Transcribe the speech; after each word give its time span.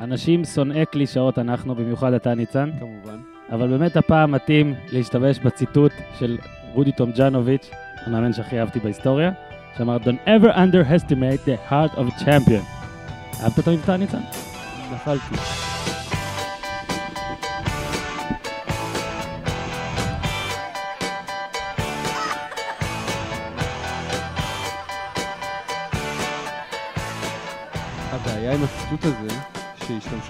אנשים 0.00 0.44
שונאי 0.44 0.86
קלישאות 0.86 1.38
אנחנו, 1.38 1.74
במיוחד 1.74 2.12
אתה 2.12 2.34
ניצן, 2.34 2.70
כמובן. 2.78 3.18
אבל 3.52 3.68
באמת 3.68 3.96
הפעם 3.96 4.32
מתאים 4.32 4.74
להשתמש 4.92 5.38
בציטוט 5.38 5.92
של 6.18 6.38
רודי 6.72 6.92
טומג'נוביץ', 6.92 7.70
המאמן 8.06 8.32
שהכי 8.32 8.60
אהבתי 8.60 8.80
בהיסטוריה, 8.80 9.30
שאמר 9.78 9.96
Don't 9.96 10.28
ever 10.28 10.52
underestimate 10.54 11.44
the 11.46 11.70
heart 11.70 11.98
of 11.98 12.00
a 12.00 12.24
champion. 12.24 12.64
אהבת 13.42 13.58
את 13.58 13.68
המבטא 13.68 13.92
ניצן? 13.96 14.20
נפלתי. 14.92 15.69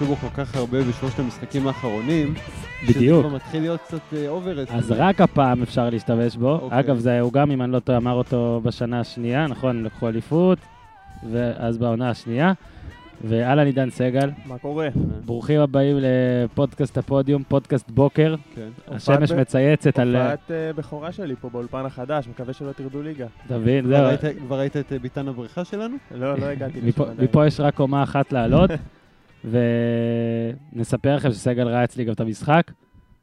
שהשתמשו 0.01 0.05
בו 0.05 0.29
כל 0.29 0.43
כך 0.43 0.55
הרבה 0.55 0.83
בשלושת 0.83 1.19
המשחקים 1.19 1.67
האחרונים, 1.67 2.33
שזה 2.35 2.93
בדיוק. 2.99 3.25
כבר 3.25 3.35
מתחיל 3.35 3.61
להיות 3.61 3.81
קצת 3.81 4.13
overused. 4.27 4.69
אז 4.71 4.91
רק 4.91 5.21
הפעם 5.21 5.61
אפשר 5.61 5.89
להשתמש 5.89 6.35
בו. 6.35 6.59
אוקיי. 6.61 6.79
אגב, 6.79 6.97
זה, 6.97 7.19
הוא 7.19 7.33
גם, 7.33 7.51
אם 7.51 7.61
אני 7.61 7.71
לא 7.71 7.79
טועה, 7.79 7.97
אמר 7.97 8.13
אותו 8.13 8.61
בשנה 8.63 8.99
השנייה, 8.99 9.47
נכון? 9.47 9.77
הם 9.77 9.85
לקחו 9.85 10.07
אליפות, 10.07 10.57
ואז 11.31 11.77
בעונה 11.77 12.09
השנייה. 12.09 12.53
ואהלן 13.23 13.65
עידן 13.65 13.89
סגל, 13.89 14.29
מה 14.45 14.57
קורה? 14.57 14.87
ברוכים 15.25 15.59
הבאים 15.59 15.97
לפודקאסט 16.01 16.97
הפודיום, 16.97 17.43
פודקאסט 17.43 17.91
בוקר. 17.91 18.35
כן. 18.55 18.69
השמש 18.87 19.31
ב- 19.31 19.39
מצייצת 19.39 19.99
על... 19.99 20.15
הופעת 20.15 20.51
אה, 20.51 20.73
בכורה 20.73 21.11
שלי 21.11 21.35
פה 21.41 21.49
באולפן 21.49 21.85
החדש, 21.85 22.27
מקווה 22.27 22.53
שלא 22.53 22.71
תרדו 22.71 23.01
ליגה. 23.01 23.25
תבין, 23.47 23.87
זהו. 23.87 24.05
כבר 24.47 24.59
ראית 24.59 24.77
את 24.77 24.93
אה, 24.93 24.99
ביתן 24.99 25.27
הבריכה 25.27 25.65
שלנו? 25.65 25.95
לא, 26.15 26.37
לא 26.37 26.45
הגעתי 26.45 26.81
לשם 26.81 27.01
עדיין. 27.01 27.17
מפה 27.19 27.47
יש 27.47 27.59
רק 27.59 27.75
קומה 27.75 28.03
אחת 28.03 28.31
לעלות, 28.31 28.71
ונספר 29.45 31.15
לכם 31.15 31.31
שסגל 31.31 31.67
ראה 31.67 31.83
אצלי 31.83 32.05
גם 32.05 32.13
את 32.13 32.19
המשחק. 32.19 32.71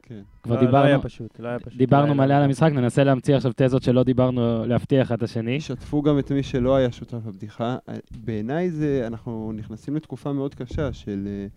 כן. 0.03 0.21
כבר 0.43 0.55
לא- 0.55 0.61
לא 0.61 0.65
דיברנו, 0.65 0.85
היה 0.87 0.99
פשוט, 0.99 1.39
לא 1.39 1.47
היה 1.47 1.59
פשוט. 1.59 1.77
דיברנו 1.77 2.07
לא 2.07 2.13
מלא 2.13 2.33
על. 2.33 2.43
המשחק, 2.43 2.71
ננסה 2.71 3.03
להמציא 3.03 3.35
עכשיו 3.35 3.51
תזות 3.55 3.83
שלא 3.83 4.03
דיברנו, 4.03 4.65
להפתיע 4.65 5.01
אחד 5.01 5.17
את 5.17 5.23
השני. 5.23 5.59
שתפו 5.59 6.01
גם 6.01 6.19
את 6.19 6.31
מי 6.31 6.43
שלא 6.43 6.75
היה 6.75 6.91
שותף 6.91 7.17
בבדיחה. 7.25 7.77
בעיניי 8.25 8.71
זה, 8.71 9.03
אנחנו 9.07 9.51
נכנסים 9.55 9.95
לתקופה 9.95 10.33
מאוד 10.33 10.55
קשה 10.55 10.93
של... 10.93 11.27
אה, 11.27 11.47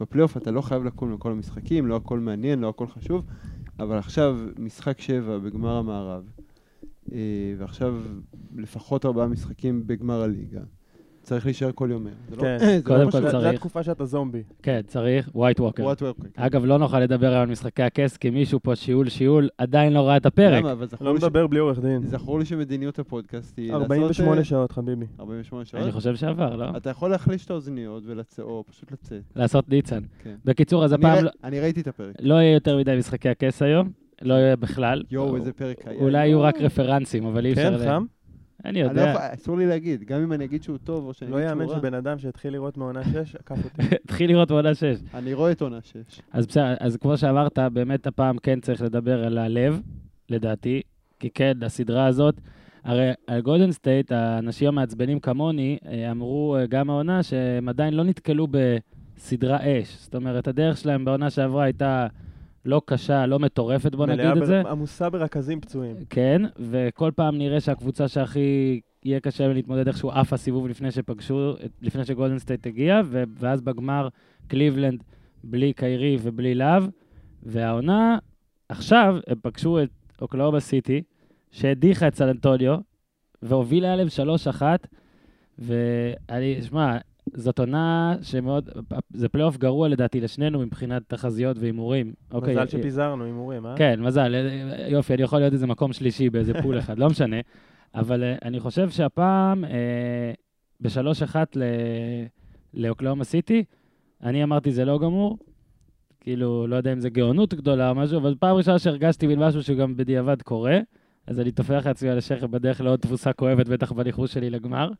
בפלייאוף 0.00 0.36
אתה 0.36 0.50
לא 0.50 0.60
חייב 0.60 0.84
לקום 0.84 1.12
לכל 1.14 1.32
המשחקים, 1.32 1.86
לא 1.86 1.96
הכל 1.96 2.18
מעניין, 2.18 2.60
לא 2.60 2.68
הכל 2.68 2.86
חשוב, 2.86 3.24
אבל 3.78 3.98
עכשיו 3.98 4.38
משחק 4.58 5.00
שבע 5.00 5.38
בגמר 5.38 5.76
המערב, 5.76 6.22
אה, 7.12 7.18
ועכשיו 7.58 7.94
לפחות 8.56 9.06
ארבעה 9.06 9.26
משחקים 9.26 9.86
בגמר 9.86 10.22
הליגה. 10.22 10.60
צריך 11.22 11.44
להישאר 11.46 11.70
כל 11.74 11.88
יום. 11.92 12.06
זה 12.30 12.36
לא- 12.36 12.42
כן. 12.42 12.58
זה 12.64 12.76
לא 12.76 12.82
קודם 12.84 13.10
כל 13.10 13.20
צריך. 13.20 13.40
זה 13.40 13.50
התקופה 13.50 13.82
שאתה 13.82 14.04
זומבי. 14.04 14.42
כן, 14.62 14.80
צריך, 14.86 15.30
ווייט 15.34 15.60
ווקר. 15.60 15.82
וואט 15.82 16.02
ווקר, 16.02 16.22
כן. 16.34 16.42
אגב, 16.42 16.64
לא 16.64 16.78
נוכל 16.78 17.00
לדבר 17.00 17.26
היום 17.32 17.42
על 17.42 17.48
משחקי 17.48 17.82
הכס, 17.82 18.16
כי 18.16 18.30
מישהו 18.30 18.60
פה 18.62 18.76
שיעול 18.76 19.08
שיעול 19.08 19.48
עדיין 19.58 19.92
לא 19.92 20.08
ראה 20.08 20.16
את 20.16 20.26
הפרק. 20.26 20.62
למה? 20.62 20.72
אבל 20.72 20.86
זכור 20.86 21.06
לא 21.06 21.12
לי 21.12 21.18
מדבר 21.18 21.46
בלי 21.46 21.58
עורך 21.58 21.78
דין. 21.80 22.06
זכור 22.06 22.38
לי 22.38 22.44
שמדיניות 22.44 22.98
הפודקאסט 22.98 23.58
היא 23.58 23.72
לעשות... 23.72 23.82
48 23.82 24.38
אה, 24.38 24.44
שעות, 24.44 24.72
חביבי. 24.72 25.06
48 25.20 25.64
שעות? 25.64 25.82
אני 25.82 25.92
חושב 25.92 26.16
שעבר, 26.16 26.56
לא? 26.56 26.66
אתה 26.76 26.90
יכול 26.90 27.10
להחליש 27.10 27.44
את 27.44 27.50
האוזניות 27.50 28.02
או 28.38 28.64
פשוט 28.68 28.92
לצאת. 28.92 29.22
לעשות 29.36 29.68
ניצן. 29.68 30.00
כן. 30.22 30.34
בקיצור, 30.44 30.84
אז 30.84 30.92
הפעם 30.92 31.24
לא- 31.24 31.30
אני 31.44 31.60
ראיתי 31.60 31.80
את 31.80 31.86
הפרק. 31.88 32.14
לא 32.20 32.34
יהיה 32.34 32.54
יותר 32.54 32.78
מדי 32.78 32.96
משחקי 32.98 33.28
הכס 33.28 33.62
היום, 33.62 33.90
לא 34.22 34.34
יהיה 34.34 34.56
בכלל. 34.56 35.02
יואו, 35.10 35.36
איזה 35.36 35.52
פרק 35.52 35.76
היה. 35.86 36.00
אולי 36.00 36.26
יהיו 36.26 36.40
רק 36.42 36.60
רפרנסים, 36.60 37.26
אבל 37.26 37.46
אי 37.46 37.52
אפשר... 37.52 37.78
כן, 37.78 37.84
חם? 37.84 38.04
אני 38.64 38.82
לא 38.82 38.88
יודע. 38.88 39.02
יכול- 39.10 39.22
אסור 39.34 39.56
לי 39.56 39.66
להגיד, 39.66 40.04
גם 40.04 40.22
אם 40.22 40.32
אני 40.32 40.44
אגיד 40.44 40.62
שהוא 40.62 40.78
טוב 40.84 41.04
או 41.06 41.14
שאני 41.14 41.30
לא 41.30 41.42
יאמן. 41.42 41.68
שבן 41.68 41.94
אדם 41.94 42.18
שהתחיל 42.18 42.52
לראות 42.52 42.76
מעונה 42.76 43.04
6, 43.04 43.36
עקף 43.36 43.64
אותי. 43.64 43.82
התחיל 44.04 44.30
לראות 44.30 44.48
בעונה 44.50 44.74
6. 44.74 44.84
אני 45.14 45.34
רואה 45.34 45.50
את 45.52 45.60
עונה 45.62 45.78
6. 45.82 45.96
אז 46.32 46.46
בסדר, 46.46 46.74
אז 46.80 46.96
כמו 46.96 47.16
שאמרת, 47.16 47.58
באמת 47.72 48.06
הפעם 48.06 48.38
כן 48.38 48.60
צריך 48.60 48.82
לדבר 48.82 49.24
על 49.26 49.38
הלב, 49.38 49.80
לדעתי, 50.30 50.80
כי 51.20 51.30
כן, 51.30 51.52
הסדרה 51.62 52.06
הזאת, 52.06 52.40
הרי 52.84 53.10
על 53.26 53.40
גולדן 53.40 53.72
סטייט, 53.72 54.12
האנשים 54.12 54.68
המעצבנים 54.68 55.20
כמוני, 55.20 55.78
אה, 55.86 56.10
אמרו 56.10 56.56
אה, 56.56 56.66
גם 56.66 56.90
העונה 56.90 57.22
שהם 57.22 57.68
עדיין 57.68 57.94
לא 57.94 58.04
נתקלו 58.04 58.46
בסדרה 59.16 59.58
קשה. 59.62 59.96
זאת 60.00 60.14
אומרת, 60.14 60.48
הדרך 60.48 60.76
שלהם 60.76 61.04
בעונה 61.04 61.30
שעברה 61.30 61.64
הייתה 61.64 62.06
לא 62.64 62.82
קשה, 62.84 63.26
לא 63.26 63.38
מטורפת, 63.38 63.94
בוא 63.94 64.06
נגיד 64.06 64.24
מלאה 64.24 64.42
את 64.42 64.46
זה. 64.46 64.62
עמוסה 64.70 65.10
ברכזים 65.10 65.60
פצועים. 65.60 65.96
כן, 66.10 66.42
וכל 66.58 67.10
פעם 67.14 67.38
נראה 67.38 67.60
שהקבוצה 67.60 68.08
שהכי 68.08 68.80
יהיה 69.04 69.20
קשה 69.20 69.48
להתמודד 69.48 69.86
איכשהו 69.86 70.10
עף 70.10 70.32
הסיבוב 70.32 70.68
לפני 70.68 70.90
שפגשו, 70.90 71.54
לפני 71.82 72.04
שגולדן 72.04 72.38
סטייט 72.38 72.66
הגיע, 72.66 73.00
ואז 73.10 73.60
בגמר 73.60 74.08
קליבלנד 74.48 75.02
בלי 75.44 75.72
קיירי 75.72 76.16
ובלי 76.22 76.54
לאב, 76.54 76.84
והעונה, 77.42 78.18
עכשיו 78.68 79.16
הם 79.26 79.38
פגשו 79.42 79.82
את 79.82 79.88
אוקלהומה 80.22 80.60
סיטי, 80.60 81.02
שהדיחה 81.50 82.08
את 82.08 82.14
סן 82.14 82.30
והובילה 83.42 83.92
עליהם 83.92 84.08
3-1, 84.58 84.62
ואני, 85.58 86.62
שמע, 86.62 86.96
זאת 87.34 87.58
עונה 87.58 88.16
שמאוד, 88.22 88.70
זה 89.10 89.28
פלייאוף 89.28 89.56
גרוע 89.56 89.88
לדעתי 89.88 90.20
לשנינו 90.20 90.58
מבחינת 90.60 91.02
תחזיות 91.08 91.58
והימורים. 91.58 92.12
אוקיי, 92.32 92.54
מזל 92.54 92.66
שפיזרנו 92.66 93.24
הימורים, 93.24 93.66
אה? 93.66 93.74
כן, 93.76 94.00
מזל, 94.02 94.34
אה, 94.34 94.86
יופי, 94.88 95.14
אני 95.14 95.22
יכול 95.22 95.38
להיות 95.38 95.52
איזה 95.52 95.66
מקום 95.66 95.92
שלישי 95.92 96.30
באיזה 96.30 96.52
pool 96.62 96.78
אחד, 96.78 96.98
לא 96.98 97.06
משנה. 97.10 97.36
אבל 97.94 98.22
אה, 98.22 98.34
אני 98.44 98.60
חושב 98.60 98.90
שהפעם, 98.90 99.64
אה, 99.64 99.70
בשלוש 100.80 101.22
אחת 101.22 101.56
ל- 101.56 101.62
לאוקלהומה 102.74 103.24
סיטי, 103.24 103.64
אני 104.22 104.42
אמרתי 104.44 104.72
זה 104.72 104.84
לא 104.84 104.98
גמור. 104.98 105.38
כאילו, 106.20 106.66
לא 106.66 106.76
יודע 106.76 106.92
אם 106.92 107.00
זה 107.00 107.10
גאונות 107.10 107.54
גדולה 107.54 107.90
או 107.90 107.94
משהו, 107.94 108.18
אבל 108.18 108.34
פעם 108.40 108.56
ראשונה 108.56 108.78
שהרגשתי 108.78 109.26
מין 109.26 109.38
משהו 109.38 109.62
שגם 109.62 109.96
בדיעבד 109.96 110.42
קורה, 110.42 110.78
אז 111.26 111.40
אני 111.40 111.52
טופח 111.52 111.82
לעצמי 111.86 112.08
על 112.08 112.18
השכם 112.18 112.50
בדרך 112.50 112.80
לעוד 112.80 113.00
תבוסה 113.00 113.32
כואבת, 113.32 113.68
בטח 113.68 113.92
בניחוש 113.92 114.32
שלי 114.32 114.50
לגמר. 114.50 114.90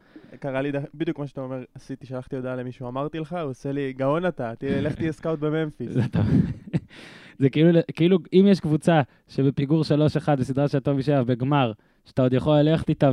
קרה 0.41 0.63
לי 0.63 0.73
בדיוק 0.95 1.19
מה 1.19 1.27
שאתה 1.27 1.41
אומר, 1.41 1.65
עשיתי, 1.75 2.07
שלחתי 2.07 2.37
הודעה 2.37 2.57
למישהו, 2.57 2.89
אמרתי 2.89 3.19
לך, 3.19 3.33
הוא 3.33 3.51
עושה 3.51 3.73
לי, 3.73 3.93
גאון 3.93 4.27
אתה, 4.27 4.53
לך 4.83 4.95
תהיה 4.95 5.13
scout 5.12 5.39
בממפיס. 5.39 5.93
זה 7.39 7.51
כאילו, 7.51 7.81
כאילו, 7.95 8.19
אם 8.33 8.47
יש 8.49 8.61
קבוצה 8.61 9.03
שבפיגור 9.29 9.83
3-1 10.27 10.37
בסדרה 10.39 10.69
של 10.69 10.79
טוב 10.78 11.03
משבע 11.03 11.23
בגמר, 11.23 11.73
שאתה 12.05 12.23
עוד 12.23 12.33
יכול 12.33 12.57
ללכת 12.57 12.89
איתה 12.89 13.11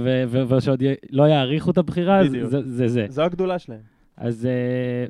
ושעוד 0.50 0.84
לא 1.10 1.24
יעריכו 1.24 1.72
את 1.72 1.78
הבחירה. 1.78 2.22
זה 2.30 2.62
זה. 2.62 2.88
זה. 2.88 3.06
זו 3.10 3.22
הגדולה 3.22 3.60
שלהם. 3.60 3.82
אז 4.18 4.46
אה, 4.46 5.06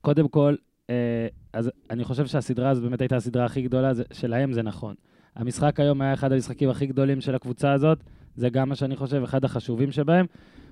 קודם 0.00 0.28
כל, 0.28 0.54
אה, 0.90 1.26
אז 1.52 1.70
אני 1.90 2.04
חושב 2.04 2.26
שהסדרה 2.26 2.70
הזו 2.70 2.82
באמת 2.82 3.00
הייתה 3.00 3.16
הסדרה 3.16 3.44
הכי 3.44 3.62
גדולה, 3.62 3.92
שלהם 4.12 4.52
זה 4.52 4.62
נכון. 4.62 4.94
המשחק 5.36 5.80
היום 5.80 6.00
היה 6.00 6.14
אחד 6.14 6.32
המשחקים 6.32 6.68
הכי 6.68 6.86
גדולים 6.86 7.20
של 7.20 7.34
הקבוצה 7.34 7.72
הזאת, 7.72 7.98
זה 8.36 8.48
גם 8.48 8.68
מה 8.68 8.74
שאני 8.74 8.96
חושב, 8.96 9.22
אחד 9.22 9.44
החשובים 9.44 9.92
שבהם, 9.92 10.26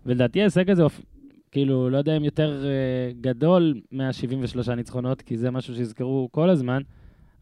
ולדעתי 0.06 0.40
ההישג 0.40 0.70
הזה, 0.70 0.82
כאילו, 1.50 1.90
לא 1.90 1.96
יודע 1.96 2.16
אם 2.16 2.24
יותר 2.24 2.64
אה, 2.66 3.12
גדול 3.20 3.80
מה-73 3.92 4.74
ניצחונות, 4.74 5.22
כי 5.22 5.36
זה 5.36 5.50
משהו 5.50 5.74
שיזכרו 5.74 6.28
כל 6.32 6.50
הזמן, 6.50 6.82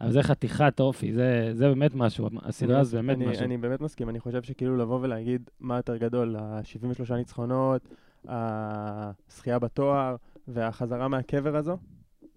אבל 0.01 0.11
זה 0.11 0.23
חתיכת 0.23 0.81
אופי, 0.81 1.13
זה, 1.13 1.51
זה 1.55 1.69
באמת 1.69 1.95
משהו, 1.95 2.29
הסדרה 2.43 2.81
הזו 2.81 2.97
באמת 2.97 3.17
אני, 3.17 3.27
משהו. 3.27 3.45
אני 3.45 3.57
באמת 3.57 3.81
מסכים, 3.81 4.09
אני 4.09 4.21
חושב 4.21 4.43
שכאילו 4.43 4.77
לבוא 4.77 4.99
ולהגיד 5.03 5.51
מה 5.61 5.77
יותר 5.77 5.97
גדול, 5.97 6.37
ה-73 6.37 7.15
ניצחונות, 7.15 7.89
הזכייה 8.29 9.59
בתואר 9.59 10.17
והחזרה 10.49 11.09
מהקבר 11.09 11.57
הזו, 11.57 11.77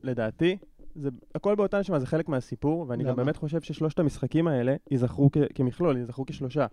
לדעתי, 0.03 0.57
זה 0.95 1.09
הכל 1.35 1.55
באותה 1.55 1.79
נשמה, 1.79 1.99
זה 1.99 2.07
חלק 2.07 2.29
מהסיפור, 2.29 2.85
ואני 2.89 3.03
גם 3.03 3.09
למה? 3.09 3.23
באמת 3.23 3.37
חושב 3.37 3.61
ששלושת 3.61 3.99
המשחקים 3.99 4.47
האלה 4.47 4.75
ייזכרו 4.91 5.29
כ- 5.31 5.37
כמכלול, 5.55 5.97
ייזכרו 5.97 6.25
כשלושה. 6.25 6.65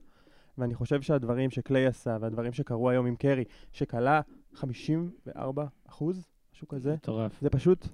ואני 0.58 0.74
חושב 0.74 1.02
שהדברים 1.02 1.50
שקליי 1.50 1.86
עשה, 1.86 2.16
והדברים 2.20 2.52
שקרו 2.52 2.90
היום 2.90 3.06
עם 3.06 3.16
קרי, 3.16 3.44
שכלה 3.72 4.20
54 4.54 5.66
אחוז, 5.88 6.26
משהו 6.54 6.68
כזה, 6.68 6.94
מטורף. 6.94 7.32
זה 7.40 7.50
פשוט, 7.50 7.88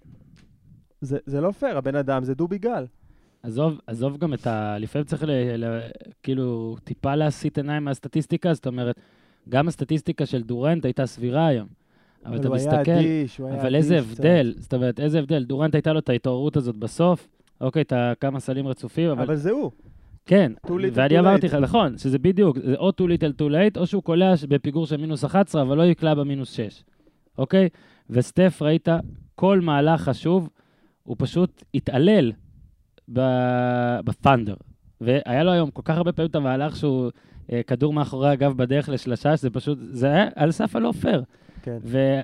זה, 1.01 1.19
זה 1.27 1.41
לא 1.41 1.51
פייר, 1.51 1.79
הבן 1.79 1.95
אדם 1.97 2.25
זה 2.25 2.35
דובי 2.35 2.59
גל. 2.59 2.87
עזוב, 3.43 3.79
עזוב 3.87 4.19
גם 4.19 4.35
את 4.35 4.47
ה... 4.47 4.79
לפעמים 4.79 5.07
צריך 5.07 5.23
ל, 5.23 5.31
ל, 5.65 5.81
כאילו 6.23 6.77
טיפה 6.85 7.15
להסיט 7.15 7.59
עיניים 7.59 7.85
מהסטטיסטיקה, 7.85 8.55
זאת 8.55 8.67
אומרת, 8.67 9.01
גם 9.49 9.69
הסטטיסטיקה 9.69 10.27
של 10.27 10.43
דורנט 10.43 10.85
הייתה 10.85 11.07
סבירה 11.07 11.47
היום. 11.47 11.69
אבל 12.25 12.37
אתה 12.37 12.49
הוא 12.49 12.57
היה 12.57 12.67
מסתכל, 12.67 12.91
אדיש, 12.91 13.39
הוא 13.39 13.49
היה 13.49 13.61
אבל 13.61 13.75
איזה 13.75 13.99
אדיש. 13.99 14.13
הבדל, 14.13 14.55
זאת 14.57 14.75
אומרת, 14.75 15.01
איזה 15.01 15.19
הבדל. 15.19 15.45
דורנט 15.45 15.75
הייתה 15.75 15.93
לו 15.93 15.99
את 15.99 16.09
ההתעוררות 16.09 16.57
הזאת 16.57 16.77
בסוף, 16.77 17.29
אוקיי, 17.61 17.83
את 17.83 17.93
הכמה 17.97 18.41
סלים 18.41 18.69
רצופים, 18.69 19.11
אבל... 19.11 19.23
אבל 19.23 19.37
זה 19.37 19.51
הוא. 19.51 19.71
כן, 20.27 20.53
ואני 20.93 21.19
אמרתי. 21.19 21.47
לך, 21.47 21.55
נכון, 21.55 21.99
שזה 21.99 22.19
בדיוק, 22.19 22.59
זה 22.59 22.75
או 22.75 22.91
too 22.91 23.05
little 23.05 23.41
too 23.41 23.51
late, 23.51 23.79
או 23.79 23.87
שהוא 23.87 24.03
קולע 24.03 24.35
בפיגור 24.49 24.87
של 24.87 24.97
מינוס 24.97 25.25
11, 25.25 25.63
אבל 25.63 25.77
לא 25.77 25.83
יקלע 25.83 26.15
במינוס 26.15 26.53
6, 26.53 26.85
אוקיי? 27.39 27.69
וסטף, 28.11 28.63
ראית, 28.63 28.89
כל 29.35 29.61
מהלך 29.61 30.01
חשוב, 30.01 30.49
הוא 31.03 31.17
פשוט 31.19 31.63
התעלל 31.75 32.33
בפאנדר. 34.05 34.55
והיה 35.01 35.45
לו 35.45 35.53
היום 35.53 35.71
כל 35.71 35.83
כך 35.85 35.97
הרבה 35.97 36.13
פעמים 36.13 36.31
את 36.31 36.37
המהלך 36.37 36.77
שהוא 36.77 37.11
אה, 37.53 37.63
כדור 37.63 37.93
מאחורי 37.93 38.29
הגב 38.29 38.57
בדרך 38.57 38.89
לשלשה, 38.89 39.37
שזה 39.37 39.51
פשוט, 39.51 39.79
זה 39.91 40.07
היה 40.07 40.29
על 40.35 40.51
סף 40.51 40.77
הלא 40.77 40.93
פייר. 40.93 41.23
כן. 41.69 41.79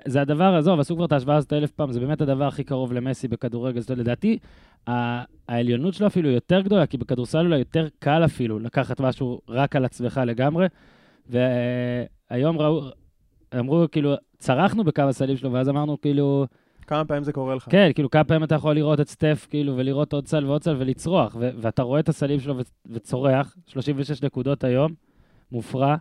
וזה 0.06 0.20
הדבר, 0.20 0.54
עזוב, 0.58 0.80
עשו 0.80 0.96
כבר 0.96 1.04
את 1.04 1.12
ההשוואה 1.12 1.36
הזאת 1.36 1.52
אלף 1.52 1.70
פעם, 1.70 1.92
זה 1.92 2.00
באמת 2.00 2.20
הדבר 2.20 2.44
הכי 2.46 2.64
קרוב 2.64 2.92
למסי 2.92 3.28
בכדורגל. 3.28 3.80
זאת 3.80 3.90
אומרת, 3.90 4.00
לדעתי, 4.00 4.38
העליונות 5.48 5.94
שלו 5.94 6.06
אפילו 6.06 6.30
יותר 6.30 6.60
גדולה, 6.60 6.86
כי 6.86 6.98
בכדורסל 6.98 7.38
אולי 7.38 7.58
יותר 7.58 7.88
קל 7.98 8.24
אפילו 8.24 8.58
לקחת 8.58 9.00
משהו 9.00 9.40
רק 9.48 9.76
על 9.76 9.84
עצמך 9.84 10.20
לגמרי. 10.26 10.66
והיום 11.28 12.58
ראו, 12.58 12.82
אמרו, 13.58 13.84
כאילו, 13.92 14.14
צרחנו 14.38 14.84
בכמה 14.84 15.12
סלים 15.12 15.36
שלו, 15.36 15.52
ואז 15.52 15.68
אמרנו, 15.68 16.00
כאילו, 16.00 16.46
כמה 16.86 17.04
פעמים 17.04 17.24
זה 17.24 17.32
קורה 17.32 17.54
לך? 17.54 17.66
כן, 17.70 17.90
כאילו, 17.94 18.10
כמה 18.10 18.24
פעמים 18.24 18.44
אתה 18.44 18.54
יכול 18.54 18.74
לראות 18.74 19.00
את 19.00 19.08
סטף, 19.08 19.46
כאילו, 19.50 19.76
ולראות 19.76 20.12
עוד 20.12 20.26
סל 20.26 20.46
ועוד 20.46 20.62
סל 20.62 20.76
ולצרוח, 20.78 21.36
ואתה 21.40 21.82
רואה 21.82 22.00
את 22.00 22.08
הסלים 22.08 22.40
שלו 22.40 22.54
וצורח, 22.86 23.56
36 23.66 24.22
נקודות 24.22 24.64
היום, 24.64 24.92
מופרע, 25.52 25.96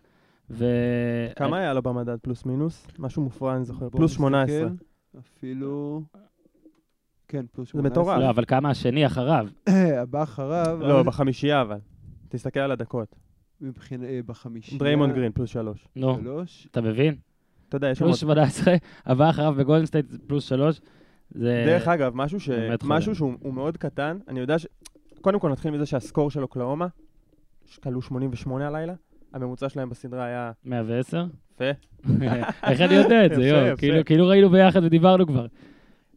ו... 0.54 0.66
כמה 1.36 1.58
היה 1.58 1.74
לו 1.74 1.82
במדד 1.82 2.18
פלוס 2.22 2.46
מינוס? 2.46 2.88
משהו 3.00 3.22
מופרע, 3.22 3.56
אני 3.56 3.66
זוכר. 3.66 3.90
פלוס 3.90 4.12
נסתכל, 4.12 4.24
18. 4.24 4.68
אפילו... 5.20 6.02
כן, 7.28 7.46
פלוס 7.52 7.68
זה 7.68 7.72
18. 7.72 7.92
מטורף. 7.92 8.20
לא, 8.20 8.30
אבל 8.30 8.46
כמה 8.46 8.70
השני 8.70 9.06
אחריו? 9.06 9.48
הבא 10.02 10.24
אחריו, 10.24 10.80
לא, 10.82 11.04
בחמישייה 11.04 11.62
אבל. 11.62 11.80
תסתכל 12.30 12.60
על 12.60 12.72
הדקות. 12.72 13.16
אה, 13.64 14.20
בחמישייה... 14.26 14.80
דריימונד 14.80 15.16
גרין 15.16 15.32
פלוס 15.32 15.50
שלוש. 15.50 15.88
נו, 15.96 16.16
שלוש. 16.16 16.68
אתה 16.72 16.82
מבין? 16.82 17.16
אתה 17.70 17.78
יודע, 17.78 17.90
יש 17.90 18.00
שם... 18.00 18.06
פלוס 18.06 18.20
18, 18.20 18.76
הבא 19.06 19.30
אחריו 19.30 19.54
בגולדן 19.58 19.86
סטייט 19.86 20.06
פלוס 20.28 20.44
3. 20.44 20.82
זה... 21.32 21.64
דרך 21.68 21.88
אגב, 21.88 22.12
משהו, 22.16 22.40
ש... 22.40 22.50
משהו 22.84 23.16
שהוא 23.16 23.34
הוא 23.40 23.54
מאוד 23.54 23.78
קטן, 23.78 24.18
אני 24.28 24.40
יודע 24.40 24.60
ש... 24.60 24.68
קודם 25.22 25.40
כל 25.40 25.50
נתחיל 25.50 25.72
מזה 25.72 25.86
שה 25.86 26.03
score 26.03 26.32
של 26.32 26.42
אוקלהומה, 26.42 26.88
קלעו 27.84 28.02
88 28.02 28.68
הלילה, 28.68 28.94
הממוצע 29.34 29.70
שלהם 29.70 29.90
בסדרה 29.90 30.26
היה 30.26 30.52
110? 30.66 31.26
יפה, 31.54 31.66
איך 32.70 32.82
אני 32.82 32.94
יודע 32.94 33.26
את 33.26 33.36
זה, 33.36 33.42
יואו? 33.44 33.78
כאילו- 33.78 34.06
כאילו 34.06 34.28
ראינו 34.28 34.50
ביחד 34.50 34.84
ודיברנו 34.84 35.28
כבר. 35.28 35.46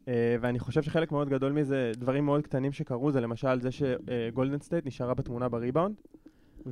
אה, 0.09 0.37
ואני 0.41 0.59
חושב 0.59 0.83
שחלק 0.83 1.13
מאוד 1.13 1.29
גדול 1.29 1.53
מזה, 1.53 1.93
דברים 1.97 2.25
מאוד 2.25 2.43
קטנים 2.43 2.73
שקרו, 2.73 3.13
זה 3.13 3.21
למשל 3.21 3.61
זה 3.61 3.69
שגולדן 3.71 4.59
סטייט 4.59 4.87
נשארה 4.87 5.15
בתמונה 5.15 5.49
בריבאונד, 5.49 5.95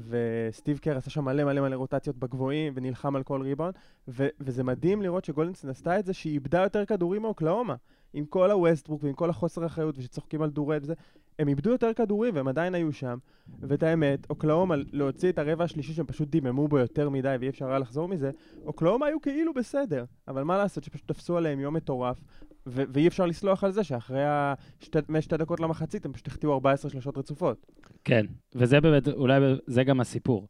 וסטיב 0.08 0.78
קר 0.78 0.96
עשה 0.96 1.10
שם 1.10 1.24
מלא 1.24 1.44
מלא 1.44 1.60
מלא 1.60 1.76
רוטציות 1.76 2.16
בגבוהים, 2.16 2.72
ונלחם 2.76 3.16
על 3.16 3.22
כל 3.22 3.42
ריבאונד, 3.42 3.74
ו- 4.08 4.28
וזה 4.40 4.64
מדהים 4.64 5.02
לראות 5.02 5.24
שגולדן 5.24 5.54
סטייט 5.54 5.70
עשתה 5.70 5.98
את 5.98 6.06
זה, 6.06 6.12
שהיא 6.12 6.32
איבדה 6.32 6.62
יותר 6.62 6.84
כדורים 6.84 7.22
מאוקלהומה. 7.22 7.74
עם 8.16 8.24
כל 8.24 8.50
הווסטברוק 8.50 9.04
ועם 9.04 9.12
כל 9.12 9.30
החוסר 9.30 9.66
אחריות, 9.66 9.98
ושצוחקים 9.98 10.42
על 10.42 10.50
דורט 10.50 10.82
וזה, 10.82 10.94
הם 11.38 11.48
איבדו 11.48 11.70
יותר 11.70 11.92
כדורים 11.92 12.34
והם 12.34 12.48
עדיין 12.48 12.74
היו 12.74 12.92
שם. 12.92 13.18
ואת 13.60 13.82
האמת, 13.82 14.26
אוקלאומה, 14.30 14.74
להוציא 14.92 15.28
את 15.28 15.38
הרבע 15.38 15.64
השלישי 15.64 15.92
שהם 15.92 16.06
פשוט 16.06 16.28
דיממו 16.28 16.68
בו 16.68 16.78
יותר 16.78 17.08
מדי 17.10 17.36
ואי 17.40 17.48
אפשר 17.48 17.68
היה 17.68 17.78
לחזור 17.78 18.08
מזה, 18.08 18.30
אוקלאומה 18.64 19.06
היו 19.06 19.20
כאילו 19.20 19.54
בסדר. 19.54 20.04
אבל 20.28 20.42
מה 20.42 20.58
לעשות 20.58 20.84
שפשוט 20.84 21.08
תפסו 21.08 21.36
עליהם 21.36 21.60
יום 21.60 21.74
מטורף, 21.74 22.20
ו- 22.66 22.82
ואי 22.88 23.08
אפשר 23.08 23.26
לסלוח 23.26 23.64
על 23.64 23.70
זה 23.70 23.84
שאחרי 23.84 24.24
השתי, 24.26 25.36
דקות 25.38 25.60
למחצית 25.60 26.06
הם 26.06 26.12
פשוט 26.12 26.26
החטיאו 26.26 26.52
14 26.52 26.90
שלשות 26.90 27.18
רצופות. 27.18 27.66
כן, 28.04 28.26
וזה 28.54 28.80
באמת, 28.80 29.08
אולי 29.08 29.40
זה 29.66 29.84
גם 29.84 30.00
הסיפור. 30.00 30.48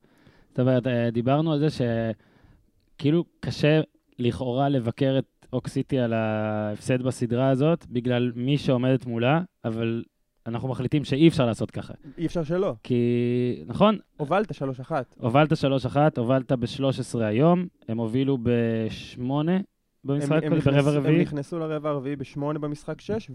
זאת 0.48 0.60
אומרת, 0.60 0.86
אה, 0.86 1.10
דיברנו 1.10 1.52
על 1.52 1.58
זה 1.58 1.66
שכאילו 2.96 3.24
קשה 3.40 3.80
לכאורה 4.18 4.68
לבקר 4.68 5.18
את 5.18 5.46
אוקסיטי 5.52 5.98
על 5.98 6.12
ההפסד 6.12 7.02
בסדרה 7.02 7.48
הזאת, 7.48 7.86
בגלל 7.86 8.32
מי 8.36 8.58
שעומדת 8.58 9.06
מולה, 9.06 9.40
אבל 9.64 10.04
אנחנו 10.46 10.68
מחליטים 10.68 11.04
שאי 11.04 11.28
אפשר 11.28 11.46
לעשות 11.46 11.70
ככה. 11.70 11.94
אי 12.18 12.26
אפשר 12.26 12.44
שלא. 12.44 12.74
כי, 12.82 13.64
נכון, 13.66 13.98
הובלת 14.16 14.52
3-1. 14.52 14.90
הובלת 15.18 15.52
3-1, 15.52 15.96
הובלת 16.16 16.52
ב-13 16.52 17.18
היום, 17.20 17.66
הם 17.88 17.98
הובילו 17.98 18.38
ב-8 18.38 19.22
במשחק, 20.04 20.42
הם, 20.42 20.52
הם, 20.52 20.58
ברבע 20.58 20.58
נכנס, 20.58 20.86
הם 20.86 20.96
רביעי. 20.96 21.22
נכנסו 21.22 21.58
לרבע 21.58 21.90
הרביעי 21.90 22.16
ב-8 22.16 22.40
במשחק 22.40 23.00
6, 23.00 23.30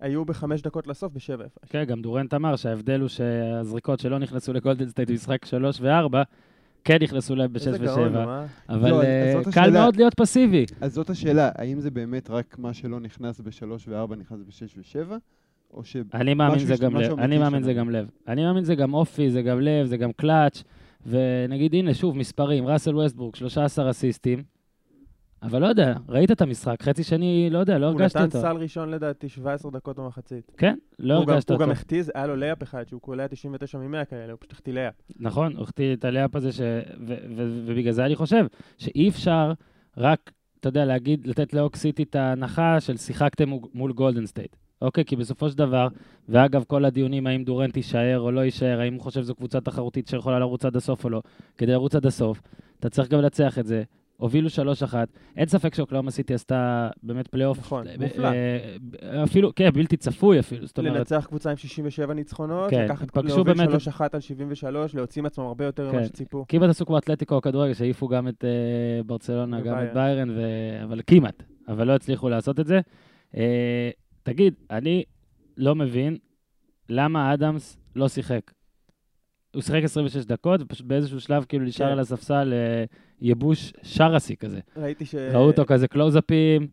והיו 0.00 0.24
בחמש 0.24 0.62
דקות 0.62 0.86
לסוף 0.86 1.12
ב-7 1.12 1.34
הפרש. 1.34 1.70
כן, 1.70 1.84
גם 1.84 2.02
דורנט 2.02 2.34
אמר 2.34 2.56
שההבדל 2.56 3.00
הוא 3.00 3.08
שהזריקות 3.08 4.00
שלא 4.00 4.18
נכנסו 4.18 4.52
לגולדן 4.52 4.88
סטייט 4.88 5.10
במשחק 5.10 5.44
3 5.44 5.80
ו-4, 5.80 6.16
כן 6.84 6.96
נכנסו 7.02 7.34
להם 7.34 7.52
ב-6 7.52 7.66
איזה 7.66 7.78
גאון, 7.78 8.16
ו-7. 8.16 8.18
נו, 8.18 8.30
אה? 8.30 8.46
אבל 8.68 8.90
לא, 8.90 9.02
אה, 9.02 9.32
קל 9.44 9.48
השאלה. 9.48 9.70
מאוד 9.80 9.96
להיות 9.96 10.14
פסיבי. 10.14 10.66
אז 10.80 10.94
זאת 10.94 11.10
השאלה, 11.10 11.50
האם 11.54 11.80
זה 11.80 11.90
באמת 11.90 12.30
רק 12.30 12.58
מה 12.58 12.74
שלא 12.74 13.00
נכנס 13.00 13.40
בשלוש 13.40 13.88
וארבע 13.88 14.16
נכנס 14.16 14.40
בשש 14.48 14.78
ושבע? 14.78 15.16
או 15.74 15.84
ש... 15.84 15.96
אני 16.14 16.34
מאמין 16.34 16.58
זה 16.58 16.74
גם 16.80 16.96
לב. 16.96 17.18
אני 17.18 17.38
מאמין. 17.38 17.62
זה 17.62 17.72
גם 17.74 17.90
לב. 17.90 18.10
אני 18.28 18.42
מאמין 18.44 18.64
זה 18.64 18.74
גם 18.74 18.94
אופי, 18.94 19.30
זה 19.30 19.42
גם 19.42 19.60
לב, 19.60 19.86
זה 19.86 19.96
גם 19.96 20.12
קלאץ'. 20.12 20.62
ונגיד, 21.06 21.74
הנה, 21.74 21.94
שוב, 21.94 22.16
מספרים, 22.16 22.66
ראסל 22.66 22.96
ווסטברוק, 22.96 23.34
13 23.36 23.90
אסיסטים. 23.90 24.42
אבל 25.42 25.60
לא 25.60 25.66
יודע, 25.66 25.94
ראית 26.08 26.30
את 26.30 26.42
המשחק, 26.42 26.82
חצי 26.82 27.02
שני, 27.02 27.48
לא 27.50 27.58
יודע, 27.58 27.78
לא 27.78 27.86
הוא 27.86 27.92
הרגשתי 28.00 28.18
נתן 28.18 28.26
אותו. 28.26 28.40
סל 28.40 28.56
ראשון 28.56 28.90
לדעתי 28.90 29.28
17 29.28 29.70
דקות 29.70 29.98
במחצית. 29.98 30.52
כן, 30.56 30.74
לא 30.98 31.14
הוא 31.14 31.24
גם- 31.26 31.30
הרגשת 31.30 31.50
הוא 31.50 31.54
אותו. 31.54 31.64
גם 31.64 31.70
החטיז, 31.70 32.10
היה 32.14 32.26
לו 32.26 32.36
layup 32.36 32.62
אחד 32.62 32.88
שהוא 32.88 33.00
קולע 33.00 33.28
99 33.28 33.78
מ-100 33.78 34.04
כאלה, 34.04 34.32
הוא 34.32 34.38
פשוט 34.40 34.52
החטיא 34.52 34.72
layup. 34.72 34.94
נכון, 35.20 35.52
הוא 35.56 35.62
החטיא 35.62 35.92
את 35.94 36.04
ה 36.04 36.09
layup 36.09 36.36
הזה, 36.36 36.52
ש... 36.52 36.60
ו- 36.60 37.14
ו- 37.36 37.62
ובגלל 37.66 37.92
זה 37.92 38.04
אני 38.06 38.16
חושב 38.16 38.46
שאי 38.78 39.08
אפשר 39.08 39.52
רק, 39.96 40.30
אתה 40.60 40.68
יודע, 40.68 40.84
להגיד, 40.84 41.26
לתת 41.26 41.54
לאוק 41.54 41.76
סיטי 41.76 42.02
את 42.02 42.14
ההנחה 42.16 42.80
של 42.80 42.96
שיחקתם 42.96 43.50
מול 43.74 43.92
גולדן 43.92 44.26
סטייט. 44.26 44.56
אוקיי, 44.84 45.04
כי 45.04 45.16
בסופו 45.16 45.50
של 45.50 45.58
דבר, 45.58 45.88
ואגב, 46.28 46.64
כל 46.66 46.84
הדיונים 46.84 47.26
האם 47.26 47.44
דורנט 47.44 47.76
יישאר 47.76 48.20
או 48.20 48.30
לא 48.30 48.40
יישאר, 48.40 48.80
האם 48.80 48.94
הוא 48.94 49.02
חושב 49.02 49.22
שזו 49.22 49.34
קבוצה 49.34 49.60
תחרותית 49.60 50.08
שיכולה 50.08 50.38
לרוץ 50.38 50.64
עד 50.64 50.76
הסוף 50.76 51.04
או 51.04 51.10
לא, 51.10 51.22
כדי 51.58 51.72
לרוץ 51.72 51.94
עד 51.94 52.06
הסוף, 52.06 52.42
אתה 52.80 52.90
צריך 52.90 53.08
גם 53.08 53.20
לנצח 53.20 53.58
את 53.58 53.66
זה. 53.66 53.82
הובילו 54.16 54.48
3-1, 54.90 54.94
אין 55.36 55.46
ספק 55.46 55.74
שאוקלהומה 55.74 56.10
סיטי 56.10 56.34
עשתה 56.34 56.88
באמת 57.02 57.28
פלייאוף. 57.28 57.58
נכון, 57.58 57.86
אה, 57.88 57.94
מופלא. 58.00 58.28
אה, 58.28 59.24
אפילו, 59.24 59.54
כן, 59.54 59.70
בלתי 59.70 59.96
צפוי 59.96 60.38
אפילו, 60.40 60.66
זאת 60.66 60.78
אומרת, 60.78 60.96
לנצח 60.96 61.26
קבוצה 61.28 61.50
עם 61.50 61.56
67 61.56 62.14
ניצחונות, 62.14 62.70
כן, 62.70 62.84
לקחת, 62.84 63.16
להוביל 63.16 63.54
באמת- 63.54 63.68
3-1 63.68 64.14
על 64.14 64.20
73, 64.20 64.94
להוציא 64.94 65.22
מעצמם 65.22 65.44
הרבה 65.44 65.64
יותר 65.64 65.90
כן. 65.90 65.96
ממה 65.96 66.04
שציפו. 66.06 66.44
כמעט 66.48 66.70
עשו 66.70 66.86
כמו 66.86 66.98
אתלטיקו 66.98 67.36
הכדורגל, 67.36 67.74
שהעיפו 67.74 68.08
גם 68.08 68.28
את 68.28 68.44
אה, 68.44 69.02
ברצלונה, 69.02 69.60
גם 69.60 69.78
את. 69.78 69.94
ביירן. 69.94 70.28
אבל 70.84 71.00
כמעט, 71.06 71.42
אבל 71.68 71.86
לא 71.86 71.94
הצליחו 71.94 72.28
לעשות 72.28 72.60
את 72.60 72.66
זה. 72.66 72.80
אה, 74.28 74.32
תגיד, 74.32 74.54
אני 74.70 75.04
לא 75.56 75.74
מבין 75.74 76.16
למה 76.88 77.34
אדמס 77.34 77.78
לא 77.96 78.08
שיחק. 78.08 78.50
הוא 79.54 79.62
שיחק 79.62 79.84
26 79.84 80.24
דקות, 80.24 80.60
ופשוט 80.62 80.86
באיזשהו 80.86 81.20
שלב 81.20 81.44
כאילו 81.44 81.64
נשאר 81.64 81.86
כן. 81.86 81.92
על 81.92 82.00
הספסל 82.00 82.52
אה, 82.52 82.84
ייבוש 83.20 83.72
שרסי 83.82 84.36
כזה. 84.36 84.60
ראיתי 84.76 85.04
ש... 85.06 85.14
ראו 85.14 85.46
אותו 85.46 85.64
כזה 85.66 85.88
קלוזאפים, 85.88 86.68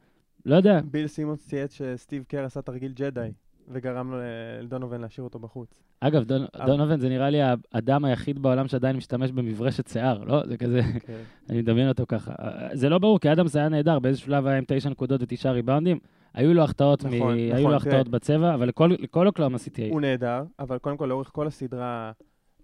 לא 0.46 0.56
יודע. 0.56 0.80
ביל 0.92 1.08
סימונס 1.08 1.48
צייץ 1.48 1.74
שסטיב 1.74 2.24
קר 2.28 2.46
עשה 2.46 2.62
תרגיל 2.62 2.92
ג'די, 2.92 3.32
וגרם 3.68 4.14
לדונובן 4.62 5.02
להשאיר 5.02 5.24
אותו 5.24 5.40
בחוץ. 5.40 5.74
אגב, 6.00 6.24
דון, 6.24 6.46
אבל- 6.56 6.66
דונובן 6.66 7.00
זה 7.00 7.10
נראה 7.10 7.30
לי 7.30 7.40
האדם 7.74 8.06
היחיד 8.06 8.40
בעולם 8.40 8.68
שעדיין 8.68 8.96
משתמש 8.96 9.32
במברשת 9.32 9.88
שיער, 9.88 10.24
לא? 10.24 10.48
זה 10.48 10.58
כזה... 10.58 10.82
כן. 11.08 11.22
אני 11.50 11.62
מדמיין 11.62 11.88
אותו 11.90 12.06
ככה. 12.08 12.34
זה 12.74 12.90
לא 12.90 13.00
ברור, 13.00 13.20
כי 13.20 13.32
אדמס 13.32 13.56
היה 13.56 13.70
נהדר, 13.70 14.00
באיזשהו 14.00 14.26
שלב 14.26 14.48
היה 14.48 14.58
עם 14.58 14.64
תשע 14.68 14.90
נקודות 14.90 15.22
ותשעה 15.24 15.52
ריבאונדים. 15.52 16.00
היו 16.34 16.54
לו 16.54 16.64
החטאות, 16.64 17.06
נכון, 17.06 17.12
מ... 17.14 17.16
נכון, 17.18 17.58
היו 17.58 17.70
לו 17.70 17.76
החטאות 17.76 17.94
תראה. 17.94 18.12
בצבע, 18.12 18.54
אבל 18.54 18.68
לכל, 18.68 18.92
לכל 19.00 19.28
אוקלאומה 19.28 19.58
סיטי 19.58 19.82
היו. 19.82 19.94
הוא 19.94 20.02
נהדר, 20.02 20.44
אבל 20.60 20.78
קודם 20.78 20.98
כל 20.98 21.06
לאורך 21.06 21.30
כל 21.34 21.48
הסדרה, 21.48 22.12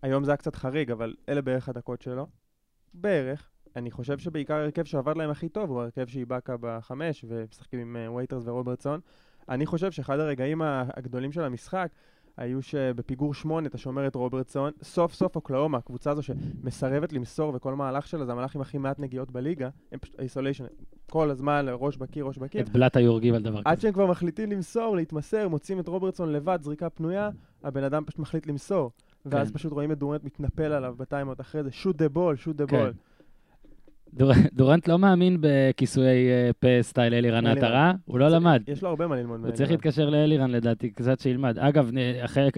היום 0.01 0.23
זה 0.23 0.31
היה 0.31 0.37
קצת 0.37 0.55
חריג, 0.55 0.91
אבל 0.91 1.13
אלה 1.29 1.41
בערך 1.41 1.69
הדקות 1.69 2.01
שלו. 2.01 2.27
בערך. 2.93 3.49
אני 3.75 3.91
חושב 3.91 4.19
שבעיקר 4.19 4.53
ההרכב 4.53 4.83
שעבד 4.83 5.17
להם 5.17 5.29
הכי 5.29 5.49
טוב 5.49 5.69
הוא 5.69 5.81
ההרכב 5.81 6.07
שאיבאקה 6.07 6.55
בחמש, 6.59 7.25
ומשחקים 7.27 7.79
עם 7.79 7.95
אה, 7.95 8.11
וייטרס 8.11 8.43
ורוברסון. 8.45 8.99
אני 9.49 9.65
חושב 9.65 9.91
שאחד 9.91 10.19
הרגעים 10.19 10.61
הגדולים 10.65 11.31
של 11.31 11.43
המשחק 11.43 11.87
היו 12.37 12.61
שבפיגור 12.61 13.33
שמונה 13.33 13.67
אתה 13.67 13.77
שומר 13.77 14.07
את 14.07 14.15
רוברסון, 14.15 14.71
סוף 14.83 15.13
סוף 15.13 15.35
אוקלהומה, 15.35 15.77
הקבוצה 15.77 16.11
הזו 16.11 16.23
שמסרבת 16.23 17.13
למסור 17.13 17.51
וכל 17.55 17.75
מהלך 17.75 18.07
שלה 18.07 18.25
זה 18.25 18.31
המהלך 18.31 18.55
עם 18.55 18.61
הכי 18.61 18.77
מעט 18.77 18.99
נגיעות 18.99 19.31
בליגה, 19.31 19.69
הם 19.91 19.99
פשוט 19.99 20.19
isolation, 20.19 20.65
כל 21.09 21.29
הזמן 21.29 21.65
ראש 21.69 21.97
בקיר, 21.97 22.25
ראש 22.25 22.37
בקיר. 22.37 22.61
את 22.61 22.69
בלאט 22.69 22.97
היו 22.97 23.09
הורגים 23.09 23.33
על 23.33 23.43
דבר 23.43 23.61
עד 23.65 23.73
כזה. 23.77 23.81
שהם 23.81 23.93
כבר 23.93 24.05
מחליטים 24.05 24.51
למסור, 24.51 24.95
להתמסר, 24.95 25.47
מוצאים 25.47 25.79
את 25.79 25.87
רוברסון 25.87 26.31
לבד, 26.31 26.59
זריקה 26.61 26.89
פנויה, 26.89 27.29
הבן 27.63 27.83
אדם 27.83 28.05
פשוט 28.05 28.19
מחליט 28.19 28.47
למסור. 28.47 28.91
ואז 29.25 29.47
כן. 29.47 29.53
פשוט 29.53 29.71
רואים 29.71 29.91
את 29.91 29.97
דורנט 29.97 30.23
מתנפל 30.23 30.71
עליו 30.71 30.95
בטיימאוט 30.97 31.41
אחרי 31.41 31.63
זה, 31.63 31.71
shoot 31.71 31.95
the 31.95 32.09
ball, 32.09 32.35
shoot 32.35 32.55
the. 32.55 32.65
ball. 32.65 32.93
דור- 34.13 34.31
דורנט 34.53 34.87
לא 34.87 34.99
מאמין 34.99 35.37
בכיסויי 35.41 36.27
אה, 36.29 36.49
פה 36.59 36.67
סטייל 36.81 37.13
אלירן 37.13 37.45
אלירן. 37.47 37.57
עטר, 37.57 37.93
הוא 38.05 38.19
לא 38.19 38.27
למד. 38.27 38.61
יש 38.67 38.83
לו 38.83 38.89
הרבה 38.89 39.07
מה 39.07 39.15
ללמוד 39.15 39.39
הוא 39.45 39.51
צריך. 39.51 39.71
להתקשר 39.71 40.09
לאלירן 40.09 40.51
לדעתי, 40.51 40.89
קצת 40.89 41.19
שילמד. 41.19 41.59
אגב, 41.59 41.89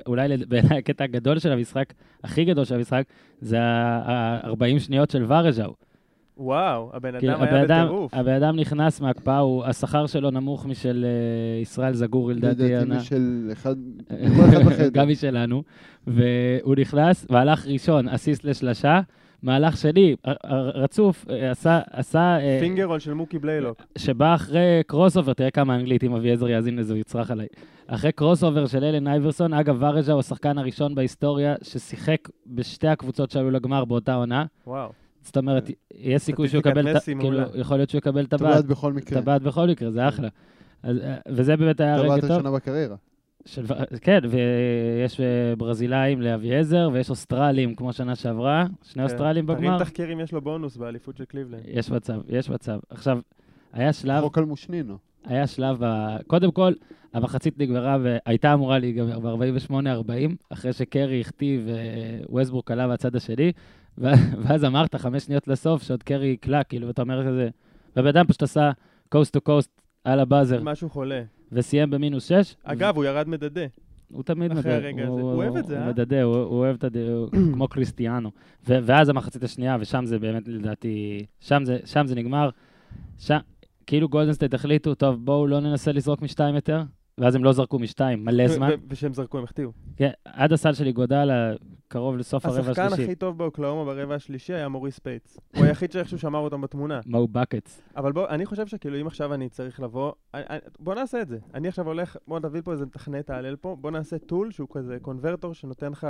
אולי 0.08 0.38
בעיניי 0.48 0.77
הקטע 0.77 1.03
הגדול 1.03 1.39
של 1.39 1.51
המשחק, 1.51 1.94
הכי 2.24 2.46
גדול 2.46 2.65
של 2.65 2.75
המשחק, 2.75 3.03
זה 3.41 3.58
ה-40 3.62 4.79
שניות 4.79 5.10
של 5.12 5.25
ורז'או. 5.27 5.74
וואו, 6.38 6.89
הבן 6.94 7.15
אדם 7.15 7.41
היה 7.41 7.63
בטירוף. 7.84 8.13
הבן 8.13 8.32
אדם 8.34 8.56
נכנס 8.56 9.01
מההקפאה, 9.01 9.38
הוא- 9.39 9.63
השכר 9.65 10.06
שלו 10.08 10.32
נמוך 10.32 10.65
משל 10.65 11.06
אה, 11.06 11.62
ישראל 11.62 11.94
זגורי, 11.94 12.34
לדעתי. 12.34 12.63
לדעתי. 12.75 12.86
משל 12.91 13.50
אחד. 13.53 13.75
גם 14.94 15.10
משלנו. 15.10 15.63
והוא 16.08 16.75
נכנס 16.79 17.25
והלך 17.29 17.68
ראשון, 17.68 18.08
אסיסט 18.10 18.44
לשלשה, 18.44 19.00
מהלך 19.43 19.77
שלי, 19.77 20.15
ר- 20.27 20.69
רצוף, 20.84 21.25
אה, 21.29 21.51
עשה, 21.51 21.79
עשה, 21.91 22.38
אה, 22.39 22.58
finger 22.62 22.84
roll 22.84 23.00
של 23.00 23.13
מוקי 23.13 23.39
בליילוק. 23.39 23.81
שבא 23.98 24.36
אחרי 24.36 24.81
crossover, 24.88 25.33
תראה 25.34 25.51
כמה 25.51 25.75
אנגלית, 25.75 26.03
אם 26.03 26.15
אביעזר 26.15 26.50
יאזין 26.50 26.75
לזה, 26.75 26.93
הוא 26.93 27.00
יצרח 27.00 27.31
עליי. 27.31 27.48
אחרי 27.88 28.12
crossover 28.12 28.67
של 28.67 28.84
אלן 28.84 29.08
אייברסון, 29.08 29.53
אגב, 29.53 29.77
ורז'או 29.83 30.12
הוא 30.13 30.19
השחקן 30.19 30.58
הראשון 30.58 30.96
בהיסטוריה 30.96 31.55
ששיחק 31.63 32.17
בשתי 32.48 32.88
הקבוצות 32.88 33.31
שעלו 33.31 33.51
לגמר 33.51 33.86
באותה 33.86 34.13
עונה. 34.15 34.46
וואו. 34.67 34.89
זאת 35.22 35.38
אומרת, 35.38 35.69
יש 35.93 36.22
סיכוי 36.22 36.48
שהוא 36.48 36.60
יקבל, 36.60 36.98
את 36.98 37.03
כאילו. 37.19 37.39
יכול 37.55 37.77
להיות 37.77 37.89
שהוא 37.89 38.00
יקבל 38.00 38.24
את 38.24 38.29
טבעת 38.29 38.55
הבת, 38.55 38.65
בכל 38.65 38.91
את 38.91 38.96
מקרה. 38.96 39.19
הבת 39.19 39.41
בכל 39.41 39.67
מקרה, 39.67 39.91
זה 39.91 40.08
אחלה. 40.08 40.27
אז, 40.84 40.98
אה, 40.98 41.15
וזה 41.29 41.58
באמת 41.58 41.79
היה 41.79 41.98
טבעת 41.98 42.12
רגע 42.12 42.22
טוב. 42.22 42.31
ראשונה 42.31 42.51
בקריירה. 42.51 42.96
של, 43.46 43.65
כן, 44.01 44.19
ויש 44.29 45.19
אה, 45.19 45.55
ברזילאים 45.55 46.22
לאביעזר, 46.22 46.89
ויש 46.93 47.10
אוסטרלים 47.10 47.75
כמו 47.75 47.93
שנה 47.93 48.15
שעברה, 48.15 48.65
שני 48.84 49.03
אוסטרלים 49.03 49.46
תרים 49.46 49.58
בגמר. 49.62 49.79
תחקירים 49.79 50.19
יש 50.19 50.31
לו 50.31 50.41
בונוס 50.41 50.77
באליפות 50.77 51.17
של 51.17 51.25
קליבלנד. 51.25 51.62
יש 51.67 51.91
מצב, 51.91 52.22
יש 52.29 52.50
מצב. 52.50 52.79
עכשיו, 52.89 53.19
היה 53.74 53.93
שלב, 53.93 54.22
חוק 54.22 54.38
על 54.38 54.46
מושנינו. 54.46 54.98
היה 55.25 55.48
שלב, 55.48 55.77
ב... 55.79 56.17
קודם 56.27 56.51
כל, 56.51 56.74
המחצית 57.13 57.60
נגמרה 57.60 57.98
והייתה 58.01 58.53
אמורה 58.53 58.79
להיגמר 58.79 59.19
ב-48-40, 59.19 60.36
אחרי 60.50 60.74
שקרי 60.74 61.22
הכתיב 61.22 61.67
וווסטבורק 62.29 62.72
עלה 62.72 62.88
בצד 62.88 63.15
השני, 63.15 63.51
ו- 63.98 64.08
ואז 64.43 64.65
אמרת 64.65 64.96
חמש 64.96 65.24
שניות 65.24 65.48
לסוף 65.48 65.84
שעוד 65.84 66.03
קרי 66.03 66.27
יקלע, 66.27 66.63
כאילו, 66.63 66.88
ואתה 66.88 67.01
אומר 67.01 67.27
כזה, 67.27 67.50
והבן 67.96 68.08
אדם 68.08 68.27
פשוט 68.27 68.43
עשה 68.43 68.72
coast 69.09 69.33
to 69.33 69.41
coast 69.41 69.81
על 70.03 70.19
הבאזר, 70.19 70.63
משהו 70.63 70.89
חולה. 70.89 71.22
וסיים 71.51 71.89
במינוס 71.89 72.27
שש. 72.27 72.56
אגב, 72.63 72.96
הוא 72.96 73.06
ירד 73.06 73.27
מדדה. 73.27 73.65
הוא 74.12 74.24
תמיד 74.24 74.51
אחרי 74.51 74.62
מדדה. 74.62 74.75
הרגע 74.75 75.03
הזה. 75.03 75.22
הוא 75.22 75.34
אוהב 75.34 75.56
את 75.56 75.65
זה, 75.65 75.77
הוא 75.77 75.84
אה? 75.84 75.89
מדדה, 75.89 76.24
הוא 76.24 76.36
הוא 76.36 76.60
אוהב 76.60 76.75
את 76.75 76.84
הד... 76.84 76.98
הוא 76.98 77.29
כמו 77.53 77.68
קריסטיאנו. 77.68 78.32
ואז 78.65 79.10
המחצית 79.10 79.44
השנייה, 79.44 79.77
ושם 79.79 80.06
זה 80.06 80.20
באמת, 80.20 80.48
לדעתי, 80.48 81.25
שם 81.39 81.63
זה, 82.06 82.15
נגמר. 82.15 82.50
כאילו 83.88 84.10
גולדן 84.09 84.31
סטייט 84.31 84.53
החליטו, 84.53 84.96
טוב, 84.96 85.25
בואו 85.25 85.48
לא 85.48 85.60
ננסה 85.60 85.91
לזרוק 85.91 86.22
משתיים 86.22 86.56
יותר, 86.56 86.82
ואז 87.19 87.35
הם 87.35 87.43
לא 87.43 87.51
זרקו 87.51 87.79
משתיים, 87.79 88.25
מלא 88.25 88.47
זמן. 88.47 88.69
וכשהם 88.89 89.13
זרקו, 89.13 89.38
הם 89.38 89.43
החטיאו. 89.43 89.71
כן, 89.97 90.09
עד 90.25 90.53
הסל 90.53 90.73
שלי 90.73 90.91
גודל, 90.91 91.29
קרוב 91.88 92.17
לסוף 92.17 92.45
הרבע 92.45 92.59
השחקן 92.59 92.81
השלישי. 92.81 93.03
הכי 93.03 93.15
טוב 93.15 93.38
באוקלאומה 93.38 93.85
ברבע 93.85 94.15
השלישי 94.15 94.53
היה 94.53 94.69
מוריס 94.69 94.99
פייטס. 94.99 95.38
הוא 95.55 95.65
היחיד 95.65 95.91
שאיכשהו 95.91 96.19
שמר 96.19 96.39
אותם 96.39 96.61
בתמונה. 96.61 96.99
מו 97.05 97.27
בקטס. 97.27 97.81
אבל 97.95 98.11
בוא, 98.11 98.29
אני 98.29 98.45
חושב 98.45 98.67
שכאילו 98.67 99.01
אם 99.01 99.07
עכשיו 99.07 99.33
אני 99.33 99.49
צריך 99.49 99.79
לבוא, 99.79 100.11
אני, 100.33 100.43
אני, 100.49 100.59
בוא 100.79 100.95
נעשה 100.95 101.21
את 101.21 101.27
זה. 101.27 101.38
אני 101.53 101.67
עכשיו 101.67 101.88
הולך, 101.88 102.17
בוא 102.27 102.39
נביא 102.39 102.61
פה 102.61 102.71
איזה 102.71 102.85
מתכנת 102.85 103.27
תהלל 103.27 103.55
פה, 103.55 103.77
בוא 103.81 103.91
נעשה 103.91 104.17
טול 104.17 104.51
שהוא 104.51 104.67
כזה 104.71 104.97
קונברטור 105.01 105.53
שנותן 105.53 105.91
לך 105.91 106.07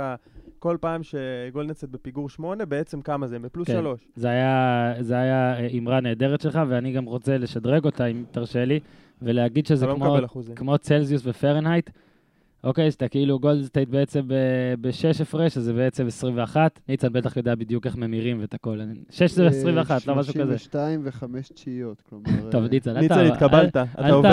כל 0.58 0.76
פעם 0.80 1.00
שגולדנסט 1.02 1.84
בפיגור 1.84 2.28
8, 2.28 2.64
בעצם 2.64 3.00
כמה 3.00 3.26
זה? 3.26 3.38
בפלוס 3.38 3.66
כן. 3.66 3.80
3. 3.80 4.08
זה 4.16 4.28
היה, 4.28 4.94
זה 5.00 5.14
היה 5.14 5.58
אה, 5.58 5.68
אמרה 5.78 6.00
נהדרת 6.00 6.40
שלך, 6.40 6.60
ואני 6.68 6.92
גם 6.92 7.04
רוצה 7.04 7.38
לשדרג 7.38 7.84
אותה, 7.84 8.06
אם 8.06 8.24
תרשה 8.30 8.64
לי, 8.64 8.80
ולהגיד 9.22 9.66
שזה 9.66 9.84
אתה 9.84 9.92
לא 9.92 9.98
כמו 9.98 10.24
אחוזים. 10.24 10.54
כמו 10.54 10.78
צלזיוס 10.78 11.22
ופרנהייט. 11.26 11.90
אוקיי, 12.64 12.90
שאתה 12.90 13.08
כאילו 13.08 13.38
גולדן 13.38 13.62
סטייט 13.62 13.88
בעצם 13.88 14.20
ב-6 14.80 15.22
הפרש, 15.22 15.56
אז 15.56 15.64
זה 15.64 15.72
בעצם 15.72 16.06
21. 16.06 16.80
ניצן 16.88 17.12
בטח 17.12 17.36
יודע 17.36 17.54
בדיוק 17.54 17.86
איך 17.86 17.96
ממירים 17.96 18.40
ואת 18.40 18.54
הכל. 18.54 18.80
6 19.10 19.30
זה 19.30 19.46
21, 19.46 20.06
לא 20.06 20.14
משהו 20.16 20.34
כזה. 20.34 20.42
32 20.58 21.00
וחמש 21.04 21.48
תשיעיות, 21.48 22.02
כלומר... 22.08 22.50
טוב, 22.50 22.62
אה, 22.62 22.68
ניצן, 22.68 22.90
אל 22.96 23.00
ניצן. 23.00 23.24
התקבלת. 23.26 23.68
אתה 23.68 23.84
אל 23.98 24.10
עובד- 24.12 24.28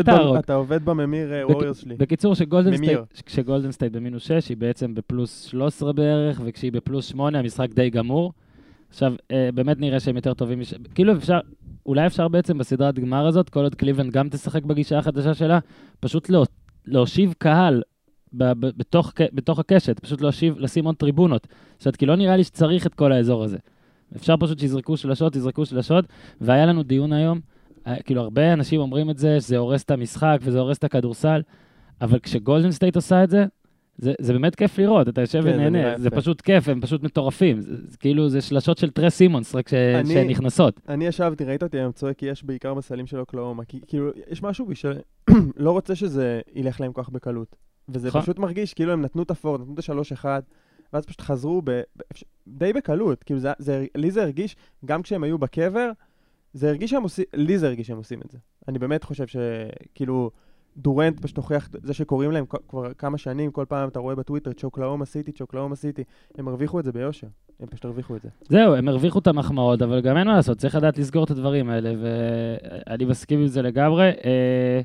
אתה. 0.00 0.38
אתה 0.38 0.62
בממיר 0.84 1.28
בק- 1.48 1.50
ווריורס 1.54 1.78
שלי. 1.78 1.94
בקיצור, 1.98 2.34
שגולדן 2.34 2.70
ממיר. 2.70 3.04
סטייט, 3.12 3.26
כשגולדן 3.26 3.72
סטייט 3.72 3.92
במינוס 3.92 4.22
6, 4.22 4.48
היא 4.48 4.56
בעצם 4.56 4.94
בפלוס 4.94 5.42
13 5.44 5.92
בערך, 5.92 6.40
וכשהיא 6.44 6.72
בפלוס 6.72 7.06
8, 7.06 7.38
המשחק 7.38 7.68
די 7.74 7.90
גמור. 7.90 8.32
עכשיו, 8.88 9.12
אה, 9.32 9.48
באמת 9.54 9.80
נראה 9.80 10.00
שהם 10.00 10.16
יותר 10.16 10.34
טובים. 10.34 10.60
כאילו 10.94 11.16
אפשר, 11.16 11.38
אולי 11.86 12.06
אפשר 12.06 12.28
בעצם 12.28 12.58
בסדרת 12.58 12.98
גמר 12.98 13.26
הזאת, 13.26 13.48
כל 13.48 13.62
עוד 13.62 13.74
קליבלנד 13.74 14.12
גם 14.12 14.28
תשחק 14.28 14.62
בגישה 14.62 14.98
החדשה 14.98 15.34
שלה, 15.34 15.58
פשוט 16.00 16.30
לא, 16.30 16.44
להושיב 16.86 17.34
קהל 17.38 17.82
בתוך, 18.32 19.12
בתוך 19.32 19.58
הקשת, 19.58 20.00
פשוט 20.00 20.20
להושיב, 20.20 20.54
לשים 20.58 20.84
עוד 20.84 20.96
טריבונות. 20.96 21.46
זאת 21.78 21.96
כי 21.96 22.06
לא 22.06 22.16
נראה 22.16 22.36
לי 22.36 22.44
שצריך 22.44 22.86
את 22.86 22.94
כל 22.94 23.12
האזור 23.12 23.44
הזה. 23.44 23.58
אפשר 24.16 24.34
פשוט 24.40 24.58
שיזרקו 24.58 24.96
שלשות, 24.96 25.36
יזרקו 25.36 25.66
שלשות, 25.66 26.04
והיה 26.40 26.66
לנו 26.66 26.82
דיון 26.82 27.12
היום, 27.12 27.40
אה, 27.86 28.02
כאילו 28.02 28.20
הרבה 28.20 28.52
אנשים 28.52 28.80
אומרים 28.80 29.10
את 29.10 29.18
זה, 29.18 29.40
שזה 29.40 29.58
הורס 29.58 29.82
את 29.82 29.90
המשחק 29.90 30.38
וזה 30.42 30.60
הורס 30.60 30.78
את 30.78 30.84
הכדורסל, 30.84 31.42
אבל 32.00 32.18
כשגולדן 32.18 32.70
סטייט 32.70 32.96
עושה 32.96 33.24
את 33.24 33.30
זה, 33.30 33.46
זה, 33.98 34.12
זה 34.20 34.32
באמת 34.32 34.54
כיף 34.54 34.78
לראות, 34.78 35.08
אתה 35.08 35.20
יושב 35.20 35.38
כן, 35.42 35.44
זה 35.44 35.54
ונהנה, 35.56 35.98
זה 35.98 36.06
יפה. 36.08 36.16
פשוט 36.16 36.40
כיף, 36.40 36.68
הם 36.68 36.80
פשוט 36.80 37.02
מטורפים. 37.02 37.60
זה, 37.60 37.76
זה 37.90 37.96
כאילו, 37.96 38.28
זה 38.28 38.40
שלשות 38.40 38.78
של 38.78 38.90
טרס 38.90 39.14
סימונס, 39.14 39.54
רק 39.54 39.68
ש, 39.68 39.74
אני- 39.74 40.14
שהן 40.14 40.28
נכנסות. 40.30 40.80
אני 40.88 41.06
ישבתי, 41.06 41.44
ראית 41.44 41.62
אותי 41.62 41.76
היום 41.78 41.92
צועק, 41.92 42.22
יש 42.22 42.44
בעיקר 42.44 42.74
בסלים 42.74 43.06
של 43.06 43.18
אוקלהומה. 43.18 43.64
כי 43.64 43.80
כאילו, 43.86 44.10
יש 44.30 44.42
משהו 44.42 44.66
בי 44.66 44.74
שלא 44.74 45.70
רוצה 45.76 45.94
שזה 45.94 46.40
ילך 46.54 46.80
להם 46.80 46.92
כל 46.92 47.02
כך 47.02 47.08
בקלות. 47.10 47.56
וזה 47.88 48.08
נכון. 48.08 48.20
פשוט 48.22 48.38
מרגיש 48.38 48.74
כאילו 48.74 48.92
הם 48.92 49.02
נתנו 49.02 49.22
את 49.22 49.30
הפורד, 49.30 49.60
נתנו 49.60 49.74
את 49.74 49.78
השלוש 49.78 50.12
אחד, 50.12 50.42
ואז 50.92 51.06
פשוט 51.06 51.20
חזרו 51.20 51.62
ב, 51.64 51.70
ב, 51.70 51.80
די 52.48 52.72
בקלות. 52.72 53.24
כאילו, 53.24 53.40
זה, 53.40 53.52
זה, 53.58 53.86
לי 53.96 54.10
זה 54.10 54.22
הרגיש, 54.22 54.56
גם 54.84 55.02
כשהם 55.02 55.22
היו 55.22 55.38
בקבר, 55.38 55.90
זה 56.52 56.68
הרגיש 56.68 56.90
שהם 56.90 57.02
עושים, 57.02 57.24
לי 57.34 57.58
זה 57.58 57.66
הרגיש 57.66 57.86
שהם 57.86 57.96
עושים 57.96 58.20
את 58.26 58.30
זה. 58.30 58.38
אני 58.68 58.78
באמת 58.78 59.04
חושב 59.04 59.24
שכאילו, 59.26 60.30
דורנט 60.78 61.20
פשוט 61.20 61.36
הוכיח, 61.36 61.68
זה 61.82 61.94
שקוראים 61.94 62.30
להם 62.30 62.44
כבר 62.68 62.92
כמה 62.94 63.18
שנים, 63.18 63.50
כל 63.50 63.64
פעם 63.68 63.88
אתה 63.88 63.98
רואה 63.98 64.14
בטוויטר, 64.14 64.52
צ'וקלאומה 64.52 65.04
סיטי, 65.04 65.32
צ'וקלאומה 65.32 65.76
סיטי, 65.76 66.04
הם 66.38 66.48
הרוויחו 66.48 66.78
את 66.78 66.84
זה 66.84 66.92
ביושר. 66.92 67.26
הם 67.60 67.66
פשוט 67.66 67.84
הרוויחו 67.84 68.16
את 68.16 68.22
זה. 68.22 68.28
זהו, 68.48 68.74
הם 68.74 68.88
הרוויחו 68.88 69.18
את 69.18 69.26
המחמאות, 69.26 69.82
אבל 69.82 70.00
גם 70.00 70.16
אין 70.16 70.26
מה 70.26 70.36
לעשות, 70.36 70.58
צריך 70.58 70.74
לדעת 70.74 70.98
לסגור 70.98 71.24
את 71.24 71.30
הדברים 71.30 71.70
האלה, 71.70 71.92
ואני 72.00 73.04
מסכים 73.04 73.40
עם 73.40 73.46
זה 73.46 73.62
לגמרי. 73.62 74.10
אה, 74.24 74.80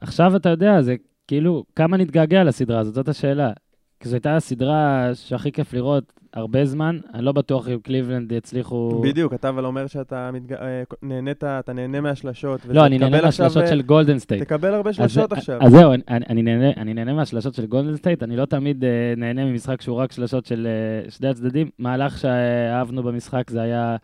עכשיו 0.00 0.36
אתה 0.36 0.48
יודע, 0.48 0.82
זה 0.82 0.96
כאילו, 1.28 1.64
כמה 1.76 1.96
נתגעגע 1.96 2.44
לסדרה 2.44 2.78
הזאת, 2.78 2.94
זאת 2.94 3.08
השאלה. 3.08 3.52
כי 4.00 4.08
זו 4.08 4.14
הייתה 4.14 4.36
הסדרה 4.36 5.10
שהכי 5.14 5.52
כיף 5.52 5.72
לראות 5.74 6.04
הרבה 6.32 6.64
זמן, 6.64 6.98
אני 7.14 7.24
לא 7.24 7.32
בטוח 7.32 7.68
אם 7.68 7.78
קליבלנד 7.78 8.32
יצליחו... 8.32 9.00
בדיוק, 9.04 9.34
אתה 9.34 9.48
אבל 9.48 9.64
אומר 9.64 9.86
שאתה 9.86 10.30
מתג... 10.32 10.52
אה, 10.52 10.82
נהנית, 11.02 11.44
אתה 11.44 11.72
נהנה 11.72 12.00
מהשלשות. 12.00 12.60
לא, 12.68 12.86
אני 12.86 12.98
נהנה 12.98 13.22
מהשלשות 13.22 13.62
אה, 13.62 13.66
של 13.68 13.82
גולדן 13.82 14.18
סטייט. 14.18 14.42
תקבל 14.42 14.74
הרבה 14.74 14.90
אז 14.90 14.96
שלשות 14.96 15.30
זה- 15.30 15.36
עכשיו. 15.36 15.62
אז 15.62 15.72
זהו, 15.72 15.92
אני, 15.92 16.02
אני, 16.08 16.42
נהנה, 16.42 16.70
אני 16.76 16.94
נהנה 16.94 17.12
מהשלשות 17.14 17.54
של 17.54 17.66
גולדן 17.66 17.96
סטייט, 17.96 18.22
אני 18.22 18.36
לא 18.36 18.44
תמיד 18.44 18.84
uh, 18.84 18.86
נהנה 19.18 19.44
ממשחק 19.44 19.80
שהוא 19.80 19.96
רק 19.96 20.12
שלשות 20.12 20.46
של 20.46 20.68
uh, 21.06 21.10
שני 21.10 21.28
הצדדים. 21.28 21.70
מהלך 21.78 22.18
שאהבנו 22.18 23.02
במשחק 23.02 23.50
זה 23.50 23.62
היה 23.62 23.96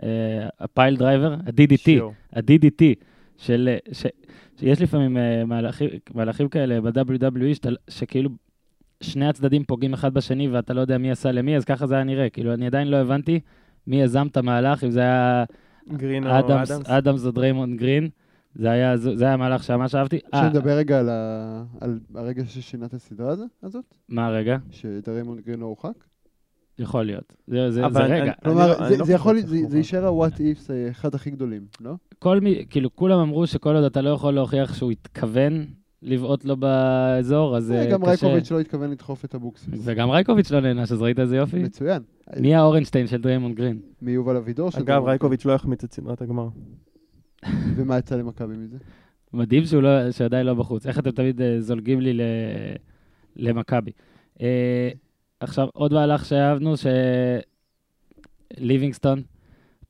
uh, 0.00 0.04
ה 0.60 0.96
piledriver, 0.96 1.32
ה-DDT. 1.32 1.90
ה-DDT, 2.36 2.84
של, 3.38 3.76
ש, 3.92 4.06
שיש 4.60 4.82
לפעמים 4.82 5.16
uh, 5.16 5.20
מהלכים, 5.46 5.88
מהלכים 6.14 6.48
כאלה 6.48 6.80
ב-WWE, 6.80 7.68
שכאילו 7.90 8.30
שני 9.04 9.28
הצדדים 9.28 9.64
פוגעים 9.64 9.94
אחד 9.94 10.14
בשני 10.14 10.48
ואתה 10.48 10.74
לא 10.74 10.80
יודע 10.80 10.98
מי 10.98 11.10
עשה 11.10 11.32
למי, 11.32 11.56
אז 11.56 11.64
ככה 11.64 11.86
זה 11.86 11.94
היה 11.94 12.04
נראה. 12.04 12.30
כאילו, 12.30 12.54
אני 12.54 12.66
עדיין 12.66 12.88
לא 12.88 12.96
הבנתי 12.96 13.40
מי 13.86 14.02
יזם 14.02 14.26
את 14.30 14.36
המהלך, 14.36 14.84
אם 14.84 14.90
זה 14.90 15.00
היה 15.00 15.44
גרין 15.96 16.26
או 16.26 16.38
אדמס, 16.38 16.70
אדמס. 16.86 17.26
או 17.26 17.30
דריימונד 17.30 17.78
גרין. 17.78 18.08
זה 18.54 18.70
היה, 18.70 18.96
זה 18.96 19.24
היה 19.24 19.36
מהלך 19.36 19.62
שממש 19.64 19.94
אהבתי. 19.94 20.18
אה, 20.34 20.40
שנדבר 20.52 20.70
רגע 20.76 20.98
על 21.00 21.08
ה- 21.08 21.64
על 21.80 21.98
הרגע 22.14 22.42
ששינה 22.46 22.86
את 22.86 22.94
הסדרה 22.94 23.34
הזאת, 23.62 23.84
מה 24.08 24.26
הרגע? 24.26 24.56
שדרימונד 24.70 25.40
גרין 25.40 25.60
לא 25.60 25.66
הורחק. 25.66 25.92
יכול 26.78 27.02
להיות. 27.04 27.36
זה, 27.46 27.70
זה, 27.70 27.82
זה 27.92 28.04
אני- 28.04 28.20
רגע. 28.20 28.32
כלומר, 28.44 28.66
לא- 28.80 28.88
זה- 28.88 28.96
לא 28.96 29.04
זה 29.04 29.12
יכול, 29.12 29.40
זה- 29.40 29.66
זה 29.68 29.76
יישאר 29.76 30.04
ה-what 30.06 30.32
ifs 30.38 30.70
אה, 30.72 30.90
אחד 30.90 31.14
הכי 31.14 31.30
גדולים, 31.30 31.66
לא? 31.80 31.92
כל 32.18 32.40
מי, 32.40 32.64
כאילו, 32.70 32.96
כולם 32.96 33.18
אמרו 33.18 33.46
שכל 33.46 33.74
עוד 33.76 33.84
אתה 33.84 34.00
לא 34.00 34.10
יכול 34.10 34.34
להוכיח 34.34 34.74
שהוא 34.74 34.90
התכוון 34.90 35.66
לבעוט 36.04 36.44
לו 36.44 36.56
באזור, 36.56 37.56
אז 37.56 37.72
אה, 37.72 37.82
זה 37.82 37.88
גם 37.90 38.00
קשה. 38.00 38.10
רייקוביץ' 38.10 38.50
לא 38.50 38.60
התכוון 38.60 38.90
לדחוף 38.90 39.24
את 39.24 39.34
אבוקסיס. 39.34 39.80
וגם 39.84 40.10
רייקוביץ' 40.10 40.50
לא 40.50 40.60
נהנה, 40.60 40.82
אז 40.82 41.02
ראית 41.02 41.20
איזה 41.20 41.36
יופי? 41.36 41.62
מצוין. 41.62 42.02
מי 42.40 42.54
האורנשטיין 42.54 43.06
של 43.06 43.20
דריימונד 43.20 43.56
גרין? 43.56 43.80
מיובל 44.02 44.36
אבידור. 44.36 44.70
של 44.70 44.80
אגב, 44.80 45.04
רייקוביץ' 45.04 45.44
לא 45.44 45.52
החמיץ 45.52 45.84
את 45.84 45.92
סדרת 45.92 46.22
הגמר. 46.22 46.48
ומה 47.76 47.98
יצא 47.98 48.16
למכבי 48.16 48.56
מזה? 48.56 48.76
מדהים 49.32 49.64
שהוא 49.64 49.82
לא, 49.82 50.10
שעדיין 50.10 50.46
לא 50.46 50.54
בחוץ. 50.54 50.86
איך 50.86 50.98
אתם 50.98 51.10
תמיד 51.10 51.40
אה, 51.40 51.60
זולגים 51.60 52.00
לי 52.00 52.12
ל... 52.12 52.20
למכבי. 53.36 53.90
אה, 54.40 54.90
עכשיו, 55.40 55.68
עוד 55.72 55.92
מהלך 55.92 56.24
שאהבנו, 56.24 56.74
שליבינגסטון 58.56 59.22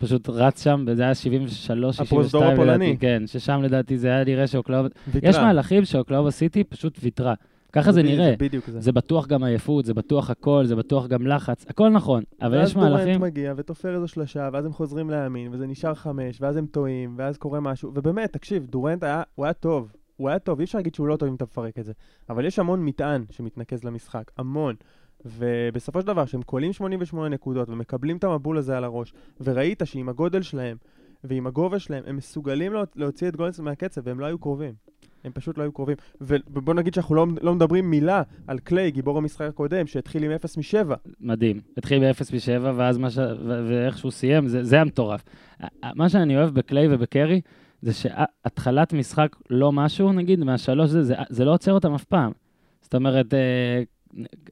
פשוט 0.05 0.29
רץ 0.29 0.63
שם, 0.65 0.85
וזה 0.87 1.03
היה 1.03 1.15
73, 1.15 2.01
הפרוזדור 2.01 2.25
62 2.43 2.53
הפולני. 2.53 2.87
לדעתי, 2.87 3.01
כן, 3.01 3.23
ששם 3.27 3.61
לדעתי 3.63 3.99
זה 3.99 4.09
היה 4.09 4.25
נראה 4.25 4.47
שאוקלאומה... 4.47 4.89
ויתרה. 5.09 5.31
יש 5.31 5.37
מהלכים 5.37 5.85
שאוקלאומה 5.85 6.31
סיטי 6.31 6.65
פשוט 6.65 6.99
ויתרה. 7.03 7.35
ככה 7.73 7.93
זה 7.93 8.03
בדיוק- 8.03 8.15
נראה. 8.19 8.35
בדיוק 8.39 8.71
זה. 8.71 8.81
זה 8.81 8.93
בטוח 8.93 9.27
גם 9.27 9.45
עייפות, 9.45 9.85
זה 9.85 9.95
בטוח 9.95 10.31
הכל, 10.31 10.65
זה 10.67 10.77
בטוח 10.77 11.07
גם 11.07 11.27
לחץ, 11.27 11.65
הכל 11.69 11.89
נכון, 11.89 12.23
אבל 12.43 12.57
ואז 12.59 12.69
יש 12.69 12.77
מהלכים... 12.77 13.07
דורנט 13.07 13.21
מגיע 13.23 13.55
ותופר 13.57 13.95
איזו 13.95 14.09
שלושה, 14.09 14.49
ואז 14.53 14.65
הם 14.67 14.73
חוזרים 14.73 15.11
לימין, 15.11 15.49
וזה 15.55 15.67
נשאר 15.67 15.95
חמש, 15.95 16.41
ואז 16.41 16.57
הם 16.57 16.67
טועים, 16.67 17.15
ואז 17.19 17.37
קורה 17.39 17.61
משהו. 17.61 17.91
ובאמת, 17.95 18.33
תקשיב, 18.33 18.67
דורנט 18.67 19.03
היה, 19.05 19.23
הוא 19.35 19.45
היה 19.47 19.53
טוב. 19.53 19.93
הוא 20.17 20.29
היה 20.29 20.39
טוב, 20.39 20.59
אי 20.59 20.65
אפשר 20.65 20.79
להגיד 20.79 20.95
שהוא 20.95 21.09
לא 21.09 21.17
טוב 21.17 21.29
אם 21.29 21.35
אתה 21.35 21.45
מפרק 21.45 21.79
את 21.79 21.85
זה. 21.85 21.93
אבל 22.31 22.45
יש 22.45 22.59
המון 22.59 22.85
מטען 22.85 23.25
שמתנקז 23.31 23.85
למשחק, 23.85 24.31
המון. 24.39 24.75
ובסופו 25.25 26.01
של 26.01 26.07
דבר, 26.07 26.27
כשהם 26.27 26.43
קולעים 26.43 26.73
88 26.73 27.29
נקודות 27.29 27.69
ומקבלים 27.69 28.17
את 28.17 28.25
המבול 28.25 28.59
הזה 28.59 28.77
על 28.77 28.85
הראש, 28.85 29.13
וראית 29.41 29.83
שעם 29.85 30.09
הגודל 30.09 30.43
שלהם 30.43 30.77
ועם 31.25 31.47
הגובה 31.47 31.79
שלהם, 31.79 32.03
הם 32.07 32.17
מסוגלים 32.17 32.73
לה, 32.73 32.83
להוציא 32.97 33.29
את 33.29 33.37
גולדן 33.37 33.51
סטייט 33.51 33.65
מהקצב, 33.65 34.01
והם 34.05 34.21
לא 34.21 34.27
היו 34.27 34.39
קרובים. 34.39 34.75
הם 35.25 35.33
פשוט 35.33 35.59
לא 35.59 35.63
היו 35.63 35.73
קרובים. 35.73 35.97
ובוא 36.21 36.75
נגיד 36.75 36.95
שאנחנו 36.95 37.15
לא, 37.15 37.27
לא 37.43 37.55
מדברים 37.55 37.91
מילה 37.91 38.23
על 38.47 38.59
קליי, 38.59 38.91
גיבור 38.91 39.19
המשחק 39.19 39.47
הקודם, 39.49 39.87
שהתחיל 39.87 40.25
עם 40.25 40.31
0 40.31 40.57
מ-7. 40.57 40.95
מדהים. 41.21 41.61
התחיל 41.77 41.99
ב-0 41.99 42.35
מ-7, 42.35 42.63
ואז 42.77 42.99
מה 42.99 43.11
ש... 43.11 43.19
ו- 43.19 43.69
ואיך 43.69 43.99
שהוא 43.99 44.11
סיים, 44.11 44.49
זה, 44.49 44.65
זה 44.65 44.81
המטורף. 44.81 45.25
מה 45.95 46.09
שאני 46.09 46.37
אוהב 46.37 46.55
בקליי 46.55 46.95
ובקרי, 46.95 47.41
זה 47.83 47.93
שהתחלת 47.93 48.93
משחק 48.93 49.37
לא 49.51 49.73
משהו, 49.73 50.13
נגיד, 50.13 50.45
מהשלוש, 50.45 50.91
זה, 50.91 51.03
זה, 51.03 51.15
זה 51.29 51.45
לא 51.45 51.55
עוצר 51.55 51.73
אותם 51.73 51.95
אף 51.95 52.05
פעם. 52.05 52.33
זאת 52.83 52.95
אומרת, 52.95 53.35
אה, 53.35 53.83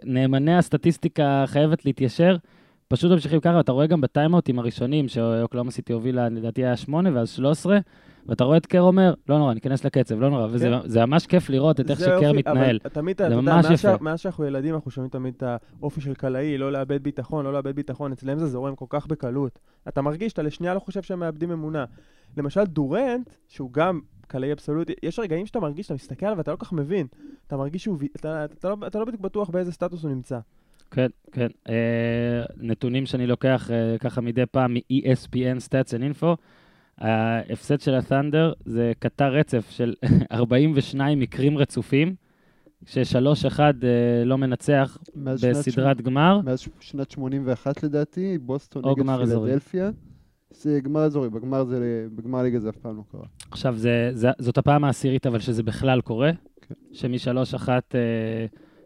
נאמני 0.05 0.57
הסטטיסטיקה 0.57 1.45
חייבת 1.47 1.85
להתיישר, 1.85 2.37
פשוט 2.89 3.13
ממשיכים 3.13 3.41
ככה, 3.41 3.57
ואתה 3.57 3.73
רואה 3.73 3.87
גם 3.87 4.01
בטיימאוטים 4.01 4.59
הראשונים, 4.59 5.09
שאוקלאומה 5.09 5.71
סיטי 5.71 5.93
הובילה, 5.93 6.29
לדעתי 6.29 6.65
היה 6.65 6.77
8 6.77 7.11
ואז 7.15 7.31
13, 7.31 7.79
ואתה 8.27 8.45
רואה 8.45 8.57
את 8.57 8.67
קר 8.67 8.81
אומר, 8.81 9.15
לא 9.29 9.39
נורא, 9.39 9.55
ניכנס 9.55 9.85
לקצב, 9.85 10.21
לא 10.21 10.31
נורא, 10.31 10.47
וזה 10.51 10.71
כן. 10.95 11.01
ממש 11.01 11.27
כיף 11.27 11.51
לראות 11.51 11.81
את 11.81 11.91
איך 11.91 12.01
שקר 12.01 12.33
מתנהל. 12.33 12.79
אבל 12.85 12.91
תמיד, 12.93 13.23
אתה 13.23 13.35
יודע. 13.35 13.97
מאז 14.01 14.21
שאנחנו 14.21 14.45
ילדים, 14.45 14.75
אנחנו 14.75 14.91
שומעים 14.91 15.11
תמיד 15.11 15.35
את 15.37 15.43
האופי 15.43 16.01
של 16.01 16.15
קלעי, 16.15 16.59
לא 16.59 16.73
לאבד 16.73 17.03
ביטחון, 17.03 17.45
לא 17.45 17.53
לאבד 17.53 17.77
ביטחון, 17.77 18.13
אצלם 18.13 18.39
זה 18.39 18.47
זורם 18.47 18.77
כל 18.77 18.87
כך 18.89 19.07
בקלות. 19.07 19.59
אתה 19.89 20.03
מרגיש, 20.03 20.33
אתה 20.33 20.43
לשנייה 20.43 20.75
לא 20.75 20.81
חושב 20.81 21.03
שהם 21.03 21.21
מאבדים 21.21 21.51
אמונה. 21.51 21.85
למשל 22.37 22.65
דורנט, 22.65 23.35
שהוא 23.49 23.73
גם 23.73 24.01
קלעי 24.33 24.53
אבסולוטי, 24.53 24.93
יש 25.03 25.19
רגעים 25.19 25.47
שאתה 25.47 25.61
מרגיש, 25.61 25.87
אתה 25.87 25.95
מסתכל 25.95 26.27
עליו 26.27 26.39
ואתה 26.39 26.51
לא 26.51 26.57
כל 26.57 26.67
כך 26.67 26.73
מבין. 26.73 27.07
אתה 27.47 27.57
מרגיש 27.57 27.83
שהוא, 27.83 27.99
אתה, 28.17 28.45
אתה, 28.45 28.55
אתה, 28.55 28.69
לא, 28.69 28.77
אתה 28.87 28.99
לא 28.99 29.05
בדיוק 29.05 29.21
בטוח 29.21 29.51
באיזה 29.51 29.73
סטטוס 29.73 30.03
הוא 30.03 30.11
נמצא. 30.11 30.39
כן, 30.91 31.07
כן. 31.33 31.47
אה, 31.69 32.45
נתונים 32.57 33.07
שאני 33.07 33.27
לוקח 33.27 33.71
אה, 33.71 33.99
ככה 33.99 34.21
מדי 34.21 34.47
פעם 34.47 34.75
מ-ESPN 34.75 35.69
Stats 35.69 35.91
and 35.91 36.21
Info, 36.21 36.27
ההפסד 36.99 37.81
של 37.81 37.95
הת'אנדר 37.95 38.53
זה 38.65 38.93
קטע 38.99 39.29
רצף 39.29 39.71
של 39.71 39.95
42 40.33 41.19
מקרים 41.19 41.59
רצופים, 41.59 42.15
ש-3-1 42.87 43.61
אה, 43.61 44.25
לא 44.25 44.39
מנצח 44.39 44.99
בסדרת 45.17 45.99
ש... 45.99 46.03
גמר. 46.03 46.41
מאז 46.45 46.69
שנת 46.81 47.11
81 47.11 47.83
לדעתי, 47.83 48.39
בוסטון 48.39 48.83
נגד 48.87 49.17
פילדלפיה. 49.17 49.91
זה 49.91 50.12
גמר 50.83 51.01
אזורי, 51.01 51.31
בגמר, 51.31 51.65
זה, 51.65 52.07
בגמר 52.15 52.39
הליגה 52.39 52.59
זה 52.59 52.69
אף 52.69 52.77
פעם 52.77 52.97
לא 52.97 53.03
קרה. 53.13 53.25
עכשיו, 53.51 53.75
זה, 53.77 54.11
זה, 54.13 54.29
זאת 54.39 54.59
הפעם 54.59 54.85
העשירית, 54.85 55.27
אבל 55.27 55.39
שזה 55.39 55.63
בכלל 55.63 56.01
קורה, 56.01 56.31
כן. 56.61 56.75
שמשלוש 56.93 57.55
אחת 57.55 57.95
אה, 57.95 58.01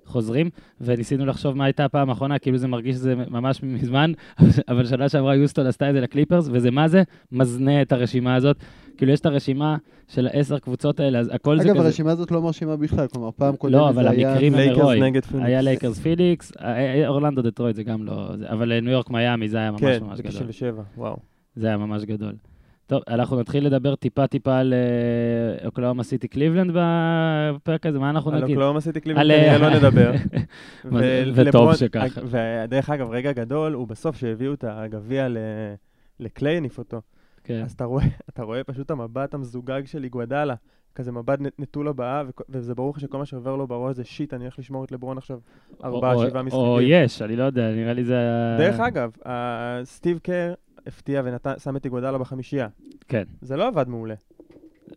חוזרים, 0.07 0.51
וניסינו 0.81 1.27
לחשוב 1.27 1.57
מה 1.57 1.65
הייתה 1.65 1.85
הפעם 1.85 2.11
האחרונה, 2.11 2.39
כאילו 2.39 2.59
זה 2.59 2.69
מרגיש 2.69 2.97
שזה 2.97 3.15
ממש 3.15 3.63
מזמן, 3.63 4.13
אבל 4.71 4.87
שנה 4.87 5.09
שעברה 5.09 5.37
יוסטון 5.37 5.67
עשתה 5.67 5.89
את 5.89 5.95
זה 5.95 6.01
לקליפרס, 6.01 6.49
וזה 6.53 6.71
מה 6.71 6.89
זה? 6.89 7.03
מזנה 7.33 7.83
את 7.83 7.93
הרשימה 7.93 8.35
הזאת. 8.35 8.57
כאילו, 8.97 9.13
יש 9.13 9.21
את 9.21 9.27
הרשימה 9.27 9.77
של 10.09 10.27
העשר 10.27 10.59
קבוצות 10.59 11.01
האלה, 11.01 11.19
אז 11.19 11.31
הכל 11.33 11.53
אגב, 11.53 11.63
זה 11.63 11.69
כזה... 11.69 11.79
אגב, 11.79 11.87
הרשימה 11.87 12.11
הזאת 12.13 12.31
לא 12.31 12.43
מרשימה 12.43 12.77
בכלל, 12.77 13.07
כלומר, 13.07 13.31
פעם 13.37 13.57
קודמת 13.57 13.75
לא, 13.75 13.93
זה 13.93 14.01
היה... 14.01 14.13
לא, 14.13 14.19
אבל 14.19 14.29
המקרים 14.31 14.55
הם 14.55 14.61
הירואיים. 14.61 15.15
היה 15.35 15.63
לייקרס 15.63 15.99
פיניקס, 15.99 16.53
אורלנדו 17.07 17.43
דטרויט 17.43 17.77
זה 17.77 17.83
גם 17.83 18.05
לא... 18.05 18.29
אבל 18.49 18.81
ניו 18.81 18.93
יורק 18.93 19.11
מיאמי 19.11 19.49
זה 19.49 19.57
היה 19.57 19.71
ממש 19.71 19.81
כן, 19.81 19.99
ממש 20.03 20.21
גדול. 20.21 20.33
כן, 20.33 20.47
97, 20.47 20.83
וואו. 20.97 21.36
זה 21.57 21.67
היה 21.67 21.77
ממש 21.77 22.05
גדול. 22.05 22.33
טוב, 22.87 23.03
אנחנו 23.09 23.41
נתחיל 23.41 23.67
לדבר 23.67 23.95
טיפה-טיפה 23.95 24.59
על 24.59 24.75
אוקלהומה 25.65 26.03
סיטי 26.03 26.29
קליבלנד 26.29 26.71
בפרק 26.75 27.87
הזה, 27.87 27.99
מה 27.99 28.11
אנחנו 28.11 28.31
נגיד? 28.31 28.45
על 28.45 28.51
אוקלהומה 28.51 28.81
סיטי 28.81 29.01
קליבלנד 29.01 29.27
כנראה 29.27 29.59
לא 29.59 29.71
נדבר. 29.71 30.13
וטוב 31.35 31.75
שככה. 31.75 32.21
ודרך 32.27 32.91
אגב, 32.91 33.11
רגע 33.11 33.33
גדול, 33.33 33.73
הוא 33.73 33.89
בסוף 33.89 34.17
שהביאו 34.17 34.55
את 34.55 34.65
הגביע 34.69 35.29
לקליי, 36.21 36.57
הניף 36.57 36.79
אותו. 36.79 37.01
כן. 37.45 37.63
אז 37.65 37.73
אתה 37.73 37.85
רואה, 37.85 38.05
אתה 38.31 38.43
רואה 38.43 38.65
פשוט 38.65 38.91
המבט 38.91 39.35
המזוגג 39.35 39.83
של 39.87 40.05
איגוודאלה, 40.05 40.55
כזה 40.95 41.13
מבט 41.13 41.39
נטול 41.59 41.89
הבאה, 41.89 42.23
וזה 42.49 42.75
ברור 42.75 42.91
לך 42.91 43.01
שכל 43.01 43.19
מה 43.19 43.27
שעובר 43.27 43.57
לו 43.57 43.67
בראש 43.67 43.97
זה 43.97 44.05
שיט, 44.05 44.35
אני 44.35 44.45
הולך 44.45 44.59
לשמור 44.59 44.85
את 44.85 44.93
לברון 44.93 45.19
עכשיו 45.19 45.39
ארבעה, 45.85 46.19
שבעה 46.19 46.43
משחקים. 46.43 46.65
או 46.65 46.81
יש, 46.81 47.23
אני 47.23 47.37
לא 47.37 47.45
יודע, 47.45 47.71
נראה 47.71 47.93
לי 47.93 48.05
זה... 48.05 48.17
דרך 48.59 48.81
אגב, 48.81 49.11
סטיב 49.85 50.19
קר 50.19 50.55
הפתיע 50.87 51.23
ושם 51.25 51.77
את 51.77 51.85
איגודלה 51.85 52.19
בחמישייה. 52.19 52.69
כן. 53.09 53.23
זה 53.41 53.57
לא 53.57 53.69
עבד 53.69 53.89
מעולה. 53.89 54.15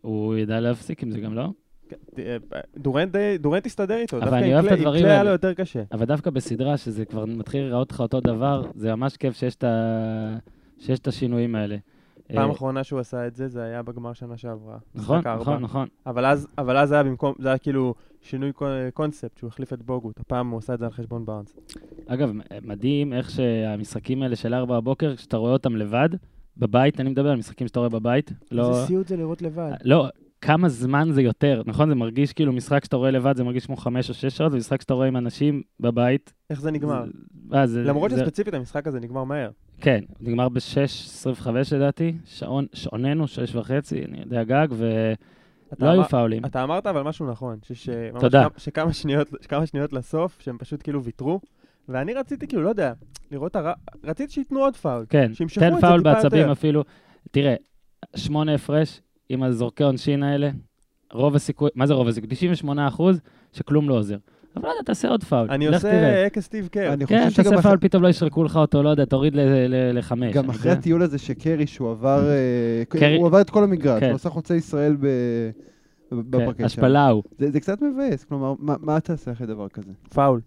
הוא 0.02 0.36
ידע 0.36 0.60
להפסיק 0.60 1.02
עם 1.02 1.10
זה 1.10 1.20
גם, 1.20 1.34
לא? 1.34 1.48
כן, 1.88 1.96
אה, 2.18 2.36
דורנט, 2.76 3.16
דורנט 3.38 3.66
הסתדר 3.66 3.96
איתו, 3.96 4.20
דווקא 4.20 4.34
עם 4.34 4.62
קליי 4.62 4.84
קלי 4.84 5.10
היה 5.10 5.22
לו 5.22 5.30
יותר 5.30 5.54
קשה. 5.54 5.82
אבל 5.92 6.04
דווקא 6.04 6.30
בסדרה, 6.30 6.76
שזה 6.76 7.04
כבר 7.04 7.24
מתחיל 7.24 7.62
לראות 7.62 7.92
לך 7.92 8.00
אותו 8.00 8.20
דבר, 8.20 8.70
זה 8.74 8.94
ממש 8.94 9.16
כיף 9.16 9.34
את. 9.58 9.64
שיש 10.80 10.98
את 10.98 11.06
השינויים 11.06 11.54
האלה. 11.54 11.76
פעם 12.34 12.50
אה, 12.50 12.54
אחרונה 12.54 12.84
שהוא 12.84 13.00
עשה 13.00 13.26
את 13.26 13.36
זה, 13.36 13.48
זה 13.48 13.62
היה 13.62 13.82
בגמר 13.82 14.12
שנה 14.12 14.36
שעברה. 14.36 14.78
נכון, 14.94 15.18
נכון, 15.18 15.62
נכון. 15.62 15.88
אבל 16.06 16.26
אז, 16.26 16.48
אבל 16.58 16.76
אז 16.76 16.92
היה 16.92 17.02
במקום, 17.02 17.34
זה 17.38 17.48
היה 17.48 17.58
כאילו 17.58 17.94
שינוי 18.22 18.52
קונספט, 18.94 19.38
שהוא 19.38 19.48
החליף 19.48 19.72
את 19.72 19.82
בוגוט. 19.82 20.20
הפעם 20.20 20.50
הוא 20.50 20.58
עשה 20.58 20.74
את 20.74 20.78
זה 20.78 20.84
על 20.84 20.92
חשבון 20.92 21.24
בארנס. 21.24 21.56
אגב, 22.06 22.32
מדהים 22.62 23.12
איך 23.12 23.30
שהמשחקים 23.30 24.22
האלה 24.22 24.36
של 24.36 24.54
4 24.54 24.80
בבוקר, 24.80 25.16
כשאתה 25.16 25.36
רואה 25.36 25.52
אותם 25.52 25.76
לבד, 25.76 26.08
בבית, 26.56 27.00
אני 27.00 27.10
מדבר 27.10 27.30
על 27.30 27.36
משחקים 27.36 27.66
שאתה 27.66 27.78
רואה 27.78 27.88
בבית. 27.88 28.32
לא... 28.50 28.68
איזה 28.68 28.86
סיוט 28.86 29.08
זה 29.08 29.16
לראות 29.16 29.42
לבד. 29.42 29.72
לא, 29.84 30.08
כמה 30.40 30.68
זמן 30.68 31.08
זה 31.12 31.22
יותר, 31.22 31.62
נכון? 31.66 31.88
זה 31.88 31.94
מרגיש 31.94 32.32
כאילו 32.32 32.52
משחק 32.52 32.84
שאתה 32.84 32.96
רואה 32.96 33.10
לבד, 33.10 33.36
זה 33.36 33.44
מרגיש 33.44 33.66
כמו 33.66 33.76
חמש 33.76 34.08
או 34.08 34.14
שש 34.14 34.36
שעות, 34.36 34.52
ומשחק 34.52 34.80
שאתה 34.80 34.94
רואה 34.94 35.06
עם 35.06 35.16
אנשים 35.16 35.62
בבית. 35.80 36.32
איך 36.50 36.60
זה 36.60 36.70
נגמר? 36.70 37.04
זה, 37.50 37.56
אה, 37.56 37.66
זה, 37.66 37.82
למרות 37.82 38.10
זה... 38.10 38.16
שספציפית 38.16 38.54
המשחק 38.54 38.86
הזה 38.86 39.00
נגמר 39.00 39.24
מהר. 39.24 39.50
כן, 39.80 40.00
נגמר 40.20 40.48
ב-6.25 40.48 41.48
לדעתי, 41.76 42.14
שעון, 42.24 42.66
שעוננו, 42.72 43.28
שש 43.28 43.54
וחצי, 43.54 44.04
אני 44.04 44.20
יודע 44.20 44.44
גג, 44.44 44.68
ולא 44.70 45.90
היו 45.90 46.04
פאולים. 46.04 46.44
אתה 46.44 46.64
אמרת 46.64 46.86
אבל 46.86 47.02
משהו 47.02 47.30
נכון, 47.30 47.58
שש, 47.62 47.88
תודה. 48.20 48.46
שכמה 48.56 48.92
שניות, 48.92 49.28
שכמה 49.42 49.66
שניות 49.66 49.92
לסוף, 49.92 50.40
שהם 50.40 50.58
פשוט 50.58 50.82
כאילו 50.82 51.04
ויתרו, 51.04 51.40
ואני 51.88 52.14
רציתי 52.14 52.46
כאילו, 52.46 52.62
לא 52.62 52.68
יודע, 52.68 52.92
לראות, 53.30 53.56
הר... 53.56 53.72
רציתי 54.04 54.32
שייתנו 54.32 54.60
עוד 54.60 54.76
פאול. 54.76 55.06
כן, 55.08 55.32
תן 55.54 55.80
פאול 55.80 56.00
בעצבים 56.00 56.48
אפילו. 56.48 56.84
תראה, 57.30 57.54
שמונה 58.16 58.54
הפרש 58.54 59.00
עם 59.28 59.42
הזורקי 59.42 59.82
עונשין 59.82 60.22
האלה, 60.22 60.50
רוב 61.12 61.34
הסיכוי, 61.34 61.70
מה 61.74 61.86
זה 61.86 61.94
רוב 61.94 62.08
הסיכוי? 62.08 62.28
98 62.28 62.88
אחוז 62.88 63.20
שכלום 63.52 63.88
לא 63.88 63.94
עוזר. 63.94 64.16
אבל 64.56 64.68
לא 64.68 64.72
יודע, 64.72 64.82
תעשה 64.84 65.08
עוד 65.08 65.24
פאול. 65.24 65.50
אני 65.50 65.66
עושה 65.66 66.30
כסטיב 66.30 66.68
קר. 66.68 66.94
כן, 67.06 67.28
תעשה 67.30 67.62
פאול, 67.62 67.78
פתאום 67.80 68.02
לא 68.02 68.08
ישרקו 68.08 68.44
לך 68.44 68.56
אותו, 68.56 68.82
לא 68.82 68.88
יודע, 68.88 69.04
תוריד 69.04 69.32
לחמש. 69.92 70.34
גם 70.34 70.50
אחרי 70.50 70.72
הטיול 70.72 71.02
הזה 71.02 71.18
שקרי, 71.18 71.66
שהוא 71.66 71.90
עבר, 71.90 72.28
אה, 72.28 73.16
הוא 73.16 73.26
עבר 73.26 73.40
את 73.40 73.50
כל 73.50 73.64
המגרש, 73.64 74.00
כן. 74.00 74.08
הוא 74.08 74.14
עשה 74.14 74.30
חוצה 74.30 74.54
ישראל 74.54 74.96
בפרקט 76.12 76.58
שם. 76.58 76.64
השפלה 76.64 77.08
הוא. 77.08 77.22
זה 77.38 77.60
קצת 77.60 77.82
מבאס, 77.82 78.24
כלומר, 78.24 78.54
מה 78.58 79.00
תעשה 79.00 79.32
אחרי 79.32 79.46
דבר 79.46 79.68
כזה? 79.68 79.92
פאול. 80.14 80.40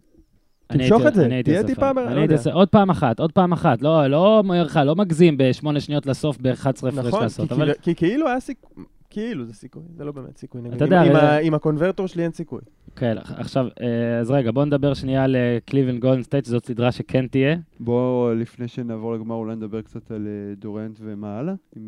תמשוך 0.68 1.06
את 1.08 1.14
זה, 1.14 1.42
תהיה 1.44 1.64
טיפה, 1.64 1.92
אני 1.92 2.20
הייתי 2.20 2.34
עושה 2.34 2.54
עוד 2.54 2.70
פעם 2.70 2.90
אחת, 2.90 3.20
עוד 3.20 3.32
פעם 3.32 3.54
אחת, 3.54 3.82
לא, 3.82 4.08
לא 4.08 4.38
אומר 4.38 4.64
לך, 4.64 4.80
לא 4.86 4.96
מגזים 4.96 5.36
בשמונה 5.38 5.80
שניות 5.80 6.06
לסוף 6.06 6.38
ב-11 6.42 6.70
הפרש 6.70 6.94
נכון, 6.98 7.24
לעשות. 7.24 7.52
נכון, 7.52 7.68
כי 7.82 7.96
כאילו 7.96 8.28
היה 8.28 8.40
סיכוי, 8.40 8.84
כאילו 9.10 9.46
זה 9.46 9.54
סיכוי, 9.54 9.84
זה 9.98 10.06
לא 10.06 10.12
באמת 10.12 10.38
סיכוי. 10.38 10.62
אתה 10.76 10.86
יודע, 10.86 11.40
עם 11.40 11.54
ה 11.54 11.59
converter 11.59 12.08
שלי 12.08 12.24
אין 12.24 12.32
סיכוי. 12.32 12.62
כן, 12.96 13.18
עכשיו, 13.18 13.66
אה, 13.82 14.20
אז 14.20 14.32
רגע, 14.32 14.52
בוא 14.52 14.66
נדבר 14.66 14.94
שנייה 14.94 15.24
על 15.24 15.36
קליבלנד 15.66 16.00
גולדן 16.00 16.24
סטייט, 16.24 16.46
שזאת 16.46 16.66
סדרה 16.66 16.92
שכן 16.92 17.28
תהיה. 17.28 17.56
בוא, 17.80 18.34
לפני 18.34 18.68
שנעבור 18.68 19.14
לגמר, 19.14 19.36
אולי 19.36 19.56
נדבר 19.56 19.82
קצת 19.82 20.12
על 20.12 20.28
דורנט 20.58 20.98
ומה 21.02 21.40
הלאה. 21.40 21.54
אה, 21.78 21.82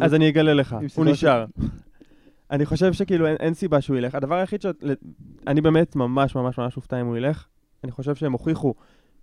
אז 0.00 0.14
אני 0.14 0.28
אגלה 0.28 0.54
לך, 0.54 0.76
הוא 0.94 1.04
נשאר. 1.04 1.44
אני 2.50 2.66
חושב 2.66 2.92
שכאילו 2.92 3.26
אין 3.26 3.54
סיבה 3.54 3.80
שהוא 3.80 3.96
ילך. 3.96 4.14
הדבר 4.14 4.34
היחיד 4.34 4.62
ש... 4.62 4.66
אני 5.46 5.60
באמת 5.60 5.96
ממש 5.96 6.34
ממש 6.34 6.58
ממש 6.58 6.76
מופתע 6.76 7.00
אם 7.00 7.06
הוא 7.06 7.16
ילך. 7.16 7.46
אני 7.84 7.92
חושב 7.92 8.14
שהם 8.14 8.32
הוכיחו 8.32 8.74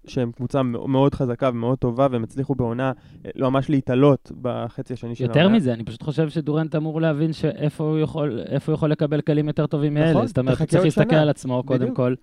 שהם 0.09 0.31
קבוצה 0.31 0.63
מאוד 0.63 1.15
חזקה 1.15 1.49
ומאוד 1.49 1.77
טובה, 1.77 2.07
והם 2.11 2.23
הצליחו 2.23 2.55
בעונה 2.55 2.91
לא 3.35 3.51
ממש 3.51 3.69
להתעלות 3.69 4.31
בחצי 4.41 4.93
השני 4.93 5.15
של 5.15 5.23
העונה. 5.23 5.41
יותר 5.41 5.55
מזה, 5.55 5.73
אני 5.73 5.83
פשוט 5.83 6.03
חושב 6.03 6.29
שדורנט 6.29 6.75
אמור 6.75 7.01
להבין 7.01 7.33
שאיפה 7.33 7.83
הוא 7.83 7.99
יכול, 7.99 8.39
הוא 8.67 8.73
יכול 8.73 8.91
לקבל 8.91 9.21
כלים 9.21 9.47
יותר 9.47 9.67
טובים 9.67 9.93
מאלה. 9.93 10.11
נכון, 10.11 10.27
זאת 10.27 10.37
אומרת, 10.37 10.61
צריך 10.63 10.83
להסתכל 10.83 11.15
על 11.15 11.29
עצמו 11.29 11.63
בדיוק. 11.63 11.81
קודם 11.81 11.95
כל. 11.95 12.15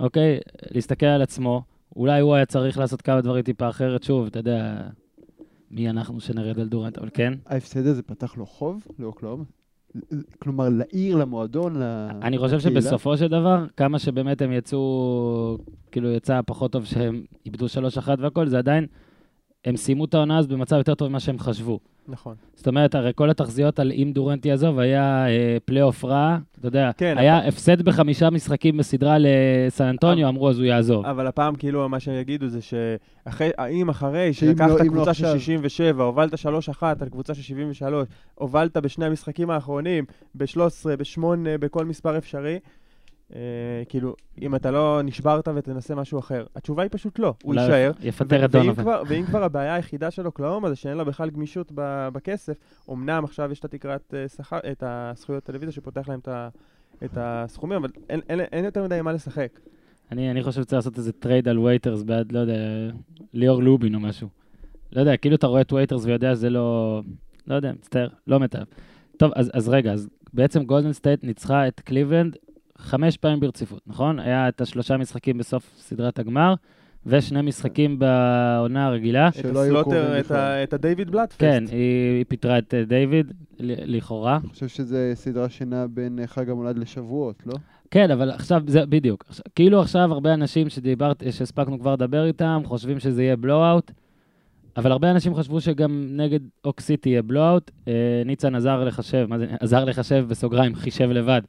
אוקיי? 0.00 0.38
להסתכל 0.70 1.06
על 1.06 1.22
עצמו. 1.22 1.62
אולי 1.96 2.20
הוא 2.20 2.34
היה 2.34 2.46
צריך 2.46 2.78
לעשות 2.78 3.02
כמה 3.02 3.20
דברים 3.20 3.42
טיפה 3.42 3.68
אחרת. 3.68 4.02
שוב, 4.02 4.26
אתה 4.26 4.38
יודע, 4.38 4.76
מי 5.70 5.90
אנחנו 5.90 6.20
שנרד 6.20 6.60
על 6.60 6.68
דורנט, 6.68 6.98
אבל 6.98 7.08
כן. 7.14 7.34
ההפסד 7.46 7.86
הזה 7.86 8.02
פתח 8.02 8.36
לו 8.36 8.46
חוב 8.46 8.86
לאוקלאומה? 8.98 9.44
כלומר, 10.38 10.68
לעיר, 10.68 11.16
למועדון, 11.16 11.72
לקהילה? 11.72 12.10
אני 12.22 12.38
חושב 12.38 12.60
שבסופו 12.60 13.16
של 13.16 13.28
דבר, 13.28 13.66
כמה 13.76 13.98
שבאמת 13.98 14.42
הם 14.42 14.52
יצאו, 14.52 15.58
כאילו 15.92 16.10
יצא 16.10 16.40
פחות 16.46 16.72
טוב 16.72 16.84
שהם 16.84 17.22
איבדו 17.46 17.66
3-1 17.66 18.08
והכל, 18.18 18.46
זה 18.46 18.58
עדיין, 18.58 18.86
הם 19.64 19.76
סיימו 19.76 20.04
את 20.04 20.14
העונה 20.14 20.38
הזאת 20.38 20.50
במצב 20.52 20.76
יותר 20.76 20.94
טוב 20.94 21.08
ממה 21.08 21.20
שהם 21.20 21.38
חשבו. 21.38 21.78
נכון. 22.08 22.34
זאת 22.54 22.68
אומרת, 22.68 22.94
הרי 22.94 23.12
כל 23.14 23.30
התחזיות 23.30 23.78
על 23.78 23.92
אם 23.92 24.10
דורנט 24.14 24.46
יעזוב 24.46 24.78
היה 24.78 25.26
אה, 25.28 25.56
פלייאוף 25.64 26.04
רע, 26.04 26.38
אתה 26.58 26.68
יודע, 26.68 26.90
כן, 26.96 27.18
היה 27.18 27.38
הפסד 27.48 27.82
בחמישה 27.82 28.30
משחקים 28.30 28.76
בסדרה 28.76 29.16
לסן 29.18 29.84
אנטוניו, 29.84 30.28
אמרו 30.28 30.48
אז 30.50 30.58
הוא 30.58 30.66
יעזוב. 30.66 31.06
אבל 31.06 31.26
הפעם 31.26 31.54
כאילו 31.54 31.88
מה 31.88 32.00
שיגידו 32.00 32.48
זה 32.48 32.58
שהאם 32.62 33.88
אחרי 33.88 34.32
שלקחת 34.32 34.68
לא- 34.68 34.78
לא 34.78 34.84
קבוצה 34.84 35.14
של 35.14 35.24
עכשיו- 35.24 35.38
67, 35.40 36.04
הובלת 36.04 36.34
3-1 36.34 36.82
על 37.02 37.08
קבוצה 37.08 37.34
של 37.34 37.42
73, 37.42 38.08
הובלת 38.34 38.76
בשני 38.76 39.04
המשחקים 39.04 39.50
האחרונים, 39.50 40.04
ב-13, 40.34 40.56
ב-8, 40.98 41.22
בכל 41.60 41.84
מספר 41.84 42.18
אפשרי, 42.18 42.58
אה, 43.34 43.40
כאילו, 43.88 44.14
אם 44.42 44.54
אתה 44.54 44.70
לא 44.70 45.00
נשברת 45.04 45.48
ותנסה 45.56 45.94
משהו 45.94 46.18
אחר. 46.18 46.44
התשובה 46.56 46.82
היא 46.82 46.90
פשוט 46.92 47.18
לא, 47.18 47.34
הוא 47.42 47.54
יישאר. 47.54 47.92
יפטר 48.02 48.44
את 48.44 48.50
דונובן. 48.50 49.02
ואם 49.08 49.24
כבר 49.26 49.44
הבעיה 49.44 49.74
היחידה 49.74 50.10
של 50.10 50.26
אוקלהומה 50.26 50.68
זה 50.68 50.76
שאין 50.76 50.96
לה 50.96 51.04
בכלל 51.04 51.30
גמישות 51.30 51.72
בכסף, 52.12 52.56
אמנם 52.90 53.24
עכשיו 53.24 53.52
יש 53.52 53.60
את 53.60 53.64
התקרת 53.64 54.14
אה, 54.16 54.28
שכר, 54.28 54.58
את 54.72 54.82
הזכויות 54.86 55.44
טלוויזיה 55.44 55.72
שפותח 55.72 56.08
להם 56.08 56.20
את 57.04 57.16
הסכומים, 57.16 57.76
אבל 57.76 57.90
אין, 58.08 58.20
אין, 58.28 58.40
אין 58.40 58.64
יותר 58.64 58.84
מדי 58.84 59.00
מה 59.02 59.12
לשחק. 59.12 59.60
אני, 60.12 60.30
אני 60.30 60.42
חושב 60.42 60.62
שצריך 60.62 60.78
לעשות 60.78 60.98
איזה 60.98 61.12
טרייד 61.12 61.48
על 61.48 61.58
וייטרס 61.58 62.02
בעד, 62.02 62.32
לא 62.32 62.38
יודע, 62.38 62.54
ליאור 63.32 63.62
לובין 63.62 63.94
או 63.94 64.00
משהו. 64.00 64.28
לא 64.92 65.00
יודע, 65.00 65.16
כאילו 65.16 65.36
אתה 65.36 65.46
רואה 65.46 65.60
את 65.60 65.72
וייטרס 65.72 66.04
ויודע 66.04 66.34
שזה 66.34 66.50
לא... 66.50 67.00
לא 67.46 67.54
יודע, 67.54 67.72
מצטער, 67.72 68.08
לא 68.26 68.40
מתאהב. 68.40 68.66
טוב, 69.16 69.32
אז, 69.36 69.50
אז 69.54 69.68
רגע, 69.68 69.92
אז 69.92 70.08
בעצם 70.34 70.64
גולדן 70.64 70.92
סטייט 70.92 71.24
ניצחה 71.24 71.68
את 71.68 71.80
קליבלנד 71.80 72.36
חמש 72.80 73.16
פעמים 73.16 73.40
ברציפות, 73.40 73.80
נכון? 73.86 74.18
היה 74.18 74.48
את 74.48 74.60
השלושה 74.60 74.96
משחקים 74.96 75.38
בסוף 75.38 75.70
סדרת 75.78 76.18
הגמר, 76.18 76.54
ושני 77.06 77.42
משחקים 77.42 77.98
בעונה 77.98 78.86
הרגילה. 78.86 79.32
שלא 79.32 79.60
היו 79.60 79.82
קרובים 79.82 80.00
את, 80.18 80.24
בכלל. 80.24 80.36
את 80.62 80.72
הדיוויד 80.72 81.10
בלאט 81.10 81.25
פסט. 81.25 81.40
כן, 81.40 81.64
היא, 81.70 82.16
היא 82.16 82.24
פיטרה 82.28 82.58
את 82.58 82.74
אה, 82.74 82.84
דיוויד, 82.84 83.32
ל- 83.60 83.96
לכאורה. 83.96 84.38
אני 84.42 84.48
חושב 84.48 84.68
שזה 84.68 85.12
סדרה 85.14 85.48
שנעה 85.48 85.86
בין 85.86 86.18
אה, 86.18 86.26
חג 86.26 86.50
המולד 86.50 86.78
לשבועות, 86.78 87.42
לא? 87.46 87.54
כן, 87.90 88.10
אבל 88.10 88.30
עכשיו, 88.30 88.62
זה 88.66 88.86
בדיוק. 88.86 89.24
עכשיו, 89.28 89.44
כאילו 89.54 89.80
עכשיו 89.80 90.12
הרבה 90.12 90.34
אנשים 90.34 90.68
שדיברת, 90.68 91.22
שהספקנו 91.30 91.80
כבר 91.80 91.92
לדבר 91.92 92.24
איתם, 92.26 92.62
חושבים 92.64 93.00
שזה 93.00 93.22
יהיה 93.22 93.36
blowout, 93.36 93.90
אבל 94.76 94.92
הרבה 94.92 95.10
אנשים 95.10 95.34
חשבו 95.34 95.60
שגם 95.60 96.06
נגד 96.10 96.40
אוק 96.64 96.80
סיטי 96.80 97.08
יהיה 97.08 97.22
blowout. 97.22 97.70
אה, 97.88 97.92
ניצן 98.26 98.54
עזר 98.54 98.84
לחשב, 98.84 99.26
מה 99.28 99.38
זה, 99.38 99.46
עזר 99.60 99.84
לחשב 99.84 100.24
בסוגריים, 100.28 100.74
חישב 100.74 101.10
לבד, 101.10 101.40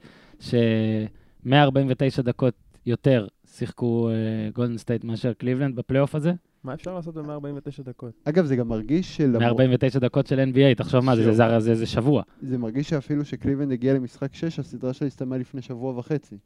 ש-149 1.46 2.22
דקות 2.22 2.54
יותר 2.86 3.28
שיחקו 3.46 4.10
גולדן 4.54 4.78
סטייט 4.78 5.04
מאשר 5.04 5.34
קליבלנד 5.34 5.76
בפלייאוף 5.76 6.16
הזה. 6.16 6.34
מה 6.64 6.74
אפשר 6.74 6.96
לעשות 6.96 7.16
ב-149 7.16 7.84
דקות? 7.84 8.14
אגב, 8.24 8.46
זה 8.46 8.56
גם 8.56 8.68
מרגיש 8.68 9.18
שלמרות... 9.18 9.42
149 9.42 10.00
דקות 10.00 10.28
של 10.28 10.40
NBA, 10.54 10.78
תחשוב 10.78 11.06
מה 11.06 11.16
זה, 11.16 11.24
זה, 11.24 11.32
זה, 11.34 11.60
זה, 11.60 11.76
זה 11.76 11.86
שבוע. 11.86 12.24
זה 12.42 12.58
מרגיש 12.58 12.90
שאפילו 12.90 13.26
שקליבלנד 13.26 13.72
הגיע 13.72 13.94
למשחק 13.94 14.34
6, 14.34 14.60
הסדרה 14.60 14.94
שלה 14.94 15.08
הסתיימה 15.08 15.38
לפני 15.38 15.62
שבוע 15.62 15.98
וחצי. 16.00 16.38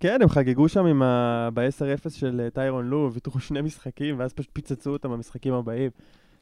כן, 0.00 0.18
הם 0.22 0.28
חגגו 0.28 0.68
שם 0.68 0.86
עם 0.86 1.02
ה... 1.02 1.48
ב-10-0 1.54 2.10
של 2.10 2.40
אה, 2.44 2.50
טיירון 2.50 2.86
לו, 2.86 3.10
ויתרו 3.12 3.40
שני 3.40 3.60
משחקים, 3.60 4.18
ואז 4.18 4.32
פשוט 4.32 4.50
פיצצו 4.52 4.90
אותם 4.90 5.10
במשחקים 5.10 5.54
הבאים. 5.54 5.90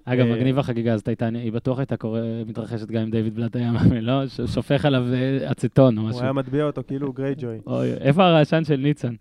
אגב, 0.04 0.26
אה, 0.26 0.32
מגניב 0.36 0.58
החגיגה 0.58 0.92
הזאת 0.94 1.08
הייתה, 1.08 1.28
היא 1.34 1.52
בטוח 1.52 1.78
הייתה 1.78 1.94
מתרחשת 2.46 2.86
גם 2.90 3.02
אם 3.02 3.10
דיוויד 3.10 3.34
בלאט 3.34 3.56
היה 3.56 3.72
מאמן, 3.72 3.96
לא? 4.10 4.26
ש- 4.28 4.40
שופך 4.40 4.84
עליו 4.84 5.04
אה, 5.14 5.50
אצטון 5.52 5.98
או 5.98 6.02
הוא 6.02 6.10
משהו. 6.10 6.22
היה 6.22 6.32
מטביע 6.32 6.64
אותו 6.64 6.82
כאילו 6.86 7.06
הוא 7.06 7.14
גרייג'וי. 7.14 7.58
אוי, 7.66 7.92
איפה 7.92 8.24
הרעשן 8.24 8.64
של 8.64 8.76
ניצן? 8.76 9.14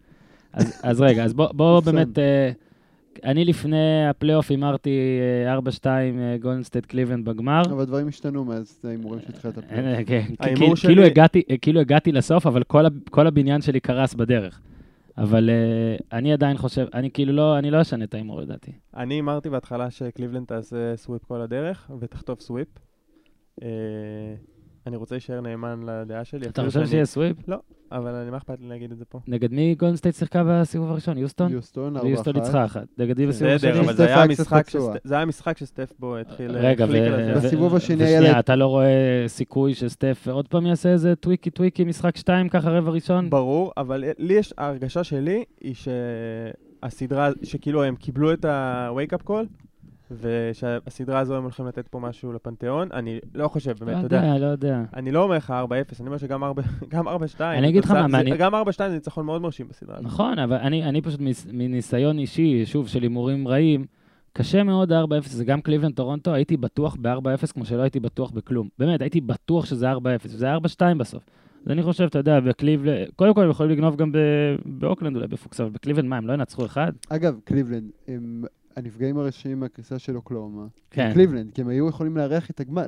אז, 0.84 1.02
רגע, 1.02 1.24
אז 1.24 1.34
בוא, 1.34 1.48
בוא 1.54 1.80
ניצן. 1.80 1.92
באמת, 1.96 2.20
אה, 2.20 2.52
אני 3.24 3.46
לפני 3.46 3.78
הפלייאוף 4.10 4.52
הימרתי 4.52 4.90
אה, 5.48 5.58
4-2 5.58 5.86
גולדן 6.42 6.64
סטייט 6.64 6.86
קליבלנד 6.86 7.26
בגמר. 7.26 7.62
אבל 7.72 7.86
דברים 7.86 8.08
השתנו 8.08 8.46
מאז 8.46 8.80
ההימורים 8.84 9.20
של 9.28 9.32
תחילת 9.32 9.58
הפלייאוף. 9.58 10.08
כן, 10.08 10.24
כאילו- 10.56 10.74
כאילו 11.62 11.80
הגעתי- 11.80 12.12
לסוף, 12.12 12.48
אבל 12.48 12.64
כל 13.12 13.28
הבניין 13.28 13.62
שלי 13.62 13.80
קרס 13.80 14.14
בדרך. 14.14 14.60
אבל 15.22 15.50
אה, 15.50 16.18
אני 16.18 16.34
עדיין 16.34 16.58
חושב, 16.58 16.86
אני 16.94 17.12
כאילו 17.12 17.34
לא, 17.34 17.58
אני 17.60 17.72
לא 17.72 17.82
אשנה 17.82 18.04
את 18.04 18.14
ההימור 18.14 18.42
לדעתי. 18.42 18.72
אני 18.96 19.14
הימרתי 19.14 19.50
בהתחלה 19.50 19.92
שקליבלנד 19.92 20.48
תעשה 20.48 20.98
sweep 20.98 21.24
כל 21.26 21.42
הדרך, 21.42 21.92
ותחטוף 22.00 22.42
sweep. 22.42 22.68
אה, 23.64 23.68
אני 24.88 24.96
רוצה 24.96 25.16
להישאר 25.16 25.42
נאמן 25.42 25.80
לדעה 25.84 26.26
שלי. 26.26 26.48
אתה 26.48 26.62
חושב 26.66 26.80
שאני- 26.80 26.88
שיהיה 26.88 27.06
sweep? 27.06 27.38
אבל 27.92 28.14
אני, 28.16 28.30
מה 28.32 28.38
אכפת 28.38 28.60
לי 28.62 28.68
להגיד 28.68 28.92
את 28.92 28.98
זה 28.98 29.06
פה? 29.06 29.20
נגד 29.28 29.54
מי 29.54 29.76
גולדן 29.76 29.96
סטייט 29.96 30.16
שיחקה 30.16 30.44
בסיבוב 30.48 30.92
הראשון? 30.92 31.18
יוסטון? 31.18 31.52
יוסטון, 31.52 31.98
4-1. 31.98 32.04
ויוסטון 32.04 32.36
ניצחה 32.36 32.66
אחת. 32.66 32.86
נגד 32.98 33.18
מי 33.20 33.28
בסיבוב 33.28 33.54
בסדר, 33.54 33.70
השני? 33.72 33.80
אבל 33.86 33.94
סטף 33.94 33.98
זה 33.98 34.06
היה 34.06 34.16
היה 34.24 34.28
קצת 34.28 34.42
משחק 34.42 34.68
פצוע. 34.68 34.94
שסט- 34.94 35.02
זה 35.04 35.16
היה 35.16 35.26
משחק 35.26 35.58
שסטף 35.58 35.94
בו 36.00 36.18
התחיל... 36.18 36.52
רגע, 36.52 36.86
בסיבוב 37.36 37.76
השני 37.76 38.04
היה 38.04 38.20
ושנייה, 38.20 38.40
אתה 38.40 38.56
לא 38.56 38.66
רואה 38.68 38.88
סיכוי 39.28 39.74
שסטף 39.74 40.28
עוד 40.32 40.48
פעם 40.48 40.66
יעשה 40.66 40.90
איזה 40.90 41.16
טוויקי 41.16 41.50
טוויקי 41.50 41.84
משחק 41.84 42.18
שתיים 42.18 42.50
ככה 42.50 42.70
רבע 42.70 42.92
ראשון? 42.92 43.30
ברור, 43.30 43.72
אבל 43.78 44.04
לי 44.18 44.34
יש, 44.34 44.54
ההרגשה 44.58 45.04
שלי 45.04 45.44
היא 45.62 45.76
שהסדרה, 46.84 47.30
שכאילו 47.44 47.84
הם 47.84 47.96
קיבלו 47.96 48.34
את 48.34 48.46
ה-wake 48.46 49.14
up 49.16 49.30
call, 49.30 49.46
ושהסדרה 50.12 51.20
הזו 51.20 51.36
הם 51.36 51.44
הולכים 51.44 51.68
לתת 51.68 51.88
פה 51.88 52.00
משהו 52.00 52.34
לפנתיאון. 52.34 52.90
אני 52.94 53.20
לא 53.36 53.48
חושב, 53.48 53.74
לא 53.82 53.86
באמת, 53.86 53.98
אתה 54.06 54.16
יודע. 54.16 54.28
יודע, 54.28 54.38
לא 54.40 54.46
יודע. 54.46 54.84
אני 54.96 55.12
לא 55.12 55.24
אומר 55.24 55.36
לך 55.38 55.54
4-0, 55.68 55.74
אני 56.00 56.08
אומר 56.08 56.18
שגם 56.18 56.44
4 56.44 56.62
גם 56.94 57.08
4-2. 57.08 57.12
אני 57.42 57.70
אגיד 57.70 57.84
לך 57.84 57.92
מה, 57.92 58.08
מעניין- 58.08 58.38
גם 58.38 58.56
4-2 58.56 58.58
זה 58.78 58.90
ניצחון 58.90 59.26
מאוד 59.26 59.42
מרשים 59.42 59.68
בסדרה 59.68 59.96
הזאת. 59.96 60.06
נכון, 60.06 60.40
אבל 60.40 60.56
אני, 60.58 60.84
אני 60.90 61.02
פשוט 61.02 61.20
מניסיון 61.54 62.20
אישי, 62.20 62.66
שוב, 62.66 62.88
של 62.88 63.02
הימורים 63.02 63.48
רעים, 63.48 63.86
קשה 64.34 64.64
מאוד 64.64 64.92
4-0, 64.92 64.96
זה 65.26 65.46
גם 65.46 65.62
קליבלנד 65.62 65.96
טורונטו, 65.96 66.34
הייתי 66.34 66.58
בטוח 66.58 66.98
ב-4-0 67.02 67.54
כמו 67.54 67.66
שלא 67.66 67.82
הייתי 67.82 68.00
בטוח 68.00 68.32
בכלום. 68.32 68.68
באמת, 68.80 69.02
הייתי 69.02 69.22
בטוח 69.22 69.66
שזה 69.66 69.92
4-0, 69.94 69.96
וזה 70.26 70.56
4-2 70.56 70.60
בסוף. 70.98 71.24
אז 71.66 71.72
אני 71.72 71.84
חושב, 71.84 72.04
אתה 72.04 72.20
יודע, 72.20 72.40
בקליבלנד, 72.40 73.08
קודם 73.16 73.34
כל 73.34 73.44
הם 73.44 73.50
יכולים 73.50 73.72
לגנוב 73.72 73.96
גם 73.96 74.12
ב- 74.12 74.18
באוקלנד 74.66 75.16
אולי 75.16 75.28
בפוקס, 75.28 75.62
אבל 75.62 75.70
בקליבלנד 75.70 76.08
מה, 76.10 76.18
הם 76.18 76.28
לא 76.28 76.34
ינצחו 76.34 76.66
אחד? 76.66 76.92
אגב, 77.10 77.36
קליבלנד, 77.44 77.84
הם 78.08 78.44
הנפגעים 78.80 79.18
הראשיים 79.18 79.60
מהקריסה 79.60 80.00
של 80.00 80.16
אוקלהומה. 80.16 80.66
כן. 80.90 81.12
קליבלנד, 81.14 81.52
כי 81.52 81.62
הם 81.62 81.68
היו 81.68 81.90
יכולים 81.90 82.18
לארח 82.18 82.50
את 82.50 82.60
הגמר, 82.60 82.86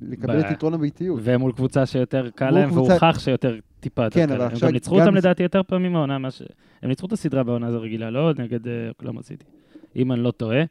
לקבל 0.00 0.36
ב- 0.42 0.44
את 0.44 0.50
יתרון 0.50 0.74
הביתיות. 0.74 1.20
ומול 1.22 1.52
קבוצה 1.52 1.86
שיותר 1.86 2.30
קל 2.34 2.50
להם, 2.50 2.70
קבוצה- 2.70 2.90
והוכח 2.92 3.18
שיותר 3.18 3.58
טיפה 3.80 4.04
יותר 4.04 4.14
כן, 4.20 4.26
קל 4.26 4.36
להם. 4.36 4.50
הם 4.50 4.58
גם 4.62 4.68
ניצחו 4.72 4.94
גם 4.96 5.00
אותם 5.02 5.14
לדעתי 5.14 5.42
יותר 5.42 5.62
פעמים 5.62 5.92
מהעונה, 5.92 6.18
מה 6.18 6.30
ש... 6.30 6.42
הם 6.82 6.88
ניצחו 6.88 7.06
את 7.06 7.12
הסדרה 7.12 7.42
בעונה 7.42 7.66
הזו 7.66 7.80
רגילה, 7.80 8.10
לא 8.10 8.32
נגד 8.38 8.68
אה, 8.68 8.88
אוקלאומה 8.88 9.22
סיטי, 9.22 9.44
אם 9.96 10.12
אני 10.12 10.20
לא 10.22 10.30
טועה. 10.30 10.62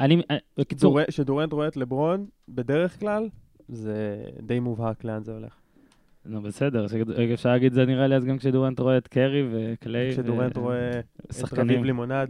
אני, 0.00 0.22
אה, 0.30 0.36
בקיצור, 0.58 0.98
דור- 1.00 1.10
שדורנט 1.10 1.52
רואה 1.52 1.68
את 1.68 1.76
לברון, 1.76 2.26
בדרך 2.48 3.00
כלל, 3.00 3.28
זה 3.68 4.16
די 4.42 4.60
מובהק 4.60 5.04
לאן 5.04 5.22
זה 5.24 5.32
הולך. 5.32 5.54
נו 6.26 6.42
בסדר, 6.42 6.86
אפשר 7.34 7.48
להגיד 7.48 7.72
זה 7.72 7.86
נראה 7.86 8.06
לי 8.06 8.16
אז 8.16 8.24
גם 8.24 8.38
כשדורנט 8.38 8.80
רואה 8.80 8.98
את 8.98 9.08
קרי 9.08 9.48
וקליי. 9.52 10.12
כשדורנט 10.12 10.56
רואה 10.56 10.90
את. 10.90 11.52
רביב 11.58 11.84
לימונד, 11.84 12.28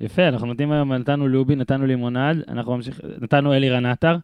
יפה, 0.00 0.28
אנחנו 0.28 0.46
נותנים 0.46 0.72
היום, 0.72 0.92
נתנו 0.92 1.28
לובי, 1.28 1.56
נתנו 1.56 1.86
לימונד, 1.86 2.42
אנחנו 2.48 2.76
ממשיך, 2.76 3.00
נתנו 3.20 3.52
אלירן 3.54 3.86
עטר 3.86 4.16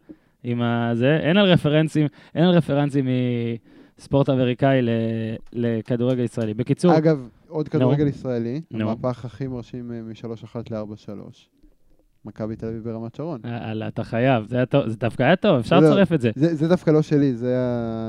עם 0.45 0.62
הזה, 0.62 1.17
אין 1.23 1.37
על 1.37 1.47
רפרנסים, 1.47 2.07
אין 2.35 2.45
על 2.45 2.51
רפרנסים 2.51 3.09
מספורט 3.99 4.29
אמריקאי 4.31 4.83
ל- 4.83 4.91
לכדורגל 5.53 6.23
ישראלי. 6.23 6.55
בקיצור, 6.55 6.99
אגב, 6.99 7.29
עוד 7.49 7.69
כדורגל 7.69 8.07
ישראלי, 8.07 8.61
נו. 8.71 8.91
המהפך 8.91 9.25
הכי 9.25 9.47
מרשים 9.47 9.93
אה, 9.93 10.01
מ-3-1 10.03 10.57
ל-4-3. 10.71 11.47
מכבי 12.27 12.57
תל 12.57 12.67
אביב 12.67 12.85
ברמת 12.85 13.15
שרון. 13.15 13.41
יאללה, 13.45 13.89
אתה 13.89 14.05
חייב, 14.05 14.47
זה 14.49 14.57
היה 14.57 14.67
טוב, 14.67 14.89
זה 14.89 14.97
דווקא 14.97 15.23
היה 15.23 15.37
טוב, 15.37 15.59
אפשר 15.59 15.81
לא, 15.81 15.91
לצרף 15.91 16.12
את 16.12 16.21
זה. 16.21 16.31
זה 16.35 16.55
זה 16.55 16.69
דווקא 16.69 16.91
לא 16.91 17.03
שלי, 17.03 17.35
זה 17.35 17.55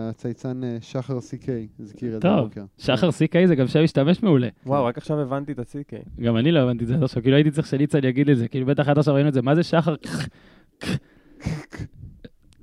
הצייצן 0.09 0.63
אה, 0.63 0.77
שחר 0.81 1.21
סי-קיי, 1.21 1.67
הזכיר 1.79 2.15
את 2.15 2.21
זה 2.21 2.29
טוב. 2.29 2.49
שחר 2.77 3.11
סי.קיי 3.11 3.47
זה 3.47 3.55
גם 3.55 3.67
שם 3.67 3.83
משתמש 3.83 4.23
מעולה. 4.23 4.47
וואו, 4.65 4.85
רק 4.85 4.97
עכשיו 4.97 5.19
הבנתי 5.19 5.51
את 5.51 5.59
ה-CK. 5.59 6.21
גם 6.21 6.37
אני 6.37 6.51
לא 6.51 6.59
הבנתי 6.59 6.83
את 6.83 6.87
זה 6.87 6.95
עד 6.95 7.03
עכשיו, 7.03 7.23
כאילו 7.23 7.35
הייתי 7.35 7.51
צריך 7.51 7.67
שניצן 7.67 8.03
יגיד 8.03 8.27
לי 8.27 8.33
את 8.33 8.37
זה, 8.37 8.47
כאילו 8.47 8.65
בטח 8.65 8.89
עד 8.89 8.97
עכשיו 8.97 9.13
ראינו 9.13 9.29
את 9.29 9.33
זה, 9.33 9.41
מה 9.41 9.55
זה 9.55 9.63
שחר? 9.63 9.95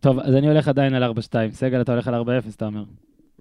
טוב, 0.00 0.18
אז 0.18 0.34
אני 0.34 0.48
הולך 0.48 0.68
עדיין 0.68 0.94
על 0.94 1.12
4-2. 1.12 1.16
סגל, 1.52 1.80
אתה 1.80 1.92
הולך 1.92 2.08
על 2.08 2.14
4-0, 2.14 2.26
אתה 2.56 2.66
אומר. 2.66 2.84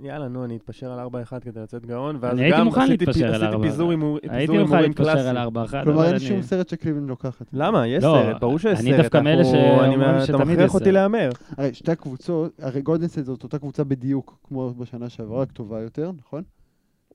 יאללה, 0.02 0.28
נו, 0.28 0.46
אני 0.46 0.56
אתפשר 0.58 0.92
על 0.92 1.00
4-1 1.00 1.10
כדי 1.42 1.60
לצאת 1.60 1.86
גאון, 1.86 2.18
ואז 2.20 2.40
אני 2.40 2.52
גם 2.52 2.68
עשיתי 2.68 2.90
להתפשר 3.06 3.14
פי- 3.20 3.24
על 3.24 3.34
עשיתי 3.44 3.56
4-1. 3.58 3.62
פיזור 3.62 3.90
הימור- 3.92 4.20
פיזור 4.20 4.36
הייתי 4.38 4.52
מוכן 4.54 4.62
הימורים 4.64 4.84
להתפשר 4.90 5.14
קלאסי. 5.14 5.28
על 5.30 5.38
4-1. 5.38 5.84
כלומר, 5.84 6.04
אין 6.06 6.12
אני- 6.16 6.20
שום 6.20 6.42
סרט 6.42 6.70
שקליבלנד 6.70 7.10
לוקחת. 7.10 7.46
למה? 7.54 7.88
יש 7.88 8.04
לא, 8.04 8.10
סרט, 8.24 8.42
ברור 8.42 8.60
שיש 8.60 8.80
אני 8.80 8.90
סרט. 8.92 9.00
דווקא 9.02 9.18
מאלה 9.22 9.44
שאומרים 9.44 10.02
אני- 10.02 10.22
שתמיד 10.26 10.36
אתה 10.42 10.44
יש 10.44 10.50
מכריח 10.50 10.74
אותי 10.74 10.86
סרט. 10.86 10.94
להמר. 10.94 11.30
הרי 11.58 11.74
שתי 11.74 11.92
הקבוצות, 11.92 12.52
הרי 12.62 12.82
גולדן 12.82 13.03
סטייט 13.03 13.24
זאת 13.24 13.44
אותה 13.44 13.60
קבוצה 13.60 13.84
בדיוק 13.84 14.38
כמו 14.44 14.74
בשנה 14.74 15.10
שעברה, 15.10 15.42
רק 15.42 15.52
טובה 15.52 15.82
יותר, 15.82 16.12
נכון? 16.20 16.44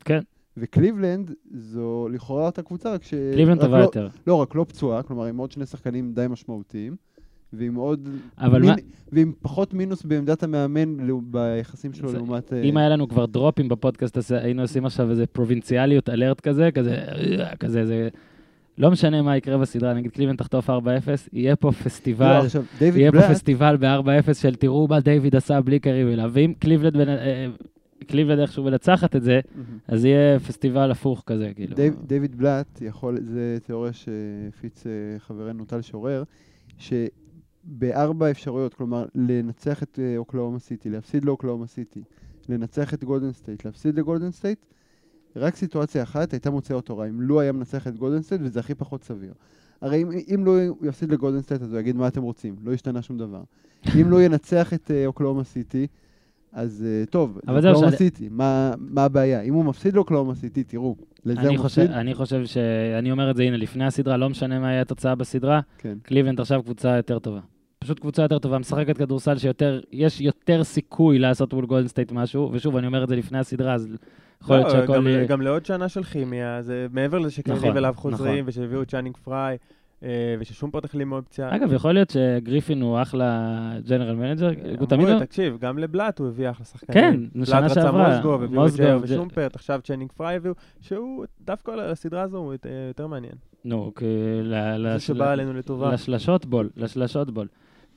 כן. 0.04 0.20
וקליבלנד 0.56 1.30
זו 1.54 2.08
לכאורה 2.12 2.46
אותה 2.46 2.62
קבוצה, 2.62 2.92
רק 2.92 3.02
ש... 3.02 3.14
קליבלנד 3.32 3.60
טובה 3.60 3.78
לא- 3.78 3.82
יותר. 3.82 4.08
לא, 4.26 4.34
רק 4.34 4.54
לא 4.54 4.64
פצועה, 4.68 5.02
כלומר 5.02 5.24
עם 5.24 5.36
עוד 5.36 5.52
שני 5.52 5.66
שחקנים 5.66 6.12
די 6.12 6.26
משמעותיים, 6.30 6.96
ועם 7.52 7.74
עוד... 7.74 8.08
אבל 8.38 8.61
מין- 8.61 8.70
מה- 8.70 8.76
ועם 9.12 9.32
פחות 9.42 9.74
מינוס 9.74 10.02
בעמדת 10.02 10.42
המאמן 10.42 11.06
לעו- 11.06 11.20
ביחסים 11.20 11.92
שלו 11.92 12.08
זה- 12.08 12.16
לעומת... 12.16 12.52
אה, 12.52 12.62
אם 12.62 12.76
היה 12.76 12.88
לנו 12.88 13.08
כבר 13.08 13.26
drop 13.26 13.54
ים 13.54 13.68
בפודקאסט 13.68 14.16
הזה, 14.16 14.38
היינו 14.42 14.62
עושים 14.62 14.87
עכשיו 14.87 15.11
איזה 15.11 15.26
פרובינציאליות 15.26 16.08
alert 16.08 16.40
כזה, 16.40 16.70
כזה, 16.74 16.94
אה, 16.94 17.56
כזה, 17.56 17.87
זה... 17.87 18.08
לא 18.78 18.90
משנה 18.90 19.22
מה 19.22 19.37
יקרה 19.37 19.58
בסדרה, 19.58 19.94
נגיד 19.94 20.11
קליבלנד 20.12 20.38
תחטוף 20.38 20.70
4-0, 20.70 20.72
יהיה 21.32 21.56
פה 21.56 21.68
לא, 21.68 21.72
פסטיבל, 21.72 22.26
עכשיו, 22.44 22.62
דיוויד 22.78 23.00
יהיה 23.00 23.12
פה 23.12 23.18
בלאט, 23.18 23.30
פסטיבל 23.30 23.76
ב-4-0 23.76 24.34
של 24.34 24.54
תראו 24.54 24.87
מה 24.88 25.00
דיוויד 25.00 25.37
עשה 25.37 25.61
בלי 25.61 25.78
קרי 25.78 26.04
ולאב. 26.04 26.30
ואם 26.34 26.52
קליבלנד, 26.58 26.96
בנ- 26.96 27.08
אה, 27.08 27.46
קליבלנד 28.06 28.38
איכשהו 28.40 28.64
מנצחת 28.64 29.16
את 29.16 29.22
זה, 29.22 29.40
אז 29.88 30.04
יהיה 30.04 30.38
פסטיבל 30.40 30.90
הפוך 30.90 31.22
כזה, 31.26 31.52
כאילו. 31.56 31.76
דייב- 31.76 31.96
דיוויד 32.06 32.37
בלאט 32.38 32.78
יכול, 32.82 33.18
זה 33.20 33.58
תיאוריה 33.66 33.92
שהפיץ 33.92 34.84
חברנו 35.18 35.64
טל 35.64 35.82
שורר, 35.82 36.22
שבארבע 37.68 38.31
אפשרויות, 38.31 38.74
כלומר, 38.74 39.04
לנצח 39.14 39.83
את 39.83 39.98
אה, 40.02 40.16
אוקלהומה 40.16 40.58
סיטי, 40.59 40.90
להפסיד 40.90 41.24
לאוקלהומה 41.24 41.66
סיטי, 41.66 42.02
לנצח 42.48 42.94
את 42.94 43.04
גולדן 43.04 43.33
סטייט, 43.33 43.64
להפסיד 43.64 43.98
לגולדן 43.98 44.31
סטייט, 44.31 44.59
רק 45.37 45.57
סיטואציה 45.57 46.02
אחת 46.02 46.33
הייתה 46.33 46.50
מוציאה 46.50 46.76
אותו 46.76 46.98
רע, 46.98 47.09
אם 47.09 47.20
לו 47.20 47.40
היה 47.40 47.52
מנצח 47.52 47.87
את 47.87 47.96
גולדן 47.96 48.22
סטייט, 48.22 48.40
וזה 48.44 48.61
הכי 48.61 48.74
פחות 48.74 49.04
סביר. 49.04 49.33
הרי 49.81 50.02
אם, 50.02 50.09
אם 50.35 50.44
לו 50.44 50.61
הוא 50.68 50.87
יפסיד 50.87 51.12
לגולדן 51.12 51.42
סטייט, 51.42 51.62
אז 51.62 51.72
הוא 51.72 51.81
יגיד 51.81 51.96
מה 51.96 52.09
אתם 52.09 52.22
רוצים, 52.22 52.57
לא 52.64 52.72
השתנה 52.72 53.02
שום 53.02 53.18
דבר. 53.18 53.42
אם 54.00 54.11
לו 54.11 54.20
ינצח 54.20 54.74
את 54.74 54.90
אה, 54.90 55.07
אוקלהומה 55.06 55.44
סיטי, 55.44 55.87
אז 56.52 56.85
אה, 56.88 57.07
טוב, 57.07 57.38
אוקלהומה 57.48 57.90
סיטי, 57.90 58.28
מה, 58.31 58.74
מה 58.78 59.04
הבעיה? 59.04 59.40
אם 59.40 59.54
הוא 59.54 59.64
מפסיד 59.64 59.94
לאוקלהומה 59.94 60.34
סיטי, 60.35 60.64
תראו, 60.64 60.96
לזה 61.24 61.40
אני 61.40 61.48
הוא 61.48 61.62
חושב, 61.62 61.83
מפסיד? 61.83 61.96
אני 61.96 62.14
חושב 62.14 62.46
ש... 62.46 62.57
אני 62.98 63.11
אומר 63.11 63.31
את 63.31 63.37
זה, 63.37 63.42
הנה, 63.42 63.57
לפני 63.57 63.85
הסדרה, 63.85 64.16
לא 64.16 64.31
משנה 64.31 64.59
מה 64.59 64.70
יהיה 64.70 64.83
התוצאה 64.83 65.14
בסדרה, 65.14 65.61
כן. 65.78 65.98
קליבלנד 66.02 66.40
עכשיו 66.40 66.62
קבוצה 66.62 66.96
יותר 66.96 67.18
טובה. 67.18 67.40
פשוט 67.88 68.01
קבוצה 68.01 68.22
יותר 68.22 68.38
טובה, 68.38 68.59
משחקת 68.59 68.98
כדורסל 68.98 69.38
שיותר, 69.38 69.81
יש 69.92 70.20
יותר 70.20 70.64
סיכוי 70.64 71.18
לעשות 71.18 71.53
מול 71.55 71.66
גולדן 71.66 71.88
סטייט 71.88 72.12
משהו, 72.12 72.51
ושוב, 72.53 72.77
אני 72.77 72.87
אומר 72.87 73.05
את 73.05 73.09
זה 73.09 73.16
לפני 73.16 73.38
הסדרה, 73.38 73.74
אז 73.74 73.88
יכול 74.42 74.57
להיות 74.57 74.66
לא, 74.66 74.72
שהכל... 74.81 74.94
גם- 74.96 75.07
יהיה- 75.07 75.24
גם 75.27 75.40
לעוד 75.42 75.66
שנה 75.66 75.88
של 75.88 76.03
כימיה, 76.03 76.62
זה 76.62 76.87
מעבר 76.92 77.18
לזה 77.18 77.31
שקריב 77.31 77.57
נכון, 77.59 77.77
אליו 77.77 77.94
חוזרים, 77.96 78.33
נכון. 78.35 78.48
ושהביאו 78.48 78.83
את 78.83 78.88
צ'אנינג 78.88 79.16
פריי, 79.16 79.57
אה, 80.03 80.09
וששום 80.40 80.70
פות 80.70 80.85
החלים 80.85 81.09
מאופציה. 81.09 81.57
אגב, 81.57 81.72
יכול 81.72 81.92
להיות 81.92 82.11
שגריפין 82.11 82.83
הוא 82.83 83.03
אחלה 83.03 83.51
ג'נרל 83.88 84.14
מנג'ר, 84.16 84.48
הוא 84.79 84.87
תמיד... 84.87 85.07
אמרו, 85.09 85.20
לא- 85.20 85.24
תקשיב, 85.24 85.57
גם 85.61 85.79
לבלאט 85.79 86.18
הוא 86.18 86.29
הביא 86.29 86.51
אחלה 86.51 86.64
שחקנים. 86.66 87.03
כן, 87.03 87.20
בלאט 87.35 87.46
שנה 87.48 87.61
רצה 87.61 87.74
שעברה, 87.74 88.14
מוזגוב, 88.14 88.42
הביאו 88.42 88.66
את 88.66 88.72
ג'ר 88.77 88.98
ושומפרט, 89.03 89.55
עכשיו 89.57 89.81
צ'נינג 89.85 90.12
פריי 90.12 90.37
הביאו, 90.37 90.55
שהוא 90.81 91.24
דווקא 91.46 91.70
לסדרה 91.70 92.22
הזו 92.22 92.37
הוא 92.37 92.53
יותר- 92.53 92.68
יותר 92.88 93.07
מעניין. 93.07 93.33
נו. 93.64 93.92
ל- 94.42 94.92
זה 94.92 95.01
שבא 95.01 95.31
עלינו 95.33 95.53
לטובה. 95.55 95.92
לשלשות 95.92 96.46
בול, 96.46 96.68
לשלשות 96.77 97.31
בול. 97.31 97.46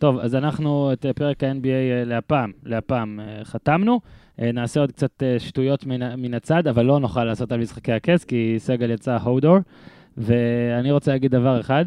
טוב, 0.01 0.19
אז 0.19 0.35
אנחנו 0.35 0.93
את 0.93 1.05
אה, 1.05 1.13
פרק 1.13 1.43
ה-NBA 1.43 1.67
אה, 1.67 2.03
להפעם, 2.05 2.51
להפעם 2.63 3.19
אה, 3.19 3.45
חתמנו. 3.45 3.99
נעשה 4.37 4.79
עוד 4.79 4.91
קצת 4.91 5.23
שטויות 5.39 5.85
מן, 5.85 6.15
מן 6.21 6.33
הצד, 6.33 6.67
אבל 6.67 6.85
לא 6.85 6.99
נוכל 6.99 7.23
לעשות 7.23 7.51
על 7.51 7.59
משחקי 7.59 7.91
הכס, 7.91 8.23
כי 8.23 8.55
סגל 8.57 8.91
יצא 8.91 9.17
הודור. 9.23 9.57
ואני 10.17 10.91
רוצה 10.91 11.11
להגיד 11.11 11.31
דבר 11.31 11.59
אחד, 11.59 11.85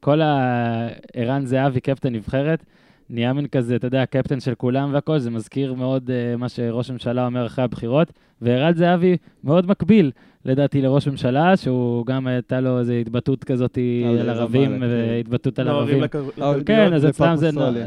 כל 0.00 0.20
הערן 0.20 1.46
זהבי, 1.46 1.80
קפטן 1.80 2.12
נבחרת, 2.12 2.64
נהיה 3.10 3.32
מין 3.32 3.46
כזה, 3.46 3.76
אתה 3.76 3.86
יודע, 3.86 4.06
קפטן 4.06 4.40
של 4.40 4.54
כולם 4.54 4.90
והכל, 4.92 5.18
זה 5.18 5.30
מזכיר 5.30 5.74
מאוד 5.74 6.10
uh, 6.10 6.36
מה 6.38 6.48
שראש 6.48 6.90
הממשלה 6.90 7.26
אומר 7.26 7.46
אחרי 7.46 7.64
הבחירות, 7.64 8.12
וערן 8.42 8.74
זהבי 8.74 9.16
מאוד 9.44 9.66
מקביל, 9.66 10.10
לדעתי, 10.44 10.82
לראש 10.82 11.08
ממשלה, 11.08 11.56
שהוא 11.56 12.06
גם 12.06 12.26
הייתה 12.26 12.60
לו 12.60 12.78
איזו 12.78 12.92
התבטאות 12.92 13.44
כזאת 13.44 13.78
על 13.78 14.20
על 14.20 14.30
ערבים, 14.30 14.70
רמאללה, 14.74 14.80
כן. 14.80 14.86
והתבטאות 14.88 15.58
על 15.58 15.68
ערבים. 15.68 16.00
אה, 16.00 16.04
לכלביות. 16.04 16.66
כן, 16.66 16.92
אז 16.92 17.02
זה 17.02 17.08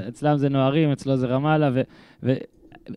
אצלם 0.07 0.37
זה, 0.37 0.49
נוערים, 0.49 0.91
אצלו 0.91 1.17
זה 1.17 1.27
רמאללה. 1.27 1.69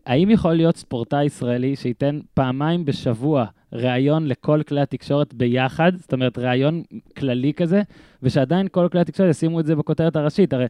האם 0.05 0.29
יכול 0.29 0.53
להיות 0.53 0.77
ספורטאי 0.77 1.25
ישראלי 1.25 1.75
שייתן 1.75 2.19
פעמיים 2.33 2.85
בשבוע 2.85 3.45
ראיון 3.73 4.27
לכל 4.27 4.61
כלי 4.67 4.81
התקשורת 4.81 5.33
ביחד, 5.33 5.91
זאת 5.95 6.13
אומרת, 6.13 6.37
ראיון 6.37 6.83
כללי 7.17 7.53
כזה, 7.53 7.81
ושעדיין 8.23 8.67
כל 8.71 8.87
כלי 8.91 9.01
התקשורת 9.01 9.29
ישימו 9.29 9.59
את 9.59 9.65
זה 9.65 9.75
בכותרת 9.75 10.15
הראשית? 10.15 10.53
הרי 10.53 10.65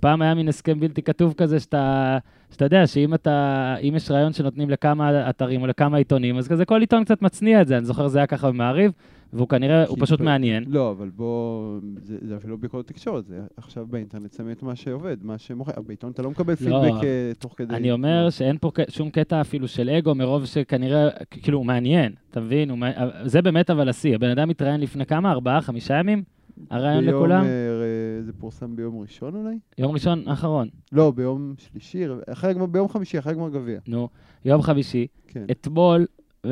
פעם 0.00 0.22
היה 0.22 0.34
מין 0.34 0.48
הסכם 0.48 0.80
בלתי 0.80 1.02
כתוב 1.02 1.34
כזה, 1.36 1.60
שאתה, 1.60 2.18
שאתה 2.50 2.64
יודע 2.64 2.86
שאם 2.86 3.14
אתה, 3.14 3.76
יש 3.82 4.10
ראיון 4.10 4.32
שנותנים 4.32 4.70
לכמה 4.70 5.30
אתרים 5.30 5.62
או 5.62 5.66
לכמה 5.66 5.96
עיתונים, 5.96 6.38
אז 6.38 6.48
כזה 6.48 6.64
כל 6.64 6.80
עיתון 6.80 7.04
קצת 7.04 7.22
מצניע 7.22 7.62
את 7.62 7.68
זה, 7.68 7.76
אני 7.76 7.84
זוכר 7.84 8.08
זה 8.08 8.18
היה 8.18 8.26
ככה 8.26 8.48
במעריב, 8.48 8.92
והוא 9.32 9.48
כנראה, 9.48 9.86
הוא 9.86 9.96
פשוט 10.00 10.20
ב- 10.20 10.24
מעניין. 10.24 10.64
לא, 10.68 10.90
אבל 10.90 11.10
בוא, 11.16 11.78
זה, 12.02 12.16
זה 12.22 12.36
אפילו 12.36 12.58
ביקורת 12.58 12.86
תקשורת, 12.86 13.26
זה 13.26 13.40
עכשיו 13.56 13.86
באינטרנט 13.86 14.32
שמים 14.32 14.50
את 14.52 14.62
מה 14.62 14.76
שעובד, 14.76 15.16
מה 15.22 15.38
שמוכר, 15.38 15.82
בעיתון 15.86 16.10
אתה 16.10 16.22
לא 16.22 16.30
מקבל 16.30 16.52
לא, 16.52 16.56
פידבק 16.56 17.04
אה, 17.04 17.32
תוך 17.38 17.54
כדי. 17.56 17.74
אני 17.74 17.92
אומר 17.92 18.30
שאין 18.30 18.56
פה 18.60 18.70
שום 18.88 19.10
קטע 19.10 19.40
אפילו 19.40 19.68
של 19.68 19.90
אגו, 19.90 20.14
מרוב 20.14 20.44
שכנראה, 20.44 21.08
כאילו, 21.30 21.58
הוא 21.58 21.66
מעניין, 21.66 22.12
אתה 22.30 22.40
מבין? 22.40 22.70
מע- 22.72 22.90
זה 23.26 23.42
באמת 23.42 23.70
אבל 23.70 23.88
השיא. 23.88 24.14
הבן 24.14 24.30
אדם 24.30 24.48
מתראיין 24.48 24.80
לפני 24.80 25.06
כמה? 25.06 25.30
ארבעה, 25.32 25.60
חמישה 25.60 25.94
ימים? 25.94 26.22
הרעיון 26.70 27.04
ביום, 27.04 27.14
לכולם? 27.16 27.44
אה, 27.44 27.48
אה, 27.48 28.22
זה 28.22 28.32
פורסם 28.32 28.76
ביום 28.76 29.00
ראשון 29.00 29.34
אולי? 29.34 29.58
יום 29.78 29.92
ראשון 29.92 30.22
האחרון. 30.26 30.68
לא, 30.92 31.10
ביום 31.10 31.54
שלישי, 31.58 32.04
אחרי 32.32 32.54
ביום 32.70 32.88
חמישי, 32.88 33.18
אחרי 33.18 33.34
גמר 33.34 33.48
גביע. 33.48 33.80
נו, 33.88 34.08
יום 34.44 34.62
חמישי. 34.62 35.06
כן. 35.28 35.44
אתמול, 35.50 36.06
אה, 36.46 36.50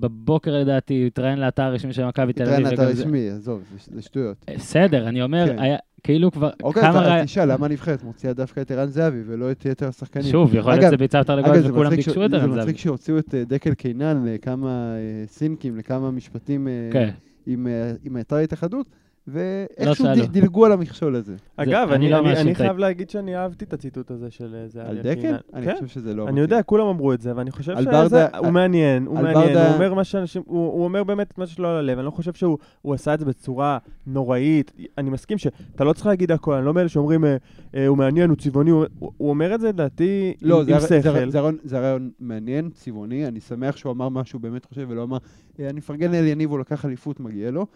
בבוקר 0.00 0.58
לדעתי, 0.60 1.00
הוא 1.00 1.06
התראיין 1.06 1.38
לאתר 1.38 1.62
הרשמי 1.62 1.92
של 1.92 2.06
מכבי 2.06 2.32
תל 2.32 2.42
התראיין 2.42 2.66
אביב. 2.66 2.78
לאתר 2.80 2.88
וגם 2.88 2.96
זה- 2.96 3.02
רשמי, 3.02 3.28
עזוב, 3.30 3.62
זה- 3.72 3.94
זה 3.94 4.02
שטויות. 4.02 4.36
אה, 4.48 4.54
בסדר, 4.54 5.08
אני 5.08 5.22
אומר, 5.22 5.46
כן. 5.56 5.74
כאילו 6.02 6.32
כבר 6.32 6.50
אוקיי, 6.62 6.82
אז- 6.88 7.24
תשאל, 7.24 7.52
למה 7.52 7.66
הנבחרת 7.66 8.04
מוציאה 8.04 8.32
דווקא 8.32 8.60
את 8.60 8.70
ערן 8.70 8.86
זהבי 8.86 9.22
ולא 9.26 9.50
את 9.50 9.66
יתר 9.66 9.88
השחקנים? 9.88 10.24
שוב, 10.26 10.54
יכול 10.54 10.72
להיות 10.72 10.84
שזה 10.84 10.96
ביצה 10.96 11.18
יותר 11.18 11.36
לגודל 11.36 11.60
זה 11.60 11.70
וכולם 11.72 11.90
ביקשו 11.90 12.24
את 12.24 12.30
זה 12.30 12.36
ערן 12.36 12.48
זהבי. 12.50 12.60
מצחיק 12.60 12.76
שהוציאו 12.76 13.18
את 13.18 13.34
אה, 13.34 13.44
דקל 13.44 13.74
קינן 13.74 14.24
לכמה 14.26 14.68
אה, 14.96 15.26
סינקים, 15.26 15.76
לכמה 15.76 16.10
משפטים 16.10 16.68
כן. 16.92 17.10
עם 18.04 18.16
אתר 18.20 18.36
ההתאחדות, 18.36 18.86
ואיכשהו. 19.32 20.06
ד- 20.06 20.32
דילגו 20.32 20.66
על 20.66 20.72
המכשול 20.72 21.16
הזה. 21.16 21.34
אגב, 21.56 21.88
אני 21.92 21.94
אני 21.94 22.10
לא 22.10 22.18
אני- 22.18 22.40
אני 22.40 22.54
חייב 22.54 22.78
להגיד 22.78 23.10
שאני 23.10 23.36
אהבתי 23.36 23.64
את 23.64 23.72
הציטוט 23.72 24.10
הזה 24.10 24.30
של 24.30 24.54
אה, 24.54 24.68
זהבי. 24.68 24.88
על 24.90 24.96
על 24.96 25.02
דקל? 25.02 25.20
קינן. 25.20 25.36
אני 25.54 25.66
כן. 25.66 25.72
חושב 25.74 25.86
שזה 25.86 26.14
לא... 26.14 26.28
אני. 26.28 26.40
יודע, 26.40 26.62
כולם 26.62 26.86
אמרו 26.86 27.12
את 27.12 27.20
זה, 27.20 27.32
ואני 27.36 27.50
חושב 27.50 27.76
שזה, 27.78 27.90
ברדה- 27.90 28.38
הוא 28.38 28.50
מעניין, 28.50 29.06
הוא 29.06 29.14
מעניין, 29.14 29.34
ברדה- 29.34 29.66
הוא 29.66 29.74
אומר 29.74 29.94
מה 29.94 30.04
שאנשים, 30.04 30.42
הוא 30.46 30.72
הוא 30.72 30.84
אומר 30.84 31.04
באמת 31.04 31.30
את 31.30 31.38
מה 31.38 31.46
שלא 31.46 31.68
על 31.70 31.76
הלב, 31.76 31.98
אני 31.98 32.06
לא 32.06 32.10
חושב 32.10 32.32
שהוא 32.32 32.58
הוא 32.82 32.94
עשה 32.94 33.14
את 33.14 33.18
זה 33.18 33.24
בצורה 33.24 33.78
נוראית, 34.06 34.72
אני 34.98 35.10
מסכים 35.10 35.38
שאתה 35.38 35.84
לא 35.84 35.92
צריך 35.92 36.06
להגיד 36.06 36.32
הכל, 36.32 36.54
אני 36.54 36.66
לא 36.66 36.74
מאלה 36.74 36.88
שאומרים, 36.88 37.24
אה, 37.24 37.36
אה, 37.74 37.86
הוא 37.86 37.96
מעניין, 37.98 38.30
הוא 38.30 38.36
צבעוני, 38.38 38.70
הוא 38.70 38.86
הוא 38.98 39.30
אומר 39.30 39.54
את 39.54 39.60
זה 39.60 39.68
לדעתי 39.68 40.32
עם 40.42 40.48
לא, 40.48 40.64
זה 40.64 40.74
עם 40.74 40.80
זה 40.80 40.86
שכל. 40.88 41.00
זה 41.30 41.38
הרעיון- 41.38 41.58
זה 41.64 41.78
רעיון 41.80 42.10
מעניין, 42.20 42.70
צבעוני, 42.74 43.26
אני 43.26 43.40
שמח 43.40 43.76
שהוא 43.76 43.92
אמר 43.92 44.08
מה 44.08 44.24
שהוא 44.24 44.40
באמת 44.40 44.64
חושב 44.64 44.86
ולא 44.88 45.02
אמר, 45.02 45.18
"אה, 45.60 45.68
אני 45.70 45.78
מפרגן 45.78 46.12
לאלייניב, 46.12 46.50
הוא 46.50 46.58
לקח 46.58 46.84
אליפות, 46.84 47.20
מגיע 47.20 47.50
לו. 47.50 47.66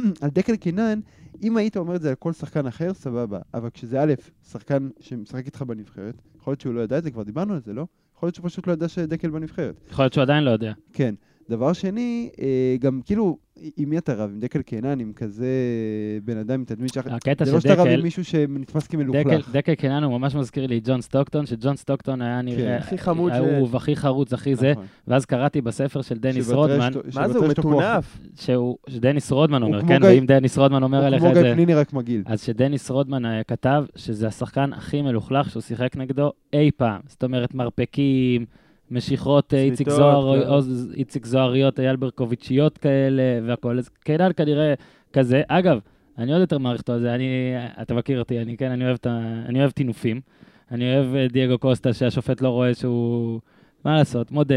על 0.22 0.30
דקל 0.30 0.56
קינן, 0.56 1.00
אם 1.42 1.56
היית 1.56 1.76
אומר 1.76 1.96
את 1.96 2.02
זה 2.02 2.08
על 2.08 2.14
כל 2.14 2.32
שחקן 2.32 2.66
אחר, 2.66 2.94
סבבה. 2.94 3.38
אבל 3.54 3.70
כשזה 3.70 4.02
א', 4.02 4.14
שחקן 4.50 4.88
שמשחק 5.00 5.46
איתך 5.46 5.62
בנבחרת, 5.62 6.22
יכול 6.38 6.50
להיות 6.50 6.60
שהוא 6.60 6.74
לא 6.74 6.80
ידע 6.80 6.98
את 6.98 7.04
זה, 7.04 7.10
כבר 7.10 7.22
דיברנו 7.22 7.54
על 7.54 7.60
זה, 7.60 7.72
לא? 7.72 7.86
יכול 8.16 8.26
להיות 8.26 8.34
שהוא 8.34 8.48
פשוט 8.48 8.66
לא 8.66 8.72
ידע 8.72 8.88
שדקל 8.88 9.30
בנבחרת. 9.30 9.74
יכול 9.90 10.02
להיות 10.02 10.12
שהוא 10.12 10.22
עדיין 10.22 10.44
לא 10.44 10.50
יודע. 10.50 10.72
כן. 10.92 11.14
דבר 11.50 11.72
שני, 11.72 12.30
אה, 12.40 12.46
גם 12.80 13.00
כאילו, 13.04 13.38
עם 13.76 13.90
מי 13.90 13.98
אתה 13.98 14.14
רב? 14.14 14.30
עם 14.30 14.40
דקל 14.40 14.62
קינן, 14.62 15.00
עם 15.00 15.12
כזה 15.16 15.46
בן 16.24 16.36
אדם 16.36 16.54
עם 16.54 16.64
תדמית 16.64 16.92
שחר... 16.92 17.14
הקטע 17.14 17.44
זה 17.44 17.52
לא 17.52 17.60
שאתה 17.60 17.74
רב 17.74 17.86
עם 17.86 18.02
מישהו 18.02 18.24
שנתפס 18.24 18.84
דקל, 18.88 18.96
כמלוכלך. 18.96 19.50
דקל 19.52 19.74
קינן 19.74 20.02
הוא 20.02 20.18
ממש 20.18 20.34
מזכיר 20.34 20.66
לי 20.66 20.78
את 20.78 20.88
ג'ון 20.88 21.00
סטוקטון, 21.00 21.46
שג'ון 21.46 21.76
סטוקטון 21.76 22.22
היה 22.22 22.42
נראה... 22.42 22.76
הכי 22.76 22.98
חמוד 22.98 23.32
ש- 23.32 23.36
אהוב, 23.36 23.76
הכי 23.76 23.96
חרוץ, 23.96 24.32
הכי 24.32 24.54
זה. 24.56 24.70
נכון. 24.72 24.84
ואז 25.08 25.24
קראתי 25.24 25.60
בספר 25.60 26.02
של 26.02 26.18
דניס 26.18 26.50
רודמן, 26.50 26.90
מה 27.14 27.28
זה, 27.28 27.38
הוא. 27.38 27.48
מטונף. 27.48 28.18
שדניס 28.88 29.32
רודמן 29.32 29.62
אומר, 29.62 29.80
כמו 29.80 29.88
כן, 29.88 29.98
גיא- 30.02 30.06
ואם 30.06 30.26
דניס 30.26 30.58
רודמן 30.58 30.82
אומר 30.82 30.98
הוא 30.98 31.06
עליך 31.06 31.20
כמו 31.20 31.28
את 31.30 31.34
גיא 31.34 31.42
זה... 31.42 31.52
פניני 31.54 31.74
רק 31.74 31.92
מגעיל. 31.92 32.22
אז 32.26 32.42
שדניס 32.42 32.90
רודמן 32.90 33.26
אה, 33.26 33.42
כתב 33.44 33.84
שזה 33.96 34.26
השחקן 34.26 34.72
הכי 34.72 35.02
מלוכלך 35.02 35.50
שהוא 35.50 35.60
שיחק 35.60 35.96
נגדו 35.96 36.32
אי 36.52 36.70
פעם. 36.76 37.00
זאת 37.08 37.24
אומרת, 37.24 37.54
מרפקים, 37.54 38.44
משיכות 38.92 39.54
אה, 39.54 39.62
איציק 39.62 39.88
זוהר, 39.88 40.42
כן. 40.42 40.48
עוז- 40.48 40.92
איציק 40.94 41.26
זוהריות, 41.26 41.80
אייל 41.80 41.96
ברקוביצ'יות 41.96 42.78
כאלה 42.78 43.22
והכל. 43.46 43.78
אז 43.78 43.88
קינן 43.88 44.30
כנראה 44.36 44.74
כזה. 45.12 45.42
אגב, 45.48 45.78
אני 46.18 46.32
עוד 46.32 46.40
יותר 46.40 46.58
מעריך 46.58 46.80
אותו 46.80 46.92
על 46.92 47.00
זה, 47.00 47.14
אני, 47.14 47.28
אתה 47.82 47.94
מכיר 47.94 48.18
אותי, 48.18 48.38
אני 48.42 48.56
כן, 48.56 48.70
אני 48.70 48.84
אוהב, 48.84 48.94
את 49.00 49.06
ה- 49.06 49.20
אני 49.46 49.60
אוהב 49.60 49.70
טינופים. 49.70 50.20
אני 50.70 50.94
אוהב 50.96 51.14
אה, 51.14 51.26
דייגו 51.28 51.58
קוסטה 51.58 51.92
שהשופט 51.92 52.40
לא 52.40 52.48
רואה 52.48 52.74
שהוא... 52.74 53.40
מה 53.84 53.96
לעשות, 53.96 54.30
מודה. 54.32 54.54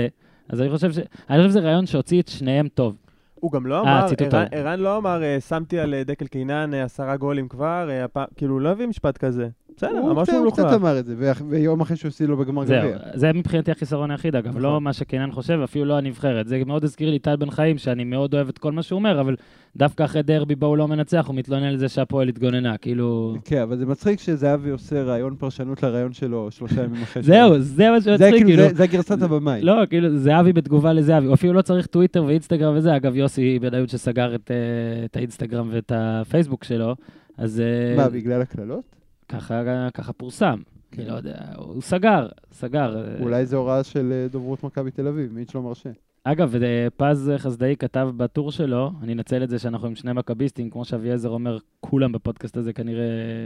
אז 0.50 0.62
אני 0.62 0.69
חושב 0.69 0.91
ש... 0.91 0.98
אני 1.30 1.38
חושב 1.38 1.50
שזה 1.50 1.60
רעיון 1.60 1.86
שהוציא 1.86 2.21
את 2.21 2.28
שניהם 2.28 2.67
טוב. 2.67 2.98
הוא 3.36 3.52
גם 3.52 3.65
לא 3.67 3.76
אה, 3.76 3.82
אמר, 3.82 4.08
ערן- 4.52 4.80
לא 4.80 4.98
אמר, 4.98 5.19
שמתי 5.48 5.80
על 5.80 5.95
דקל 6.06 6.28
קינן 6.28 6.74
עשרה 6.74 7.17
גולים 7.17 7.48
כבר, 7.48 7.89
כאילו, 8.38 8.54
הוא 8.54 8.62
לא 8.62 8.69
הביא 8.69 8.88
משפט 8.88 9.17
כזה. 9.17 9.48
בסדר, 9.77 10.11
אמר 10.11 10.25
שהוא 10.25 10.38
הוא 10.38 10.51
קצת 10.51 10.59
מלוכלך. 10.63 10.81
אמר 10.81 10.99
את 10.99 11.05
זה, 11.05 11.15
ויום 11.49 11.81
אחרי 11.81 11.97
שהוא 11.97 12.09
הפסיד 12.09 12.29
לו 12.29 12.38
בגמר 12.38 12.65
זהו, 12.65 12.79
גביע. 12.79 12.97
זה 13.13 13.33
מבחינתי 13.33 13.71
החיסרון 13.71 14.11
היחיד, 14.11 14.35
אגב, 14.35 14.47
נכון. 14.47 14.61
לא 14.61 14.81
מה 14.81 14.93
שקינן 14.93 15.31
חושב, 15.31 15.59
אפילו 15.63 15.85
לא 15.85 15.97
הנבחרת. 15.97 16.47
זה 16.47 16.61
מאוד 16.65 16.83
הזכיר 16.83 17.09
לי 17.09 17.19
טל 17.19 17.35
בן 17.35 17.49
חיים, 17.49 17.77
שאני 17.77 18.03
מאוד 18.03 18.33
אוהב 18.33 18.49
את 18.49 18.57
כל 18.57 18.71
מה 18.71 18.83
שהוא 18.83 18.97
אומר, 18.97 19.21
אבל 19.21 19.35
דווקא 19.77 20.03
אחרי 20.03 20.23
דרבי 20.23 20.55
בו 20.55 20.65
הוא 20.65 20.77
לא 20.77 20.88
מנצח, 20.88 21.25
הוא 21.27 21.35
מתלונן 21.35 21.63
על 21.65 21.77
זה 21.77 21.89
שהפועל 21.89 22.27
התגוננה, 22.29 22.77
כאילו... 22.77 23.35
כן, 23.45 23.61
אבל 23.61 23.77
זה 23.77 23.85
מצחיק 23.85 24.19
שזהבי 24.19 24.69
עושה 24.69 25.03
רעיון 25.03 25.35
פרשנות 25.35 25.83
לרעיון 25.83 26.13
שלו 26.13 26.51
שלושה 26.51 26.83
ימים 26.83 27.01
אחרי 27.03 27.23
זהו, 27.31 27.59
זה 27.59 27.89
מה 27.89 27.99
זה 27.99 28.11
שמצחיק, 28.11 28.45
כאילו, 28.45 28.63
כאילו. 28.63 28.75
זה- 28.75 28.88
גרסת 28.88 29.21
הבמאי. 29.21 29.61
לא, 29.61 29.73
כאילו, 29.89 30.17
זהבי 30.17 30.53
בתגובה 30.53 30.93
לזהבי, 30.93 31.25
הוא 31.25 31.33
אפילו 31.33 31.53
לא 31.53 31.61
צריך 31.61 31.85
טוויטר 31.85 32.23
ואינסטגרם 32.23 32.73
וזה. 32.77 32.95
אגב, 32.95 33.15
יוסי 33.15 33.59
בניון 33.59 33.88
שסגר 33.88 34.35
את, 34.35 34.51
אה, 34.51 35.05
את 35.05 35.17
האינסטגרם 35.17 35.69
ואת 35.71 35.91
הפייסבוק 35.95 36.63
שלו, 36.63 36.95
אז 37.38 37.59
אה, 37.59 37.95
מה, 37.97 38.09
בגלל 38.09 38.41
הקללות? 38.41 38.94
ככה, 39.29 39.88
ככה 39.93 40.13
פורסם. 40.13 40.59
אני 40.97 41.07
לא 41.07 41.13
יודע, 41.13 41.38
הוא 41.57 41.81
סגר, 41.81 42.27
סגר. 42.51 43.05
אולי 43.21 43.45
זו 43.45 43.57
הוראה 43.57 43.83
של 43.83 44.11
אה, 44.11 44.27
דוברות 44.31 44.63
מכבי 44.63 44.91
תל 44.91 45.07
אביב, 45.07 45.33
מיץ' 45.33 45.55
לא 45.55 45.61
מרשה. 45.61 45.89
אגב, 46.23 46.55
אה, 46.55 46.88
פז 46.97 47.31
חסדאי 47.38 47.75
כתב 47.79 48.09
בטור 48.17 48.51
שלו, 48.51 48.91
אני 49.01 49.13
אנצל 49.13 49.43
את 49.43 49.49
זה 49.49 49.59
שאנחנו 49.59 49.88
עם 49.88 49.95
שני 49.95 50.13
מכביסטים, 50.13 50.69
כמו 50.69 50.85
שאביעזר 50.85 51.29
אומר, 51.29 51.57
כולם 51.79 52.11
בפודקאסט 52.11 52.57
הזה 52.57 52.73
כנראה 52.73 53.05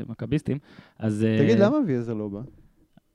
מכביסטים, 0.09 0.57
אז... 0.99 1.23
אה, 1.23 1.37
תגיד, 1.43 1.59
למה 1.59 1.77
אביעזר 1.83 2.13
לא 2.13 2.27
בא? 2.27 2.39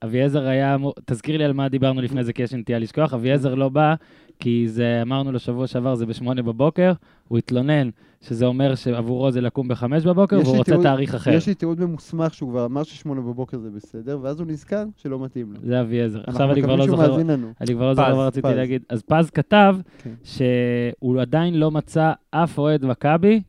אביעזר 0.05 0.47
היה, 0.47 0.75
אמור- 0.75 0.95
תזכיר 1.05 1.37
לי 1.37 1.45
על 1.45 1.53
מה 1.53 1.69
דיברנו 1.69 2.01
לפני 2.01 2.25
זה, 2.25 2.33
כי 2.33 2.43
יש 2.43 2.55
נטייה 2.55 2.79
לשכוח. 2.79 3.15
אביעזר 3.15 3.55
לא 3.55 3.69
בא, 3.69 3.95
כי 4.39 4.65
זה, 4.69 4.99
אמרנו 5.03 5.33
לו 5.33 5.39
שבוע 5.39 5.67
שעבר, 5.67 5.95
זה 5.95 6.07
בשמונה 6.07 6.43
בבוקר, 6.43 6.93
הוא 7.29 7.39
התלונן 7.39 7.89
שזה 8.21 8.47
אומר 8.47 8.75
שעבורו 8.75 9.31
זה 9.31 9.41
לקום 9.41 9.69
בחמש 9.69 10.05
בבוקר, 10.05 10.37
והוא 10.45 10.57
רוצה 10.57 10.65
תיעוד- 10.73 10.83
תאריך 10.87 11.15
אחר. 11.15 11.31
יש 11.33 11.47
לי 11.47 11.55
תיעוד 11.55 11.81
ממוסמך 11.81 12.35
שהוא 12.35 12.51
כבר 12.51 12.65
אמר 12.65 12.83
ששמונה 12.83 13.21
בבוקר 13.21 13.59
זה 13.59 13.71
בסדר, 13.71 14.19
ואז 14.23 14.41
הוא 14.41 14.47
נזכר 14.49 14.85
שלא 14.97 15.19
מתאים 15.25 15.53
לו. 15.53 15.59
זה 15.63 15.81
אביעזר. 15.81 16.21
עכשיו 16.27 16.33
אנחנו 16.41 16.53
אני 16.53 16.63
כבר 16.63 16.77
לא 16.77 16.85
מקווים 16.85 16.97
שהוא 16.97 17.07
זוכר, 17.07 17.11
מאזין 17.19 17.31
לנו. 17.31 17.53
אני 17.61 17.75
כבר 17.75 17.87
לא 17.89 17.95
זוכר 17.95 18.15
מה 18.17 18.27
רציתי 18.27 18.49
פז. 18.49 18.57
להגיד. 18.57 18.83
אז 18.89 19.03
פז 19.03 19.31
כתב 19.31 19.77
כן. 20.03 20.11
שהוא 20.25 21.21
עדיין 21.21 21.55
לא 21.55 21.71
מצא 21.71 22.13
אף 22.31 22.59
אוהד 22.59 22.87
מכבי, 22.87 23.43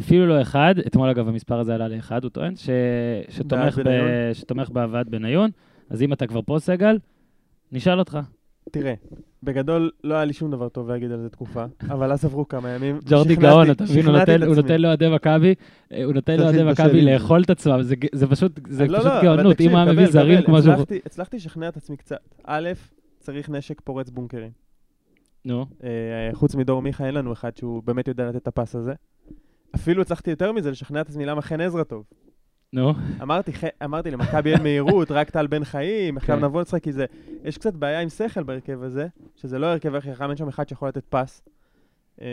אפילו 0.00 0.26
לא 0.26 0.42
אחד, 0.42 0.74
אתמול 0.86 1.08
אגב 1.08 1.28
המספר 1.28 1.58
הזה 1.60 1.74
עלה 1.74 1.88
לאחד, 1.88 2.24
הוא 2.24 2.30
טוען, 2.30 2.56
ש... 2.56 2.68
שתומך, 3.28 3.78
ב... 3.84 3.90
שתומך 4.32 4.70
בהבאת 4.70 5.08
בניון. 5.08 5.50
אז 5.90 6.02
אם 6.02 6.12
אתה 6.12 6.26
כבר 6.26 6.40
פה, 6.46 6.56
סגל, 6.58 6.98
נשאל 7.72 7.98
אותך. 7.98 8.18
תראה, 8.70 8.94
בגדול 9.42 9.90
לא 10.04 10.14
היה 10.14 10.24
לי 10.24 10.32
שום 10.32 10.50
דבר 10.50 10.68
טוב 10.68 10.88
להגיד 10.88 11.12
על 11.12 11.18
זה 11.20 11.28
תקופה, 11.28 11.64
אבל 11.94 12.12
אז 12.12 12.24
עברו 12.24 12.48
כמה 12.48 12.68
ימים. 12.70 12.98
ג'ורדי 13.08 13.36
גאון, 13.36 13.70
אתה 13.70 13.84
מבין, 13.84 14.06
הוא 14.46 14.56
נותן- 14.56 14.80
לאוהדי 14.80 15.08
מכבי, 15.14 15.54
אה, 15.92 16.04
הוא 16.04 16.12
נותן 16.14 16.40
לאוהדי 16.40 16.62
מכבי. 16.64 17.00
לאכול 17.04 17.42
את 17.42 17.50
עצמם, 17.50 17.78
זה 18.12 18.26
פשוט 18.26 18.60
זה 18.68 18.86
לא, 18.86 18.98
לא, 19.04 19.22
גאונות, 19.22 19.60
אם 19.60 19.76
היה 19.76 19.84
מביא 19.92 20.06
זרים 20.06 20.42
כמו 20.42 20.62
שהוא... 20.62 20.72
הצלחתי- 20.74 21.00
הצלחתי 21.06 21.36
לשכנע 21.36 21.68
את 21.68 21.76
עצמי 21.76 21.96
קצת. 21.96 22.16
א', 22.44 22.68
צריך 23.20 23.50
נשק 23.50 23.80
פורץ 23.80 24.10
בונקרים. 24.10 24.50
נו, 25.44 25.66
אה, 25.84 25.88
חוץ 26.32 26.54
מדור 26.54 26.82
מיכה 26.82 27.06
אין 27.06 27.14
לנו 27.14 27.32
אחד 27.32 27.56
שהוא 27.56 27.82
באמת 27.82 28.08
יודע 28.08 28.28
לתת 28.28 28.36
את 28.42 28.48
הפס 28.48 28.74
הזה. 28.76 28.92
אפילו 29.74 30.02
הצלחתי 30.02 30.30
יותר 30.30 30.52
מזה 30.52 30.70
לשכנע 30.70 31.00
את 31.00 31.08
עצמי 31.08 31.26
למה 31.26 31.42
חן 31.42 31.60
עזרא 31.60 31.82
טוב. 31.82 32.04
נו, 32.72 32.92
אמרתי, 33.22 33.52
אמרתי 33.84 34.10
למכבי 34.10 34.52
אין 34.52 34.62
מהירות, 34.62 35.10
רק 35.10 35.30
טל 35.30 35.46
בן 35.46 35.64
חיים, 35.64 36.16
עכשיו 36.16 36.36
כן. 36.38 36.44
נבוא 36.44 36.60
לשחק, 36.60 36.82
כי 36.82 36.92
זה... 36.92 37.06
יש 37.44 37.58
קצת 37.58 37.74
בעיה 37.74 38.00
עם 38.00 38.08
שכל 38.08 38.42
בהרכב 38.42 38.82
הזה, 38.82 39.06
שזה 39.36 39.58
לא 39.58 39.66
הרכב 39.66 39.94
הכי 39.94 40.14
חכם, 40.14 40.28
אין 40.28 40.36
שם 40.36 40.48
אחד 40.48 40.68
שיכול 40.68 40.88
לתת 40.88 41.04
פס. 41.08 41.42
אה, 42.20 42.26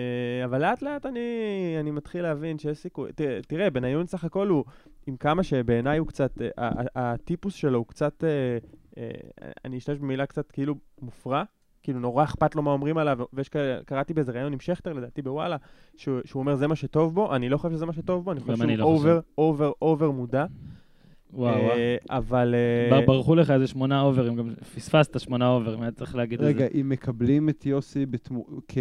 אבל 0.45 0.61
לאט 0.61 0.81
לאט 0.81 1.05
אני, 1.05 1.19
אני 1.79 1.91
מתחיל 1.91 2.21
להבין 2.21 2.59
שיש 2.59 2.77
סיכוי. 2.77 3.11
ת- 3.11 3.21
תראה, 3.47 3.69
בניון 3.69 4.05
סך 4.05 4.23
הכל 4.23 4.47
הוא, 4.47 4.63
עם 5.07 5.17
כמה 5.17 5.43
שבעיניי 5.43 5.97
הוא 5.97 6.07
קצת, 6.07 6.41
אה, 6.59 6.69
הטיפוס 6.95 7.53
שלו 7.53 7.77
הוא 7.77 7.85
קצת, 7.87 8.23
אה, 8.23 9.07
אני 9.65 9.77
אשתמש 9.77 9.99
במילה 9.99 10.25
קצת 10.25 10.51
כאילו 10.51 10.75
מופרע. 11.01 11.43
כאילו 11.85 11.99
נורא 11.99 12.23
אכפת 12.23 12.55
לו 12.55 12.61
מה 12.61 12.71
אומרים 12.71 12.97
עליו, 12.97 13.19
וקראתי 13.33 14.13
באיזה 14.13 14.31
ראיון 14.31 14.53
עם 14.53 14.59
שכטר 14.59 14.93
לדעתי 14.93 15.21
בוואלה, 15.21 15.57
שהוא, 15.97 16.19
שהוא 16.25 16.39
אומר 16.39 16.55
זה 16.55 16.67
מה 16.67 16.75
שטוב 16.75 17.13
בו, 17.15 17.35
אני 17.35 17.49
לא 17.49 17.57
חושב 17.57 17.73
שזה 17.75 17.85
מה 17.85 17.93
שטוב 17.93 18.23
בו, 18.25 18.31
אני 18.31 18.39
חושב 18.39 18.55
שהוא 18.55 18.65
לא 18.77 18.85
חושב. 18.85 19.07
over, 19.07 19.19
over, 19.37 19.71
over 19.81 20.11
מודע. 20.11 20.45
וואו, 21.33 21.55
וואו. 21.55 21.71
אה, 21.71 21.95
אבל... 22.09 22.55
אה, 22.55 22.99
בר- 22.99 23.05
ברחו 23.05 23.35
לך 23.35 23.51
איזה 23.51 23.67
שמונה 23.67 24.01
over 24.01 24.21
ים, 24.21 24.35
גם 24.35 24.49
פספסת 24.75 25.19
שמונה 25.19 25.49
over 25.49 25.67
ים, 25.67 25.81
היה 25.81 25.91
צריך 25.91 26.15
להגיד 26.15 26.39
את 26.41 26.45
רגע, 26.47 26.59
זה. 26.59 26.67
אם 26.81 26.89
מקבלים 26.89 27.49
את 27.49 27.65
יוסי 27.65 28.05
בתמו- 28.05 28.45
כ- 28.67 28.77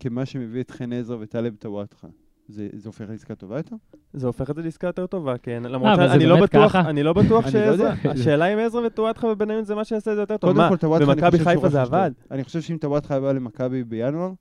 כמה 0.00 0.26
שמביא 0.26 0.60
את 0.60 0.70
חן 0.70 0.92
עזרא 0.92 1.16
וטאלב 1.20 1.54
טוואטחה, 1.58 2.08
זה 2.48 2.68
זה 2.72 2.88
הופך 2.88 3.04
לעסקה 3.08 3.34
טובה 3.34 3.56
יותר? 3.56 3.76
זה 4.12 4.26
הופך 4.26 4.50
את 4.50 4.56
זה 4.56 4.62
לעסקה 4.62 4.86
יותר 4.86 5.06
טובה, 5.06 5.38
כן. 5.38 5.62
למרות 5.62 5.98
אבל 5.98 6.08
זה 6.08 6.12
שאני 6.12 6.26
לא 6.26 6.40
בטוח? 6.42 6.76
אני 6.76 7.02
לא 7.02 7.12
בטוח 7.12 7.44
אני 7.46 7.54
לא. 7.54 7.60
שעזרא, 7.60 7.94
השאלה 8.04 8.46
אם 8.46 8.58
עזרא 8.58 8.86
וטואטחה 8.86 9.26
ובניון 9.26 9.64
זה 9.64 9.74
מה 9.74 9.84
שיעשה 9.84 10.10
את 10.10 10.16
זה 10.16 10.22
יותר 10.22 10.36
טוב. 10.36 10.50
קודם 10.50 10.62
מה, 10.62 10.68
כל, 10.68 10.76
טוואטחה, 10.76 11.14
במכבי 11.14 11.38
חיפה 11.38 11.68
זה. 11.68 11.82
עבד? 11.82 12.10
אני 12.30 12.44
חושב 12.44 12.60
שאם 12.60 12.76
טוואטחה 12.76 13.20
בא 13.20 13.32
למכבי 13.32 13.84
בינואר, 13.84 14.32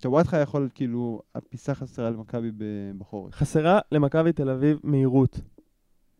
טוואטחה 0.00 0.38
יכול 0.38 0.60
להיות 0.60 0.72
כאילו 0.72 1.22
הפיסה 1.34 1.74
חסרה 1.74 2.10
למכבי 2.10 2.50
בחורף. 2.98 3.34
חסרה 3.34 3.78
למכבי 3.92 4.32
תל 4.32 4.50
אביב 4.50 4.80
מהירות. 4.84 5.40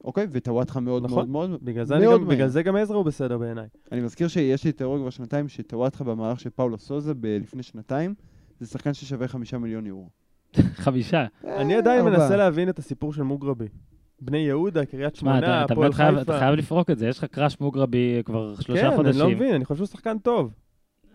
אוקיי? 0.04 0.26
וטוואטחה 0.30 0.80
מאוד 0.80 1.04
נכון. 1.04 1.30
מאוד 1.30 1.50
מאוד... 1.50 1.64
בגלל 1.64 1.84
זה, 1.84 1.98
מאוד 1.98 2.20
גם, 2.20 2.26
מהיר. 2.26 2.36
בגלל 2.38 2.48
זה 2.48 2.62
גם 2.62 2.76
עזרא 2.76 2.96
הוא 2.96 3.04
בסדר 3.04 3.38
בעיניי. 3.38 3.66
אני 3.92 4.00
מזכיר 4.00 4.28
שיש 4.28 4.64
לי 4.64 4.72
תיאוריה 4.72 5.00
כבר 5.00 5.10
שנתיים, 5.10 5.48
שטוואטחה 5.48 6.04
במערך 6.04 6.40
של 6.40 6.50
פאולו 6.50 6.78
סוזה 6.78 7.12
לפני 7.22 7.62
שנתיים, 7.62 8.14
זה 8.60 8.66
שחקן 8.66 8.94
ששווה 8.94 9.28
חמישה 9.28 9.58
מיליון 9.58 9.86
יורו. 9.86 10.08
חמישה. 10.84 11.26
אני 11.44 11.74
עדיין. 11.74 12.04
מנסה 12.04 12.36
להבין 12.36 12.68
את 12.68 12.78
הסיפור 12.78 13.12
של 13.12 13.22
מוגרבי. 13.22 13.68
בני 14.20 14.38
יהודה, 14.38 14.84
קריית 14.84 15.16
שמונה, 15.16 15.38
אתה 15.38 15.72
הפועל 15.72 15.90
באמת 15.90 15.94
חיפה. 15.94 16.22
אתה 16.22 16.38
חייב 16.38 16.54
לפרוק 16.54 16.90
את 16.90 16.98
זה, 16.98 17.08
יש 17.08 17.18
לך 17.18 17.24
קראש 17.24 17.60
מוגרבי 17.60 18.22
כבר 18.24 18.54
שלושה 18.60 18.80
כן, 18.82 18.86
אני 18.86 18.96
חודשים. 18.96 19.20
לא 19.20 19.30
מבין, 19.30 19.54
אני 19.54 19.64
חושב 19.64 19.76
שהוא 19.76 19.86
שחקן 19.86 20.18
טוב. 20.18 20.54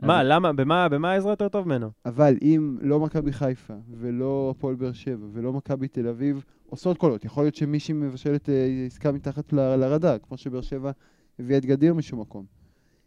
מה, 0.02 0.24
למה, 0.24 0.54
במה, 0.54 0.90
במה 0.90 1.14
עזרא 1.14 1.30
יותר 1.32 1.50
טוב 1.50 1.66
ממנו? 1.68 1.90
אבל 2.06 2.36
אם 2.42 2.78
לא 2.82 3.00
מכבי 3.00 3.34
חיפה, 3.34 3.74
ולא 4.00 4.54
הפועל 4.56 4.76
באר 4.76 4.92
שבע, 4.92 5.26
ולא 5.34 5.54
מכבי 5.54 5.88
תל 5.88 6.08
אביב, 6.08 6.44
עושות 6.70 6.98
קולות. 6.98 7.26
יכול 7.26 7.44
להיות 7.44 7.56
שמישהי 7.56 7.94
מבשלת 7.94 8.50
אה, 8.50 8.84
עסקה 8.88 9.12
מתחת 9.12 9.54
ל- 9.54 9.76
לרדאר, 9.76 10.18
כמו 10.18 10.38
שבאר 10.38 10.62
שבע 10.62 10.92
הביאה 11.40 11.58
את 11.58 11.66
גדיר 11.66 11.94
משום 11.94 12.20
מקום. 12.22 12.46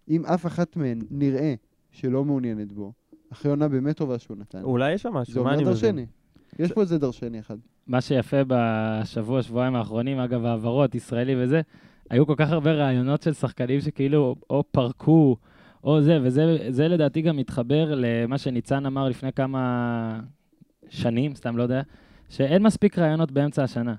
אם 0.09 0.27
אף 0.27 0.47
אחת 0.47 0.77
מהן 0.77 0.99
נראה 1.11 1.55
שלא 1.91 2.25
מעוניינת 2.25 2.73
בו, 2.73 2.93
אחרי 3.33 3.51
עונה 3.51 3.69
באמת 3.69 3.97
טובה 3.97 4.19
שהוא 4.19 4.37
נתן, 4.37 4.62
אולי 4.62 4.93
יש 4.93 5.03
שם 5.03 5.12
זה 5.12 5.19
משהו, 5.19 5.35
מה 5.35 5.41
אומר 5.41 5.55
אני 5.55 5.62
מבין? 5.62 5.75
דרשני. 5.75 6.07
יש 6.59 6.73
פה 6.73 6.81
איזה 6.81 6.99
דרשני 6.99 7.40
אחד. 7.40 7.57
מה 7.87 8.01
שיפה 8.01 8.37
בשבוע, 8.47 9.42
שבועיים 9.42 9.75
האחרונים, 9.75 10.19
אגב, 10.19 10.45
העברות, 10.45 10.95
ישראלי 10.95 11.35
וזה, 11.45 11.61
היו 12.11 12.27
כל 12.27 12.35
כך 12.37 12.51
הרבה 12.51 12.73
רעיונות 12.73 13.23
של 13.23 13.33
שחקנים 13.33 13.81
שכאילו 13.81 14.37
או 14.51 14.64
פרקו, 14.71 15.37
או 15.85 16.03
זה, 16.03 16.19
וזה 16.23 16.66
זה 16.69 16.88
לדעתי 16.88 17.23
גם 17.23 17.37
מתחבר 17.37 17.95
למה 17.97 18.38
שניצן 18.38 18.87
אמר 18.87 19.09
לפני 19.09 19.33
כמה 19.33 20.21
שנים, 20.88 21.35
סתם 21.35 21.57
לא 21.57 21.62
יודע, 21.62 21.83
שאין 22.29 22.62
מספיק 22.62 22.99
רעיונות 22.99 23.31
באמצע 23.31 23.62
השנה. 23.62 23.95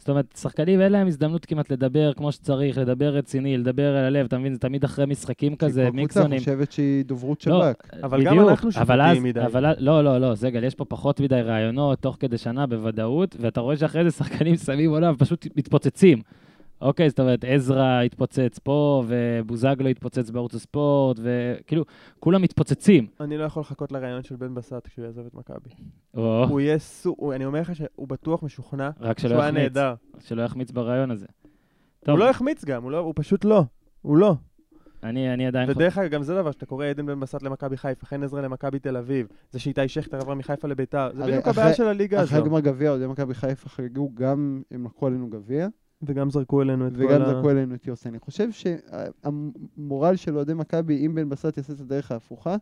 זאת 0.00 0.08
אומרת, 0.08 0.34
שחקנים 0.40 0.80
אין 0.80 0.92
להם 0.92 1.06
הזדמנות 1.06 1.46
כמעט 1.46 1.72
לדבר 1.72 2.12
כמו 2.12 2.32
שצריך, 2.32 2.78
לדבר 2.78 3.14
רציני, 3.14 3.58
לדבר 3.58 3.96
על 3.96 4.04
הלב, 4.04 4.26
אתה 4.26 4.38
מבין? 4.38 4.52
זה 4.52 4.58
תמיד 4.58 4.84
אחרי 4.84 5.06
משחקים 5.06 5.56
כזה, 5.56 5.90
מיקסונים. 5.90 6.38
חושבת 6.38 6.72
שהיא 6.72 7.04
דוברות 7.04 7.46
לא, 7.46 7.62
שב"כ. 7.62 7.94
אבל 8.04 8.22
גם 8.24 8.32
בדיוק, 8.36 8.50
אנחנו 8.50 8.70
אבל 8.76 9.00
אז- 9.02 9.08
שיפוטיים 9.14 9.22
מדי. 9.22 9.40
אבל 9.46 9.74
לא, 9.78 10.04
לא, 10.04 10.18
לא, 10.20 10.34
זגל, 10.34 10.64
יש 10.64 10.74
פה 10.74 10.84
פחות 10.84 11.20
מדי 11.20 11.40
רעיונות 11.40 11.98
תוך 11.98 12.16
כדי 12.20 12.38
שנה 12.38 12.66
בוודאות, 12.66 13.36
ואתה 13.40 13.60
רואה 13.60 13.76
שאחרי 13.76 14.04
זה 14.04 14.10
שחקנים 14.10 14.56
שמים 14.56 14.90
עונה 14.90 15.12
ופשוט 15.12 15.46
מתפוצצים. 15.56 16.18
אוקיי, 16.80 17.08
זאת 17.10 17.20
אומרת, 17.20 17.44
עזרא 17.44 18.00
התפוצץ 18.02 18.58
פה, 18.58 19.04
ובוזגלו 19.08 19.88
התפוצץ 19.88 20.30
בערוץ 20.30 20.54
הספורט, 20.54 21.18
וכאילו, 21.22 21.84
כולם 22.20 22.42
מתפוצצים. 22.42 23.06
אני 23.20 23.36
לא 23.38 23.44
יכול 23.44 23.60
לחכות 23.60 23.92
לרעיון 23.92 24.22
של 24.22 24.36
בן 24.36 24.54
בסט 24.54 24.86
כשהוא 24.86 25.04
יעזוב 25.04 25.26
את 25.26 25.34
מכבי. 25.34 25.70
או, 26.16 26.44
הוא 26.48 26.60
יהיה 26.60 26.78
סו... 26.78 27.14
הוא- 27.18 27.34
אני 27.34 27.44
אומר 27.44 27.60
לך 27.60 27.76
שהוא 27.76 28.08
בטוח 28.08 28.42
משוכנע 28.42 28.90
רק 29.00 29.18
שהוא 29.18 29.32
היה 29.32 29.38
יחמיץ, 29.48 29.62
נהדר. 29.62 29.94
שלא 30.20 30.42
יחמיץ 30.42 30.70
ברעיון 30.70 31.10
הזה. 31.10 31.26
טוב, 32.04 32.12
הוא 32.12 32.18
לא 32.18 32.30
החמיץ 32.30 32.64
גם, 32.64 32.82
הוא 32.82 32.90
לא- 32.90 32.98
הוא 32.98 33.12
פשוט 33.16 33.44
לא. 33.44 33.64
הוא 34.02 34.16
לא. 34.16 34.34
אני 35.02 35.34
אני 35.34 35.46
עדיין... 35.46 35.70
ודרך 35.70 35.98
אגב, 35.98 36.10
גם 36.10 36.22
זה 36.22 36.34
דבר 36.34 36.50
שאתה 36.50 36.66
קורא 36.66 36.86
עדן 36.86 37.06
בן 37.06 37.20
בסט 37.20 37.42
למכבי 37.42 37.76
חיפה, 37.76 38.06
חן 38.06 38.22
עזרא 38.22 38.40
למכבי 38.40 38.78
תל 38.78 38.96
אביב, 38.96 39.26
זה 39.50 39.58
שאיתי 39.58 39.88
שכטר 39.88 40.16
עבר 40.16 40.34
מחיפה 40.34 40.68
לביתר, 40.68 41.10
זה 41.14 41.22
בדיוק 41.22 41.46
אחרי- 41.48 41.62
הבעיה 41.62 41.74
של 41.76 41.86
הליגה 41.86 42.22
אחרי 42.24 42.38
הזו. 42.38 42.46
גמר 42.46 42.60
גביע, 42.60 42.90
אוהדי 42.90 43.06
מכבי 43.06 43.34
חיפה 43.34 43.68
חגגו 43.68 44.10
גם, 44.14 44.62
הם 44.70 44.84
לקחו 44.84 45.06
עלינו 45.06 45.30
גביע, 45.30 45.68
וגם 46.02 46.30
זרקו 46.30 46.62
אלינו 46.62 46.86
את 46.86 46.92
כל 46.96 47.02
וגם 47.02 47.22
ה... 47.22 47.24
זרקו 47.24 47.50
אלינו 47.50 47.74
את 47.74 47.86
יוסי. 47.86 48.08
אני 48.08 48.18
חושב 48.18 48.48
שהמורל 48.52 50.16
של 50.16 50.36
אוהדי 50.36 50.54
מכבי, 50.54 51.06
אם 51.06 51.14
בן 51.14 51.28
בסט 51.28 51.56
יעשה 51.56 51.72
את 51.72 51.80
הדרך 51.80 52.12
ההפוכה, 52.12 52.56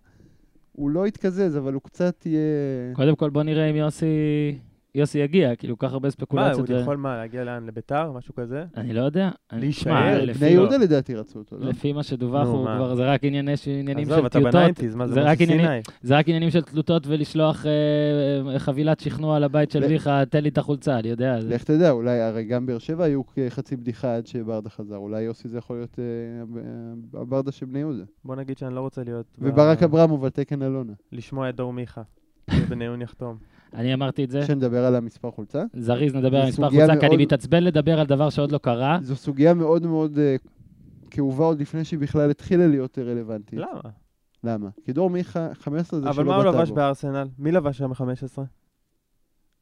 הוא 0.73 0.91
לא 0.91 1.07
יתקזז, 1.07 1.57
אבל 1.59 1.75
הוא 1.75 1.83
קצת 1.83 2.27
יהיה... 2.27 2.95
קודם 2.95 3.17
כל 3.17 3.31
בוא 3.31 3.43
נראה 3.43 3.71
אם 3.71 3.77
יוסי... 3.77 4.07
יוסי 4.99 5.19
יגיע, 5.19 5.57
כאילו, 5.57 5.79
כל 5.79 5.87
כך 5.87 5.93
הרבה 5.93 6.07
מה, 6.07 6.11
ספקולציות. 6.11 6.69
הוא 6.71 6.77
ו- 6.79 6.81
יכול 6.81 6.97
מה, 6.97 7.17
להגיע 7.17 7.45
לאן? 7.45 7.67
לביתר? 7.67 8.13
משהו 8.13 8.35
כזה? 8.35 8.65
אני 8.77 8.93
לא 8.95 9.01
יודע. 9.01 9.31
להישאר? 9.53 10.25
בני 10.41 10.49
יהודה 10.49 10.77
לדעתי 10.77 11.15
רצו 11.15 11.39
אותו, 11.39 11.57
לא? 11.59 11.67
לפי 11.69 11.93
מה 11.93 12.03
שדווח, 12.03 12.49
הוא 12.49 12.65
מה? 12.65 12.77
כבר, 12.77 12.95
זה 12.95 13.07
רק 13.13 13.25
ענייני 13.25 13.57
ש- 13.57 13.69
עניינים 13.69 14.05
עזוב, 14.05 14.19
של 14.21 14.27
אתה 14.27 14.39
טיוטות. 14.39 14.55
בניינטיז, 14.55 14.95
מה 14.95 15.07
זה 15.07 15.15
זה 15.15 15.21
רק 15.23 15.37
משה 15.41 15.45
עניינים- 15.45 15.67
סיני? 15.67 15.97
זה 16.03 16.17
רק 16.19 16.29
עניינים 16.29 16.51
של 16.51 16.63
תלותות 16.63 17.07
ולשלוח 17.07 17.67
אה, 17.67 17.71
אה, 18.53 18.59
חבילת 18.59 19.01
שכנוע 19.01 19.39
לבית 19.39 19.71
של 19.71 19.89
מיכה, 19.89 20.23
תן 20.31 20.43
לי 20.43 20.49
את 20.49 20.59
החולצה, 20.59 20.99
אני 20.99 21.09
יודע. 21.09 21.39
לך 21.43 21.65
תדע, 21.65 21.91
אולי, 21.91 22.21
הרי 22.21 22.45
גם 22.45 22.67
באר 22.67 22.79
שבע 22.79 23.05
היו 23.05 23.23
חצי 23.49 23.77
בדיחה 23.77 24.17
עד 24.17 24.27
שברדה 24.27 24.71
חזר, 24.71 24.97
אולי 24.97 25.23
יוסי 25.23 25.49
זה 25.49 25.59
יכול 25.59 25.77
להיות 25.77 25.99
אה, 25.99 26.05
הב- 26.43 27.17
הברדה 27.17 27.53
של 27.53 27.67
בני 27.67 27.79
יהודה. 27.79 28.05
בוא 28.25 28.37
נגיד 28.37 28.59
שאני 28.59 28.75
לא 28.75 28.81
רוצה 28.81 29.05
להיות... 29.05 29.27
וברק 29.39 29.83
אברמוב 29.83 30.25
על 30.25 30.31
תקן 30.31 30.63
אלונה. 30.63 30.93
לשמוע 31.13 31.49
את 31.49 31.57
דור 31.57 31.73
מיכה. 31.73 32.03
שבניון 32.51 33.03
יחתום. 33.03 33.37
אני 33.75 33.95
אמרתי 33.95 34.25
את 34.25 34.31
זה. 34.31 34.47
שנדבר 34.47 34.85
על 34.85 34.95
המספר 34.95 35.31
חולצה. 35.31 35.65
זריז, 35.75 36.15
נדבר 36.15 36.37
על 36.37 36.43
זו 36.43 36.49
מספר 36.49 36.67
סוגיה 36.69 36.87
חולצה, 36.87 37.01
כי 37.01 37.07
אני 37.07 37.17
מאוד- 37.17 37.23
מתעצבן 37.27 37.63
לדבר 37.65 38.01
על 38.01 38.07
דבר 38.07 38.31
שעוד 38.31 38.53
לא 38.53 38.59
קרה. 38.59 38.99
זו 39.03 39.17
סוגיה 39.17 39.55
מאוד 39.55 39.87
מאוד 39.87 40.19
אה, 40.19 40.37
כאובה 41.11 41.45
עוד 41.45 41.61
לפני 41.61 41.85
שהיא 41.85 41.99
בכלל 42.01 42.31
התחילה 42.31 42.67
להיות 42.67 42.99
אה, 42.99 43.05
רלוונטית. 43.05 43.59
למה? 43.59 43.81
למה? 44.45 44.69
כי 44.85 44.93
דור 44.93 45.11
מיכה, 45.11 45.49
15 45.55 46.01
זה 46.01 46.07
אבל 46.07 46.15
שלא 46.15 46.25
מה 46.25 46.35
הוא 46.37 46.43
בטאבו. 46.45 46.59
לבש 46.59 46.71
בארסנל? 46.71 47.29
מי 47.39 47.53
לבש 47.53 47.79
שם 47.79 47.95
15? 47.95 48.45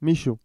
מישהו. 0.02 0.36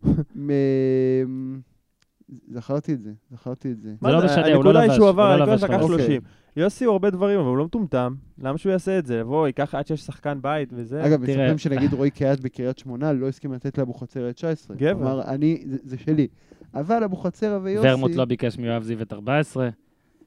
זכרתי 2.52 2.94
את 2.94 3.02
זה, 3.02 3.12
זכרתי 3.32 3.72
את 3.72 3.82
זה. 3.82 3.90
זה 4.02 4.08
לא 4.12 4.26
משנה, 4.26 4.36
הוא 4.42 4.48
לא 4.48 4.56
הנקודה 4.56 4.80
היא 4.80 4.88
לבש, 4.88 4.96
שהוא 4.96 5.06
הוא 5.06 5.10
עבר, 5.10 5.28
לא 5.28 5.34
הנקודה 5.34 5.52
לבש 5.54 5.62
שלקח 5.62 5.74
חמש. 5.74 5.86
30. 5.86 6.22
יוסי 6.56 6.86
הוא 6.86 6.92
הרבה 6.92 7.10
דברים, 7.10 7.40
אבל 7.40 7.48
הוא 7.48 7.58
לא 7.58 7.66
מטומטם. 7.66 8.16
למה 8.40 8.58
שהוא 8.58 8.72
יעשה 8.72 9.00
את 9.00 9.06
זה? 9.06 9.18
יבוא, 9.18 9.48
ייקח 9.48 9.76
עד 9.76 9.88
שיש 9.88 10.02
שחקן 10.02 10.38
בית 10.42 10.70
וזה. 10.74 11.06
אגב, 11.06 11.26
תראה. 11.26 11.38
מספרים 11.38 11.58
שנגיד 11.58 11.94
רועי 11.94 12.12
קהת 12.12 12.40
בקריית 12.40 12.78
שמונה 12.78 13.14
לא 13.14 13.28
הסכים 13.28 13.54
לתת 13.54 13.78
לאבוחצירא 13.78 14.30
את 14.30 14.36
19. 14.36 14.78
גבר. 14.78 15.02
אמר, 15.02 15.22
אני, 15.24 15.64
זה, 15.66 15.78
זה 15.84 15.98
שלי. 15.98 16.28
אבל 16.74 17.04
אבוחצירא 17.04 17.60
ויוסי... 17.64 17.88
ורמוט 17.90 18.12
לא 18.16 18.26
ביקש 18.26 18.58
מיואב 18.58 18.84
זיו 18.84 19.02
את 19.02 19.14
14, 19.14 19.70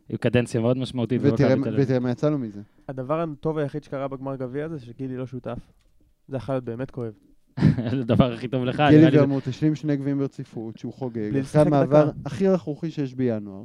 עם 0.08 0.16
קדנציה 0.16 0.60
מאוד 0.60 0.78
משמעותית 0.78 1.20
ותראה 1.24 2.00
מה 2.00 2.10
יצא 2.10 2.30
לו 2.30 2.38
מזה. 2.38 2.60
הדבר 2.88 3.20
הטוב 3.20 3.58
היחיד 3.58 3.84
שקרה 3.84 4.08
בגמר 4.08 4.36
גביע 4.36 4.64
הזה, 4.64 4.80
שגילי 4.80 5.16
לא 5.16 5.26
שותף. 5.26 5.58
זה 6.28 6.36
יכול 6.36 6.54
להיות 6.54 6.64
באמת 6.64 6.90
כואב. 6.90 7.12
זה 7.90 8.00
הדבר 8.00 8.32
הכי 8.32 8.48
טוב 8.48 8.64
לך. 8.64 8.82
גילי 8.90 9.18
ורמוט 9.18 9.48
השלים 9.48 9.74
שני 9.74 9.96
גביעים 9.96 10.18
ברציפות, 10.18 10.78
שהוא 10.78 10.92
חוגג, 10.92 11.30
בלי 11.30 11.40
אחרי 11.40 11.62
המעבר. 11.62 12.10
הכי 12.24 12.48
רכרוכי 12.48 12.90
שיש 12.90 13.14
בינואר, 13.14 13.62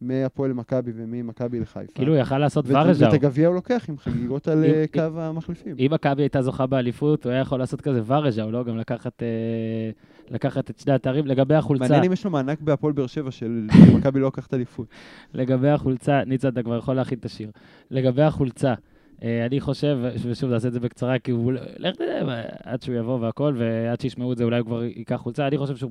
מהפועל 0.00 0.50
למכבי 0.50 0.92
וממכבי 0.94 1.60
לחיפה. 1.60 1.92
כאילו, 1.94 2.12
הוא 2.12 2.20
יכל 2.20 2.38
לעשות 2.38 2.64
ורז'או. 2.68 3.06
ואת 3.06 3.14
הגביע 3.14 3.48
הוא 3.48 3.54
לוקח 3.54 3.86
עם 3.88 3.98
חגיגות 3.98 4.48
על 4.48 4.64
אה, 4.64 4.84
קו 4.92 5.20
המחליפים. 5.20 5.76
אם 5.78 5.88
מכבי 5.90 6.22
הייתה 6.22 6.42
זוכה 6.42 6.66
באליפות, 6.66 7.24
הוא 7.24 7.32
היה 7.32 7.40
יכול 7.40 7.58
לעשות 7.58 7.80
כזה 7.80 8.02
ורז'או, 8.06 8.50
לא? 8.50 8.64
גם 8.64 8.78
לקחת, 8.78 9.22
אה, 9.22 9.90
לקחת 10.30 10.70
את 10.70 10.78
שני 10.78 10.92
התארים. 10.92 11.26
לגבי 11.26 11.54
החולצה, 11.54 11.84
מעניין 11.84 12.04
אם 12.04 12.12
יש 12.12 12.24
לו 12.24 12.30
מענק 12.30 12.60
בהפועל 12.60 12.92
באר 12.92 13.06
שבע 13.06 13.30
של 13.30 13.66
מכבי 13.94 14.20
לא 14.20 14.26
לקחת 14.26 14.54
אליפות. 14.54 14.86
לגבי 15.34 15.68
החולצה, 15.68 16.24
ניצה, 16.26 16.48
אתה 16.48 16.62
כבר 16.62 16.76
יכול 16.76 16.96
להכין 16.96 17.18
את 17.18 17.24
השיר. 17.24 17.50
לגבי 17.90 18.22
החולצה, 18.22 18.74
אה, 19.22 19.46
אני 19.46 19.60
חושב, 19.60 19.98
ושוב, 20.22 20.50
נעשה 20.50 20.68
את 20.68 20.72
זה 20.72 20.80
בקצרה, 20.80 21.18
כי 21.18 21.30
הוא, 21.30 21.52
לך 21.76 21.96
תדע, 21.96 22.42
עד 22.64 22.82
שהוא 22.82 22.94
יבוא 22.94 23.18
והכל, 23.20 23.54
ועד 23.58 24.00
שישמעו 24.00 24.32
את 24.32 24.38
זה, 24.38 24.44
אולי 24.44 24.58
הוא 24.58 24.66
כבר 24.66 24.84
ייקח 24.84 25.16
חולצה. 25.16 25.46
אני 25.46 25.58
חושב 25.58 25.76
שהוא, 25.76 25.90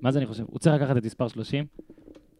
מה 0.00 0.10
זה 0.10 0.18
אני 0.18 0.26
חושב? 0.26 0.44
הוא 0.46 0.58
צריך 0.58 0.82
לקחת 0.82 0.96
את 0.96 1.04
מספר 1.04 1.28
30, 1.28 1.64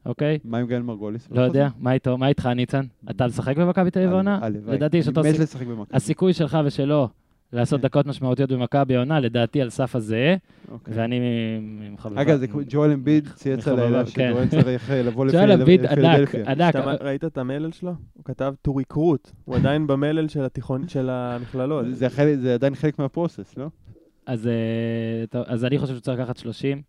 אוקיי? 0.07 0.38
מה 0.44 0.59
עם 0.59 0.66
גל 0.66 0.82
מרגוליס? 0.82 1.28
לא 1.30 1.40
יודע, 1.42 1.68
מה 1.78 1.92
איתו? 1.92 2.18
מה 2.18 2.28
איתך, 2.28 2.46
ניצן? 2.46 2.84
אתה 3.11 3.26
משחק 3.26 3.57
במכבי 3.57 3.90
תל 3.90 3.98
אביב 3.98 4.12
העונה? 4.12 4.38
הלוואי. 4.42 4.76
לדעתי 4.76 4.96
יש 4.96 5.09
אותו 5.09 5.20
אני 5.20 5.28
מת 5.28 5.32
סיכוי. 5.34 5.44
לשחק 5.44 5.66
במכבי. 5.66 5.96
הסיכוי 5.96 6.32
שלך 6.32 6.59
ושלו 6.64 7.09
לעשות 7.53 7.80
כן. 7.80 7.86
דקות 7.86 8.07
משמעותיות 8.07 8.53
במכבי 8.53 8.96
העונה, 8.96 9.20
לדעתי 9.20 9.62
על 9.62 9.70
סף 9.70 9.96
הזהה, 9.96 10.34
אוקיי. 10.70 10.94
ואני 10.96 11.20
מחבב. 11.92 12.18
אגב, 12.18 12.38
זה 12.38 12.46
כמו 12.46 12.61
ג'ואל 12.68 12.90
אמביד 12.90 13.28
צייץ 13.34 13.59
מחבב, 13.59 13.78
הלילה 13.78 14.05
כן. 14.05 14.30
שדורן 14.30 14.48
צריך 14.48 14.90
אה, 14.90 15.03
לבוא 15.03 15.26
ג'ואל 15.32 15.53
אמביד 15.53 15.80
ענק, 15.80 15.92
לפילדלפיה. 15.98 16.44
ענק. 16.50 16.72
שאתה- 16.72 17.05
ראית 17.05 17.24
את 17.24 17.38
המלל 17.38 17.72
שלו? 17.72 17.94
הוא 18.14 18.24
כתב 18.24 18.55
to 18.68 18.70
recruit. 18.70 19.30
הוא 19.44 19.57
עדיין 19.57 19.86
במלל 19.86 20.28
של 20.28 20.44
התיכון, 20.44 20.88
של 20.88 21.09
המכללות. 21.11 21.84
זה 21.90 22.09
חלק- 22.09 22.38
זה 22.38 22.55
עדיין 22.55 22.74
חלק 22.74 22.98
מהפרוסס, 22.98 23.55
לא? 23.57 23.66
אז, 24.26 24.46
אה, 24.46 25.42
אז 25.46 25.64
אני 25.64 25.78
חושב 25.78 25.96
שצריך 25.96 26.20
לקחת 26.20 26.36
30. 26.36 26.82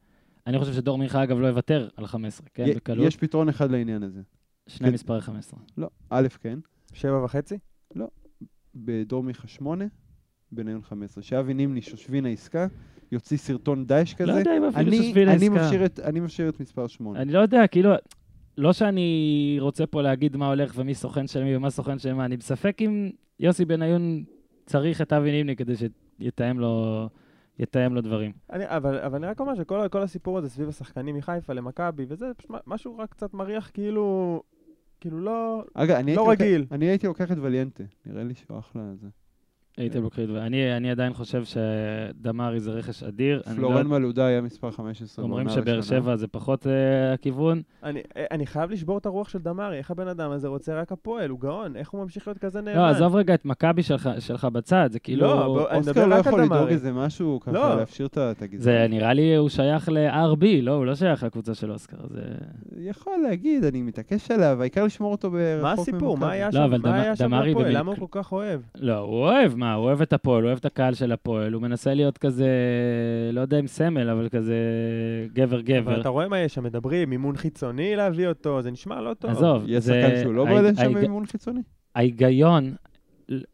אני 0.48 0.60
חושב 0.60 0.74
שדור 0.74 0.98
מיכה, 0.98 1.24
אגב, 1.24 1.40
לא 1.40 1.48
יוותר 1.48 1.88
על 1.98 2.08
15, 2.08 2.48
כן, 2.54 2.66
י- 2.68 2.74
בקלות. 2.74 3.08
יש 3.08 3.16
פתרון 3.18 3.50
אחד 3.50 3.72
לעניין 3.72 4.04
הזה. 4.04 4.22
שני 4.68 4.88
כן. 4.88 4.94
מספרי 4.94 5.22
15. 5.22 5.60
לא, 5.78 5.88
א', 6.10 6.28
כן, 6.42 6.60
שבע 6.94 7.24
וחצי? 7.24 7.56
בדור 8.76 9.24
מיכה 9.24 9.48
8, 9.48 9.86
בניון 10.52 10.82
15. 10.82 11.24
שאבי 11.24 11.54
נימני 11.54 11.82
שושבין 11.82 12.26
העסקה, 12.26 12.68
יוציא 13.12 13.38
סרטון 13.38 13.86
דאעש 13.86 14.14
כזה. 14.14 14.32
לא 14.32 14.38
יודע 14.38 14.58
אם 14.58 14.64
אפילו 14.64 14.88
אני- 14.88 14.98
שושבין 14.98 15.30
אני 15.30 15.48
העסקה. 15.48 15.68
משאיר 15.68 15.86
את- 15.86 16.00
אני 16.00 16.20
משאיר 16.20 16.50
את 16.50 16.60
מספר 16.60 16.88
8. 16.88 17.22
אני 17.22 17.32
לא 17.32 17.40
יודע, 17.40 17.68
כאילו, 17.68 17.90
לא 18.58 18.74
שאני 18.74 19.58
רוצה 19.60 19.86
פה 19.86 20.02
להגיד 20.02 20.38
מה 20.38 20.48
הולך 20.48 20.74
ומי 20.76 20.96
סוכן 20.96 21.28
של 21.28 21.44
מי 21.44 21.56
ומה 21.56 21.70
סוכן 21.70 22.00
של 22.00 22.14
מה, 22.14 22.26
אני 22.26 22.38
בספק 22.38 22.78
אם 22.82 23.10
יוסי 23.40 23.66
בניון 23.66 24.24
צריך 24.66 25.02
את 25.02 25.14
אבי 25.14 25.32
נימני 25.32 25.56
כדי 25.56 25.74
שיתאם 26.20 26.60
לו, 26.60 27.10
יתאם 27.60 27.94
לו 27.96 28.02
דברים. 28.02 28.32
אני, 28.52 28.64
אבל, 28.68 28.98
אבל 29.00 29.16
אני 29.16 29.28
רק 29.28 29.40
אומר 29.40 29.56
שכל 29.56 29.88
כל 29.92 30.02
הסיפור 30.02 30.38
הזה 30.38 30.50
סביב 30.50 30.70
השחקנים 30.70 31.16
מחיפה 31.16 31.54
למכבי, 31.54 32.06
וזה 32.10 32.26
פשוט 32.38 32.52
משהו 32.68 32.98
רק 32.98 33.10
קצת 33.12 33.34
מריח 33.34 33.72
כאילו, 33.74 34.42
כאילו 35.00 35.20
לא, 35.20 35.64
אגב, 35.74 35.96
אני 35.96 36.16
לא 36.16 36.30
הייתי 36.30 36.44
רגיל. 36.44 36.62
לוקח- 36.62 36.74
אני 36.76 36.86
הייתי 36.86 37.08
לוקח 37.08 37.32
את 37.32 37.38
וליאנטה. 37.42 37.84
נראה 38.06 38.24
לי 38.24 38.34
שהוא 38.36 38.60
אחלה 38.60 38.82
זה. 38.96 39.08
הייתי 39.78 40.00
לוקחית, 40.00 40.30
ואני 40.30 40.78
אני 40.78 40.92
עדיין 40.92 41.14
חושב 41.14 41.44
שדמרי 41.44 42.60
זה 42.60 42.72
רכש 42.72 43.04
אדיר. 43.04 43.42
לא- 43.48 43.54
פלורן 43.56 43.88
מלודה 43.88 44.26
היה 44.26 44.42
מספר 44.42 44.72
15 44.72 45.26
אומרים 45.26 45.50
שבאר. 45.50 45.82
שבע 45.82 46.16
זה 46.16 46.28
פחות 46.28 46.68
אה, 46.68 47.14
הכיוון. 47.14 47.62
אני, 47.84 48.02
אני 48.32 48.46
חייב 48.46 48.72
לשבור 48.72 48.98
את 48.98 49.06
הרוח 49.06 49.30
של 49.30 49.40
דמרי, 49.40 49.78
איך 49.78 49.92
הבן 49.92 50.08
אדם 50.08 50.32
הזה 50.32 50.48
רוצה 50.48 50.80
רק 50.82 50.92
הפועל, 50.92 51.30
הוא 51.30 51.40
גאון, 51.40 51.76
איך 51.76 51.90
הוא 51.90 52.02
ממשיך 52.04 52.28
להיות 52.28 52.38
כזה 52.38 52.62
נאמן? 52.62 52.78
לא, 52.78 52.86
עזוב 52.88 53.16
רגע 53.16 53.34
את 53.34 53.46
מכבי 53.46 53.84
שלך, 54.20 54.46
בצד, 54.46 54.90
זה 54.92 55.00
כאילו... 55.00 55.22
לא, 55.28 55.68
אוסקר 55.76 56.06
לא 56.06 56.16
יכול 56.16 56.42
לדאוג. 56.44 56.68
איזה 56.70 56.92
משהו, 56.92 57.40
ככה 57.40 57.52
לא. 57.52 57.76
להפשיר 57.76 58.06
את 58.06 58.18
הגזרה. 58.42 58.64
זה 58.74 58.86
נראה 58.90 59.14
לי, 59.14 59.36
הוא 59.36 59.50
שייך 59.50 59.90
ל-RB, 59.90 60.46
לא, 60.62 60.72
הוא 60.72 60.86
לא 60.86 60.96
שייך 60.96 61.24
לקבוצה 61.24 61.54
של 61.56 61.72
אוסקר. 61.72 61.98
זה... 62.10 62.22
יכול 62.78 63.14
להגיד, 63.24 63.64
אני 63.64 63.82
מתעקש 63.82 64.32
עליו, 64.32 64.58
העיקר 64.62 64.84
לשמור 64.84 65.12
אותו 65.12 65.32
ברחוק 65.32 65.64
מה 65.64 65.70
ממכבי. 65.70 65.82
הסיפור? 65.82 66.18
מה 66.18 66.32
היה 66.32 66.46
לא, 66.46 66.52
שם? 66.52 66.82
מה 66.82 67.02
היה 67.02 67.16
שם? 67.16 67.32
במק- 67.32 67.58
למה 67.66 67.92
הוא 67.92 67.98
כל 68.00 68.20
כך 68.22 68.32
אוהב? 68.32 68.62
לא, 68.80 68.98
הוא 68.98 69.16
אוהב, 69.16 69.56
מה, 69.64 69.74
הוא 69.74 69.86
אוהב 69.86 70.02
את 70.02 70.14
הפועל, 70.14 70.42
הוא 70.42 70.48
אוהב 70.48 70.58
את 70.58 70.66
הקהל 70.66 70.94
של 70.94 71.12
הפועל, 71.12 71.54
הוא 71.54 71.62
מנסה 71.62 71.94
להיות 71.94 72.18
כזה, 72.18 72.48
לא 73.34 73.42
יודע 73.42 73.60
אם 73.60 73.68
סמל, 73.68 74.10
אבל 74.10 74.30
כזה 74.30 74.56
גבר 75.34 75.56
אבל 75.56 75.62
גבר. 75.62 76.02
אתה 76.02 76.10
רואה 76.10 76.28
מה 76.28 76.40
יש 76.40 76.54
שם, 76.54 76.64
מדברים, 76.64 77.10
מימון 77.10 77.38
חיצוני 77.38 77.96
להביא 77.96 78.28
אותו, 78.28 78.62
זה 78.62 78.72
נשמע 78.72 79.02
לא 79.02 79.14
טוב. 79.14 79.32
עזוב, 79.32 79.64
יש 79.68 79.84
זה... 79.84 80.02
שחקן 80.02 80.22
שהוא 80.22 80.34
לא 80.34 80.46
בועד 80.46 80.76
שם 80.76 80.94
במימון 80.94 81.26
חיצוני? 81.26 81.62
ההיגיון, 81.96 82.74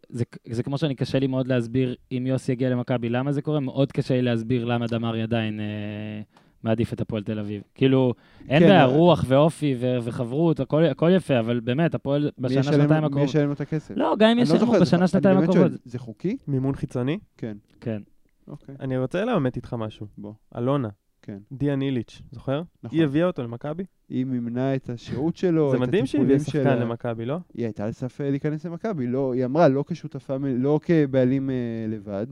זה, 0.09 0.23
זה 0.45 0.63
כמו 0.63 0.77
שאני 0.77 0.95
קשה 0.95 1.19
לי 1.19 1.27
מאוד 1.27 1.47
להסביר 1.47 1.95
אם 2.11 2.23
יוסי 2.27 2.51
יגיע 2.51 2.69
למכבי, 2.69 3.09
למה 3.09 3.31
זה 3.31 3.41
קורה? 3.41 3.59
מאוד 3.59 3.91
קשה 3.91 4.13
לי 4.13 4.21
להסביר 4.21 4.65
למה 4.65 4.87
דמרי 4.87 5.21
עדיין 5.21 5.59
אה, 5.59 6.21
מעדיף 6.63 6.93
את 6.93 7.01
הפועל 7.01 7.23
תל 7.23 7.39
אביב. 7.39 7.61
כאילו, 7.75 8.13
אין 8.49 8.59
כן, 8.63 8.67
בעיה, 8.69 8.85
אבל- 8.85 8.93
רוח 8.93 9.25
ואופי 9.27 9.75
ו- 9.79 9.97
וחברות, 10.03 10.59
הכל, 10.59 10.85
הכל 10.85 11.11
יפה, 11.15 11.39
אבל 11.39 11.59
באמת, 11.59 11.95
הפועל 11.95 12.23
מי 12.23 12.29
בשנה, 12.47 12.59
ישלם- 12.59 12.73
שנתיים 12.73 13.01
מי 13.01 13.05
הקרובות... 13.07 13.29
ישלם 13.29 13.47
לו 13.47 13.53
את 13.53 13.61
הכסף? 13.61 13.93
לא, 13.97 14.15
גם 14.19 14.29
אם 14.29 14.37
לא 14.37 14.41
ישלמו 14.43 14.73
זה- 14.73 14.79
בשנה, 14.81 15.07
שנתיים 15.07 15.37
הקרובות. 15.37 15.71
זה 15.85 15.99
חוקי? 15.99 16.37
מימון 16.47 16.75
חיצוני? 16.75 17.19
כן. 17.37 17.57
כן. 17.81 18.01
אוקיי. 18.47 18.75
אני 18.79 18.97
רוצה 18.97 19.25
ללמד 19.25 19.51
איתך 19.55 19.73
משהו. 19.73 20.07
בוא. 20.17 20.33
אלונה. 20.57 20.89
כן. 21.21 21.37
דיאן 21.51 21.81
איליץ', 21.81 22.21
זוכר? 22.31 22.61
נכון. 22.83 22.97
היא 22.97 23.05
הביאה 23.05 23.27
אותו 23.27 23.43
למכבי? 23.43 23.83
היא 24.09 24.25
מימנה 24.25 24.75
את 24.75 24.89
השהות 24.89 25.37
שלו, 25.37 25.71
זה 25.71 25.77
את 25.77 25.81
מדהים 25.81 26.05
שהיא 26.05 26.21
הביאה 26.21 26.37
הטיפולים 26.37 26.63
שחקן 26.63 26.75
שלה. 26.77 26.85
למכבי, 26.85 27.25
לא? 27.25 27.37
היא 27.53 27.65
הייתה 27.65 27.85
על 27.85 27.91
סף 27.91 28.21
אה, 28.21 28.29
להיכנס 28.29 28.65
למכבי, 28.65 29.07
לא, 29.07 29.33
היא 29.33 29.45
אמרה, 29.45 29.67
לא 29.67 29.83
כשותפה, 29.87 30.35
לא 30.57 30.79
כבעלים 30.83 31.49
אה, 31.49 31.55
לבד, 31.89 32.27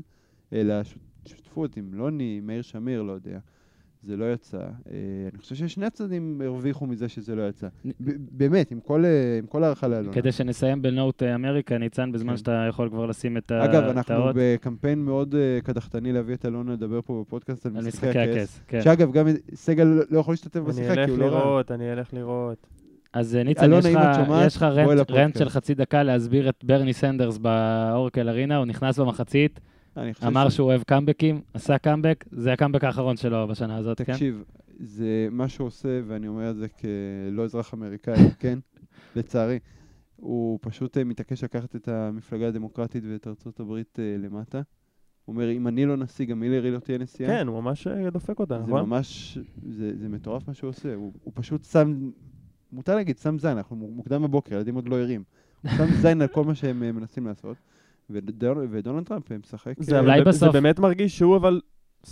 אלא 0.53 0.84
שות- 0.84 0.97
שותפות 1.25 1.78
עם 1.78 1.89
לוני, 1.93 2.39
מאיר 2.43 2.61
שמיר, 2.61 3.01
לא 3.01 3.11
יודע. 3.11 3.39
זה 4.08 4.18
לא 4.18 4.34
יצא. 4.34 4.58
אה, 4.58 4.64
אני 5.32 5.39
חושב 5.39 5.55
ששני 5.55 5.86
הצדדים 5.86 6.41
הרוויחו 6.45 6.86
מזה 6.88 7.10
שזה 7.10 7.36
לא 7.36 7.47
יצא. 7.49 7.68
באמת, 8.32 8.72
עם 8.72 8.80
כל, 8.80 9.05
אה, 9.05 9.10
עם 9.39 9.45
כל 9.47 9.64
הערכה 9.64 9.88
לאלונה. 9.88 10.14
כדי 10.14 10.32
שנסיים 10.32 10.82
בנוט 10.82 11.24
אה, 11.24 11.36
אמריקה, 11.36 11.78
ניצן, 11.78 12.12
בזמן 12.12 12.32
כן. 12.32 12.38
שאתה 12.38 12.66
יכול 12.70 12.89
כבר 12.89 13.05
לשים 13.05 13.38
את 13.38 13.51
ה- 13.51 13.66
אגב, 13.66 13.84
אנחנו 13.84 14.16
האות 14.16 14.36
בקמפיין 14.39 14.99
מאוד 15.05 15.36
קדחתני 15.64 16.12
להביא 16.14 16.36
את 16.36 16.45
אלונה 16.45 16.74
לדבר 16.74 16.99
פה 17.01 17.24
בפודקאסט 17.28 17.66
על 17.66 17.72
משחקי 17.72 18.20
הכס. 18.20 18.62
כן. 18.68 18.82
שאגב, 18.82 19.12
גם 19.12 19.28
סגל 19.55 19.84
לא- 19.84 20.20
יכול 20.20 20.32
להשתתף 20.32 20.55
אני 20.55 20.64
בשיחה, 20.66 20.93
אלך 20.93 21.05
כי 21.05 21.12
הוא 21.12 21.20
לא 21.20 21.26
ראה. 21.26 21.39
לראות, 21.39 21.72
אני 21.72 21.93
אלך 21.93 22.14
לראות. 22.14 22.68
אז 23.14 23.36
ניצן, 23.36 23.72
יש 23.74 23.86
לך- 24.58 24.64
rant- 24.64 25.38
של 25.38 25.49
חצי 25.49 25.74
דקה 25.76 26.03
להסביר 26.03 26.49
את 26.49 26.64
ברני 26.64 26.93
סנדרס 26.93 27.38
באורקל 27.38 28.30
ארינה, 28.30 28.58
הוא 28.58 28.66
נכנס 28.66 28.99
במחצית, 28.99 29.60
אני 29.60 29.64
אמר 30.28 30.50
ש- 30.50 30.56
שהוא 30.56 30.68
אוהב 30.68 30.84
קאמבקים, 30.84 31.41
עשה 31.54 31.78
קאמבק, 31.78 32.26
זה 32.32 32.54
הקאמבק 32.54 32.84
האחרון 32.84 33.18
שלו 33.18 33.48
בשנה 33.48 33.78
הזאת, 33.78 34.02
כן? 34.02 34.14
תקשיב, 34.14 34.43
זה 34.80 35.28
מה 35.32 35.48
שהוא 35.50 35.68
עושה, 35.68 36.02
ואני 36.08 36.28
אומר 36.28 36.50
את 36.50 36.56
זה 36.56 36.68
כלא 36.68 37.43
אזרח 37.43 37.74
אמריקאי, 37.74 38.16
כן? 38.39 38.60
לצערי. 39.16 39.60
הוא 40.16 40.60
פשוט 40.62 40.98
אה, 40.98 41.04
מתעקש 41.04 41.43
לקחת 41.43 41.76
את 41.76 41.88
המפלגה 41.88 42.48
הדמוקרטית 42.48 43.04
ואת 43.12 43.28
ארצות 43.28 43.60
הברית 43.60 44.00
אה, 44.00 44.16
למטה. 44.20 44.62
הוא 45.26 45.34
אומר, 45.34 45.52
אם 45.52 45.68
אני 45.68 45.86
לא 45.86 45.98
נשיא, 45.98 46.26
גם 46.26 46.41
הילרי 46.41 46.72
לא 46.72 46.80
תהיה 46.80 46.98
נשיאה. 46.98 47.30
כן, 47.30 47.48
הוא 47.48 47.62
ממש 47.62 47.88
אה, 47.88 48.10
דופק 48.10 48.39
אותה, 48.39 48.58
זה 48.60 48.64
נכון? 48.64 48.82
ממש, 48.89 49.38
זה, 49.70 49.91
זה 49.98 50.10
מטורף 50.10 50.48
מה 50.48 50.54
שהוא 50.54 50.70
עושה. 50.70 50.95
הוא, 50.95 51.14
הוא 51.24 51.34
פשוט 51.36 51.64
שם, 51.64 52.10
מותר 52.72 52.95
להגיד, 52.95 53.18
שם 53.18 53.39
זין, 53.39 53.58
אנחנו 53.58 53.76
מוקדם 53.76 54.24
בבוקר, 54.24 54.56
ילדים 54.56 54.76
עוד 54.76 54.89
לא 54.89 55.00
ערים. 55.00 55.24
הוא 55.62 55.72
שם 55.72 55.86
זין 56.02 56.22
על 56.22 56.28
כל 56.28 56.43
מה 56.43 56.56
שהם 56.56 56.80
מנסים 56.80 57.26
לעשות. 57.28 57.58
ודונ- 58.12 58.68
ודונלד 58.72 59.03
טראמפ 59.03 59.32
אה, 59.32 59.38
משחק... 59.43 59.74
זה, 59.80 59.95
אה, 59.95 59.99
אולי 60.01 60.22
אבל 60.22 60.32
זה 60.32 60.38
בסוף- 60.45 60.53
באמת 60.53 60.80
מרגיש 60.80 61.18
שהוא 61.18 61.36
אבל 61.38 61.62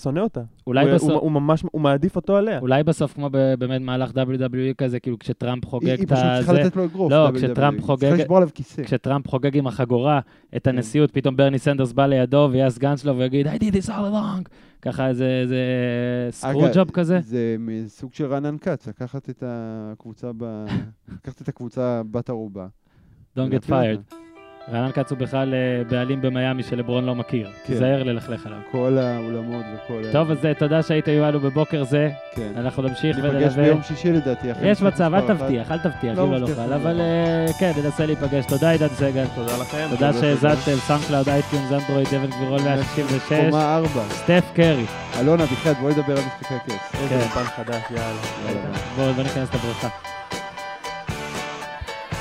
שונא 0.02 0.20
אותה. 0.20 0.42
אולי 0.68 0.86
הוא, 0.86 0.94
בסוף- 0.96 1.10
הוא, 1.10 1.20
הוא 1.20 1.32
ממש, 1.32 1.64
הוא 1.72 1.82
מעדיף 1.82 2.16
אותו 2.16 2.38
עליה. 2.38 2.60
אולי 2.60 2.84
בסוף, 2.84 3.14
כמו 3.14 3.30
ב- 3.32 3.54
באמת 3.60 3.82
מהלך 3.82 4.12
WWE 4.12 4.74
כזה, 4.78 5.00
כאילו 5.00 5.20
כשטראמפ 5.20 5.64
היא, 5.64 5.70
חוגג 5.70 5.86
היא 5.88 6.04
את 6.04 6.12
פשוט 6.12 6.26
צריכה 6.38 6.54
לתת 6.54 6.76
לו 6.76 6.86
אגרוף. 6.86 7.12
לא, 7.12 7.30
WWE. 7.30 7.36
כשטראמפ 7.36 7.82
חוגג- 7.82 8.00
צריכה 8.00 8.16
לשבור 8.22 8.38
עליו 8.38 8.50
כיסא. 8.54 8.84
כשטראמפ 8.84 9.28
חוגג 9.28 9.58
עם 9.58 9.68
החגורה 9.68 10.20
את 10.56 10.68
הנשיאות, 10.68 11.12
פתאום 11.12 11.36
ברני 11.36 11.60
סנדרס 11.60 11.92
בא 11.94 12.06
לידו 12.06 12.50
ויהיה 12.52 12.68
הסגן 12.68 12.98
שלו 12.98 13.18
ויגיד, 13.18 13.48
I 13.48 13.60
did 13.60 13.74
this 13.74 13.88
all 13.90 14.12
along. 14.14 14.50
ככה 14.82 15.08
איזה 15.08 15.26
איזה 15.42 15.58
סקרוג'וב 16.32 16.90
כזה. 16.92 17.20
זה 17.22 17.56
מסוג 17.60 18.14
של 18.14 18.26
רענן 18.26 18.56
כץ, 18.62 18.88
לקחת 18.88 19.30
את 19.30 19.44
הקבוצה 19.48 20.32
ב... 20.38 20.66
לקחת 21.16 21.42
את 21.42 21.48
הקבוצה 21.48 22.02
בת 22.12 22.30
ערובה. 22.30 22.68
Don't 23.38 23.52
get 23.52 23.70
fired. 23.70 24.16
רענן 24.74 24.92
כץ 24.92 25.12
הוא 25.12 25.20
בכלל 25.20 25.54
אה, 25.54 25.60
בעלים 25.90 26.22
במיאמי 26.22 26.64
שלברון 26.64 27.06
לא 27.06 27.16
מכיר. 27.16 27.48
כן. 27.48 27.74
תיזהר 27.74 28.04
ללכלך 28.04 28.46
עליו. 28.46 28.58
כל 28.72 28.98
האולמות 28.98 29.66
וכל... 29.76 30.02
ה- 30.10 30.12
טוב, 30.12 30.32
אז 30.32 30.46
אה, 30.46 30.54
תודה 30.54 30.84
שהיית 30.84 31.08
איתנו 31.10 31.40
בבוקר 31.40 31.84
זה. 31.84 32.10
כן. 32.36 32.52
אנחנו 32.58 32.84
נמשיך 32.84 33.16
ניפגש 33.18 33.32
ונלווה. 33.34 33.64
ביום 33.64 33.84
שישי 33.84 34.12
לדעתי. 34.12 34.48
יש 34.64 34.82
מצב, 34.82 35.14
אל. 35.14 35.22
תבטיח, 35.28 35.72
אל 35.72 35.78
תבטיח, 35.78 36.18
לא 36.18 36.24
אם 36.24 36.32
לא 36.32 36.40
מבטיח 36.40 36.58
נוכל, 36.60 36.74
אבל 36.74 36.94
דבר. 36.94 37.00
אה, 37.02 37.46
כן, 37.60 37.72
ננסה 37.84 38.06
להיפגש. 38.06 38.46
תודה, 38.46 38.70
עידן 38.72 38.88
סגל. 38.88 39.26
תודה 39.36 39.58
לכם. 39.62 39.88
תודה 39.90 40.14
שהאזנתם, 40.14 40.56
SoundCloud, 40.88 41.30
iTunes, 41.30 41.72
אנדרואיד, 41.72 42.08
אבן 42.08 42.30
גבירול 42.30 42.62
166, 42.62 43.30
קומה 43.50 43.76
ארבע. 43.76 44.02
סטף 44.10 44.44
קרי. 44.56 44.86
אלון 45.20 45.42
אביחד, 45.42 45.74
בואי 45.82 45.94
נדבר 45.94 46.14
על 46.18 46.24
משחקי 46.40 46.56
הכס. 46.56 46.96
איזה 47.02 47.10
כן. 47.10 47.16
אולפן 47.16 47.44
חדש, 47.44 47.82
יאללה. 47.92 48.72
בואו 48.96 49.14
בוא 49.14 49.24
ניכנס 49.24 49.50
לבריכה. 49.56 50.15